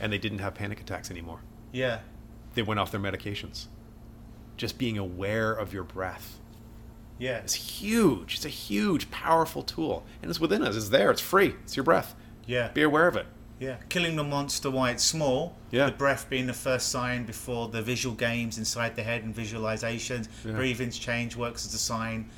[0.00, 1.40] And they didn't have panic attacks anymore.
[1.72, 2.00] Yeah.
[2.54, 3.66] They went off their medications.
[4.56, 6.38] Just being aware of your breath.
[7.18, 7.38] Yeah.
[7.38, 8.36] It's huge.
[8.36, 10.04] It's a huge, powerful tool.
[10.22, 10.76] And it's within us.
[10.76, 11.10] It's there.
[11.10, 11.54] It's free.
[11.64, 12.14] It's your breath.
[12.46, 12.68] Yeah.
[12.68, 13.26] Be aware of it.
[13.60, 13.76] Yeah.
[13.88, 15.56] Killing the monster while it's small.
[15.72, 15.86] Yeah.
[15.86, 20.28] The breath being the first sign before the visual games inside the head and visualizations.
[20.44, 20.52] Yeah.
[20.52, 22.30] Breathing's change works as a sign.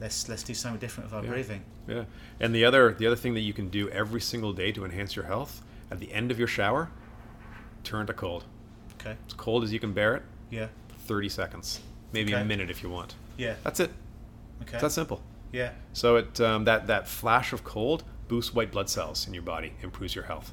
[0.00, 1.30] Let's let's do something different with our Yeah.
[1.30, 1.62] breathing.
[1.86, 2.04] Yeah.
[2.40, 5.14] And the other the other thing that you can do every single day to enhance
[5.14, 6.90] your health, at the end of your shower,
[7.84, 8.44] turn to cold.
[9.00, 9.16] Okay.
[9.26, 10.68] As cold as you can bear it, Yeah.
[11.06, 11.80] 30 seconds.
[12.12, 12.42] Maybe Okay.
[12.42, 13.14] a minute if you want.
[13.36, 13.54] Yeah.
[13.62, 13.90] That's it.
[14.62, 14.74] Okay.
[14.74, 15.22] It's that simple.
[15.52, 15.72] Yeah.
[15.92, 19.74] So it um, that that flash of cold boosts white blood cells in your body,
[19.82, 20.52] improves your health.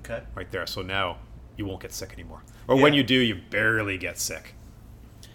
[0.00, 0.22] Okay.
[0.34, 0.66] Right there.
[0.66, 1.18] So now
[1.56, 2.42] you won't get sick anymore.
[2.66, 4.54] Or when you do, you barely get sick.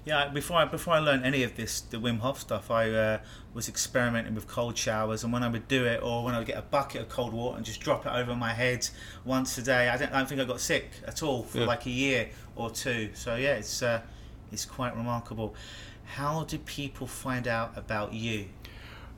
[0.05, 3.19] Yeah, before I before I learned any of this, the Wim Hof stuff, I uh,
[3.53, 6.47] was experimenting with cold showers, and when I would do it, or when I would
[6.47, 8.87] get a bucket of cold water and just drop it over my head
[9.23, 11.65] once a day, I don't, I don't think I got sick at all for Yeah.
[11.65, 13.09] like a year or two.
[13.13, 14.01] So yeah, it's uh,
[14.51, 15.53] it's quite remarkable.
[16.15, 18.45] How do people find out about you?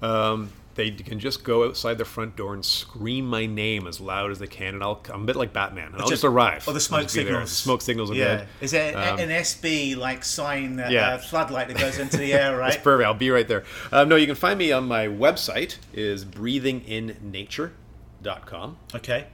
[0.02, 4.32] Um, they can just go outside the front door and scream my name as loud
[4.32, 6.68] as they can, and I'll I'm a bit like Batman, and I'll just, arrive.
[6.68, 7.50] Or the smoke just signals.
[7.50, 8.38] The smoke signals are yeah.
[8.38, 8.48] good.
[8.62, 11.10] Is there Um, an SB like sign, uh, yeah.
[11.12, 12.82] uh, floodlight that goes into the air, right?
[12.84, 13.06] perfect.
[13.06, 13.64] I'll be right there.
[13.92, 19.28] Um, no, you can find me on my website is breathinginnature.com okay.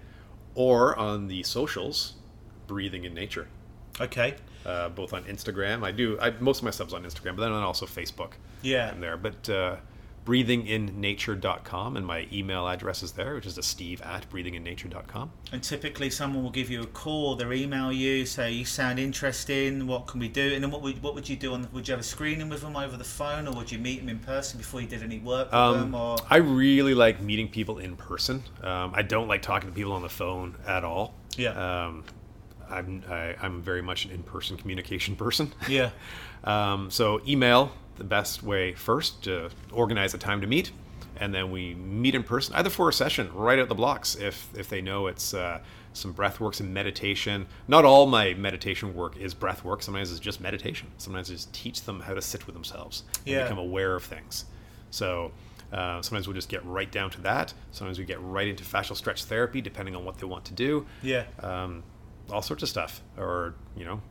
[0.56, 2.14] or on the socials,
[2.68, 3.48] Breathing in Nature.
[4.00, 4.36] Okay.
[4.68, 5.84] Uh, both on Instagram.
[5.85, 8.31] I do I, most of my stuff's on Instagram, but then on also Facebook.
[8.61, 8.89] Yeah.
[8.91, 9.15] I'm there.
[9.15, 9.77] But uh,
[10.27, 15.31] breathinginnature.com and my email address is there, which is a steve at breathinginnature.com.
[15.53, 19.88] And typically, someone will give you a call, they'll email you, say you sound interesting.
[19.88, 20.53] What can we do?
[20.53, 21.53] And then what would what would you do?
[21.53, 23.99] On would you have a screening with them over the phone, or would you meet
[23.99, 25.94] them in person before you did any work with them?
[25.94, 28.44] Um, Or I really like meeting people in person.
[28.61, 31.14] Um, I don't like talking to people on the phone at all.
[31.38, 31.52] Yeah.
[31.85, 32.03] Um,
[32.69, 35.53] I'm I, I'm very much an in-person communication person.
[35.69, 35.91] yeah,
[36.44, 40.72] Um, so email the best way first to organize a time to meet,
[41.19, 44.48] and then we meet in person either for a session right out the blocks if
[44.56, 45.60] if they know it's uh,
[45.94, 47.48] some breath work, some meditation.
[47.68, 49.81] Not all my meditation work is breath work.
[49.81, 50.88] Sometimes it's just meditation.
[50.98, 53.44] Sometimes I just teach them how to sit with themselves and Yeah.
[53.44, 54.45] become aware of things.
[54.91, 55.31] So.
[55.69, 57.53] Uh, sometimes we'll just get right down to that.
[57.72, 60.85] Sometimes we get right into fascial stretch therapy, depending on what they want to do
[61.03, 61.84] yeah, um,
[62.32, 63.02] all sorts of stuff.
[63.18, 64.02] Or you know,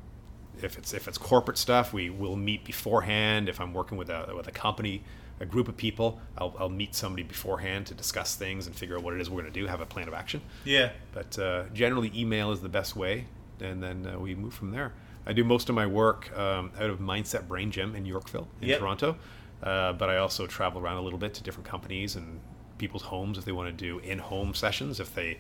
[0.62, 3.48] if it's if it's corporate stuff, we will meet beforehand.
[3.48, 5.02] If I'm working with a with a company,
[5.40, 9.02] a group of people, I'll, I'll meet somebody beforehand to discuss things and figure out
[9.02, 10.40] what it is we're going to do, have a plan of action.
[10.64, 13.26] yeah, But uh, generally, email is the best way,
[13.60, 14.92] and then uh, we move from there.
[15.26, 18.68] I do most of my work um, out of Mindset Brain Gym in Yorkville, in
[18.68, 18.78] Yep.
[18.78, 19.16] Toronto.
[19.62, 22.40] Uh, but I also travel around a little bit to different companies and
[22.78, 25.00] people's homes if they want to do in-home sessions.
[25.00, 25.38] If they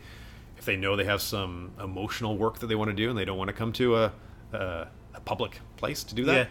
[0.58, 3.24] if they know they have some emotional work that they want to do and they
[3.24, 4.12] don't want to come to a
[4.52, 6.48] a, a public place to do that,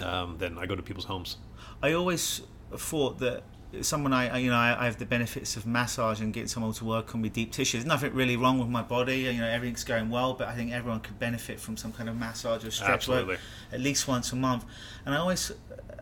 [0.00, 1.36] um, then I go to people's homes.
[1.82, 2.42] I always
[2.76, 3.42] thought that
[3.80, 6.84] someone I, you know I, I have the benefits of massage and getting someone to
[6.84, 7.78] work on with deep tissue.
[7.78, 9.20] There's nothing really wrong with my body.
[9.20, 12.16] You know everything's going well, but I think everyone could benefit from some kind of
[12.16, 13.34] massage or stretch Absolutely.
[13.34, 13.40] work
[13.72, 14.64] at least once a month.
[15.06, 15.52] And I always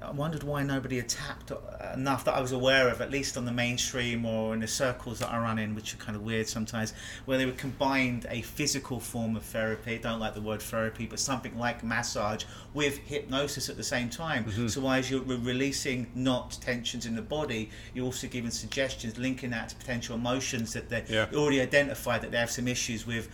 [0.03, 1.53] I wondered why nobody had tapped
[1.95, 5.19] enough that I was aware of, at least on the mainstream or in the circles
[5.19, 6.95] that I run in, which are kind of weird sometimes,
[7.27, 9.99] where they would combine a physical form of therapy.
[9.99, 14.45] Don't like the word therapy, but something like massage with hypnosis at the same time.
[14.45, 14.69] Mm-hmm.
[14.69, 19.69] So as you're releasing knots, tensions in the body, you're also giving suggestions, linking that
[19.71, 21.27] to potential emotions that they Yeah.
[21.35, 23.29] already identified that they have some issues with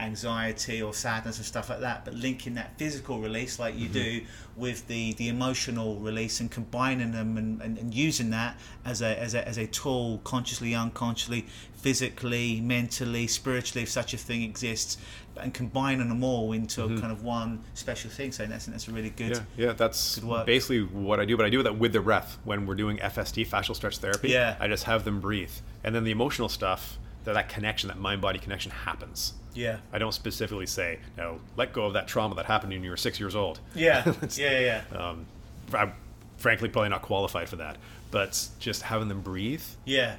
[0.00, 3.92] anxiety or sadness and stuff like that but linking that physical release like you mm-hmm.
[3.94, 4.20] do
[4.56, 9.20] with the the emotional release and combining them and, and, and using that as a,
[9.20, 11.44] as a as a tool consciously unconsciously
[11.74, 14.98] physically mentally spiritually if such a thing exists
[15.36, 16.98] and combining them all into a mm-hmm.
[16.98, 20.16] kind of one special thing so in essence that's a really good Yeah, yeah, that's
[20.16, 20.46] Good work.
[20.46, 21.36] basically what I do.
[21.36, 24.30] But I do that with the breath when we're doing FST, fascial stretch therapy.
[24.30, 24.56] Yeah.
[24.60, 25.52] I just have them breathe,
[25.82, 29.34] and then the emotional stuff, that that connection, that mind-body connection, happens.
[29.58, 32.90] Yeah I don't specifically say, "No, let go of that trauma that happened when you
[32.90, 34.04] were six years old." yeah
[34.36, 35.26] yeah yeah yeah Um,
[35.74, 35.92] I'm
[36.36, 37.76] frankly probably not qualified for that,
[38.10, 40.16] but just having them breathe yeah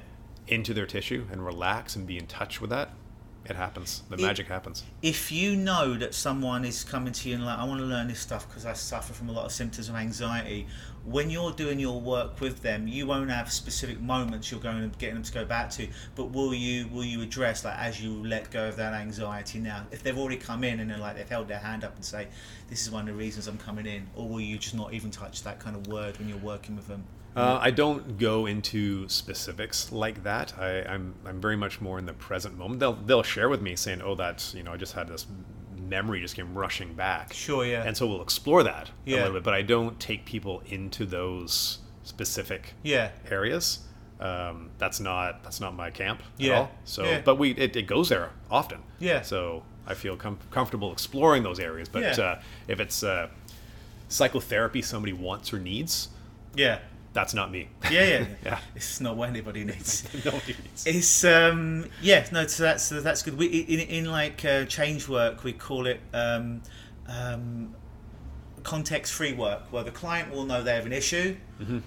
[0.48, 2.90] into their tissue and relax and be in touch with that,
[3.48, 4.02] it happens.
[4.10, 4.82] The magic happens.
[5.00, 8.08] if you know that someone is coming to you and like I want to learn
[8.08, 10.66] this stuff because I suffer from a lot of symptoms of anxiety
[11.10, 14.98] when you're doing your work with them you won't have specific moments you're going to
[14.98, 18.12] getting them to go back to but will you will you address like as you
[18.24, 21.28] let go of that anxiety now if they've already come in and they're like they've
[21.28, 22.28] held their hand up and say
[22.68, 25.10] this is one of the reasons I'm coming in or will you just not even
[25.10, 27.04] touch that kind of word when you're working with them
[27.36, 30.52] Uh, I don't go into specifics like that.
[30.58, 32.80] I, I'm I'm very much more in the present moment.
[32.80, 35.26] They'll they'll share with me saying, "Oh, that's you know, I just had this
[35.90, 37.82] memory just came rushing back." Sure, yeah.
[37.84, 41.78] And so we'll explore that a little bit, but I don't take people into those
[42.04, 43.80] specific yeah areas.
[44.20, 46.52] Um, that's not that's not my camp Yeah.
[46.52, 46.70] at all.
[46.84, 47.20] So, Yeah.
[47.24, 48.78] but we it, it goes there often.
[48.98, 49.20] Yeah.
[49.22, 51.88] So I feel com- comfortable exploring those areas.
[51.88, 52.24] But Yeah.
[52.24, 53.28] uh, if it's uh,
[54.08, 56.08] psychotherapy somebody wants or needs,
[56.54, 56.78] yeah
[57.12, 57.68] that's not me.
[57.90, 58.58] yeah yeah, Yeah.
[58.76, 60.86] it's not what anybody needs Nobody needs.
[60.86, 63.36] It's um yeah no so that's that's good.
[63.36, 66.62] We in in like uh, change work we call it um,
[67.08, 67.74] um,
[68.62, 71.36] context free work where the client will know they have an issue.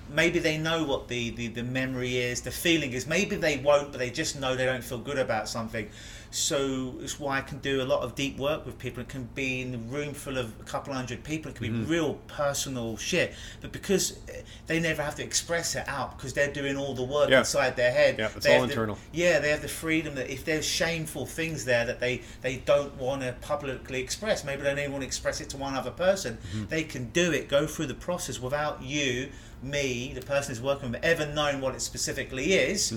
[0.10, 3.08] Maybe they know what the, the the memory is, the feeling is.
[3.08, 5.90] Maybe they won't, but they just know they don't feel good about something.
[6.34, 9.02] So it's why I can do a lot of deep work with people.
[9.02, 11.52] It can be in a room full of a couple hundred people.
[11.52, 13.36] It can be real personal shit.
[13.62, 17.04] But because eh, they never have to express it out because they're doing all the
[17.04, 17.40] work Yeah.
[17.40, 18.18] inside their head.
[18.18, 18.98] Yeah, it's they all have the- internal.
[19.12, 22.96] yeah, they have the freedom that if there's shameful things there that they, they don't
[22.98, 25.92] want to publicly express, maybe they don't even want to express it to one other
[25.92, 26.66] person, Mm-hmm.
[26.70, 29.30] they can do it, go through the process without you,
[29.62, 32.92] me, the person who's working with, ever knowing what it specifically is.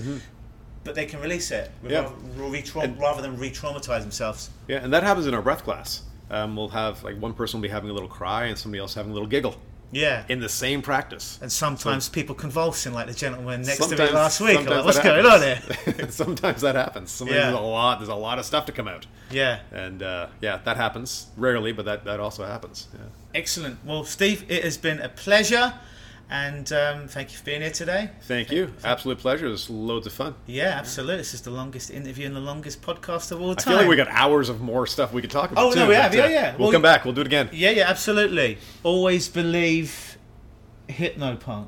[0.83, 1.69] But they can release it.
[1.85, 2.09] Yeah.
[2.37, 4.49] rather, rather than re-traumatize themselves.
[4.67, 6.03] Yeah, and that happens in our breath class.
[6.29, 8.93] Um, we'll have like one person will be having a little cry and somebody else
[8.93, 9.55] having a little giggle
[9.93, 10.25] Yeah.
[10.27, 11.39] in the same practice.
[11.41, 14.67] and sometimes people convulsing, like the gentleman next to me last week.
[14.69, 15.61] Like, What's going on here?
[16.09, 17.11] sometimes that happens.
[17.11, 17.43] Sometimes Yeah.
[17.51, 17.99] there's a lot.
[17.99, 19.59] There's a lot of stuff to come out, yeah.
[19.71, 22.87] and uh, yeah, that happens rarely, but that that also happens.
[22.93, 22.99] Yeah.
[23.33, 23.77] Excellent.
[23.85, 25.73] Well, Steve, it has been a pleasure.
[26.29, 28.09] And um, thank you for being here today.
[28.23, 28.73] Thank you.
[28.83, 29.47] Absolute pleasure.
[29.47, 30.35] It's loads of fun.
[30.45, 31.17] Yeah, absolutely.
[31.17, 33.75] This is the longest interview and the longest podcast of all time.
[33.75, 35.63] I feel like we got hours of more stuff we could talk about.
[35.63, 36.15] Oh, no, too, we but, have.
[36.15, 36.51] Yeah, uh, yeah.
[36.57, 37.05] We'll Well, come back.
[37.05, 37.49] We'll do it again.
[37.53, 38.57] Yeah, yeah, absolutely.
[38.83, 40.17] Always believe
[40.89, 41.67] hypnopunk.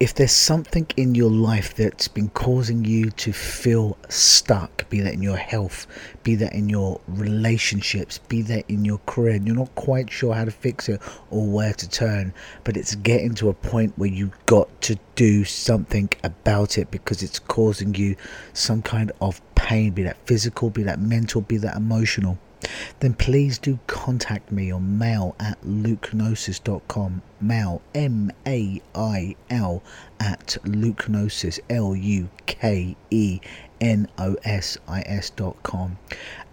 [0.00, 5.12] If there's something in your life that's been causing you to feel stuck, be that
[5.12, 5.86] in your health,
[6.22, 10.34] be that in your relationships, be that in your career, and you're not quite sure
[10.34, 12.32] how to fix it or where to turn,
[12.64, 17.22] but it's getting to a point where you've got to do something about it because
[17.22, 18.16] it's causing you
[18.54, 22.38] some kind of pain, be that physical, be that mental, be that emotional
[23.00, 27.22] then please do contact me on mail at lukenosis.com.
[27.40, 29.82] Mail, M A I L,
[30.18, 33.40] at lukenosis, L U K E
[33.80, 35.96] N O S I S dot com,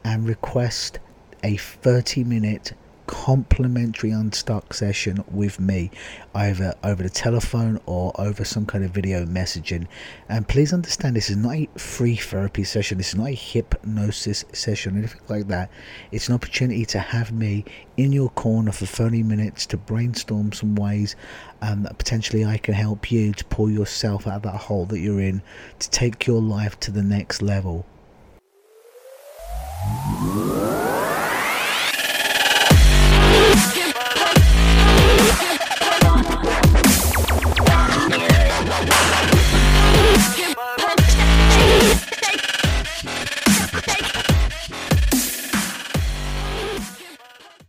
[0.04, 1.00] and request
[1.44, 2.74] a 30 minute
[3.08, 5.90] complimentary unstuck session with me
[6.36, 9.88] either over the telephone or over some kind of video messaging.
[10.30, 12.98] And please understand this is not a free therapy session.
[12.98, 15.72] This is not a hypnosis session or anything like that.
[16.12, 17.66] It's an opportunity to have me
[17.96, 21.16] in your corner for 30 minutes to brainstorm some ways
[21.62, 25.00] um, that potentially I can help you to pull yourself out of that hole that
[25.00, 25.42] you're in
[25.80, 27.86] to take your life to the next level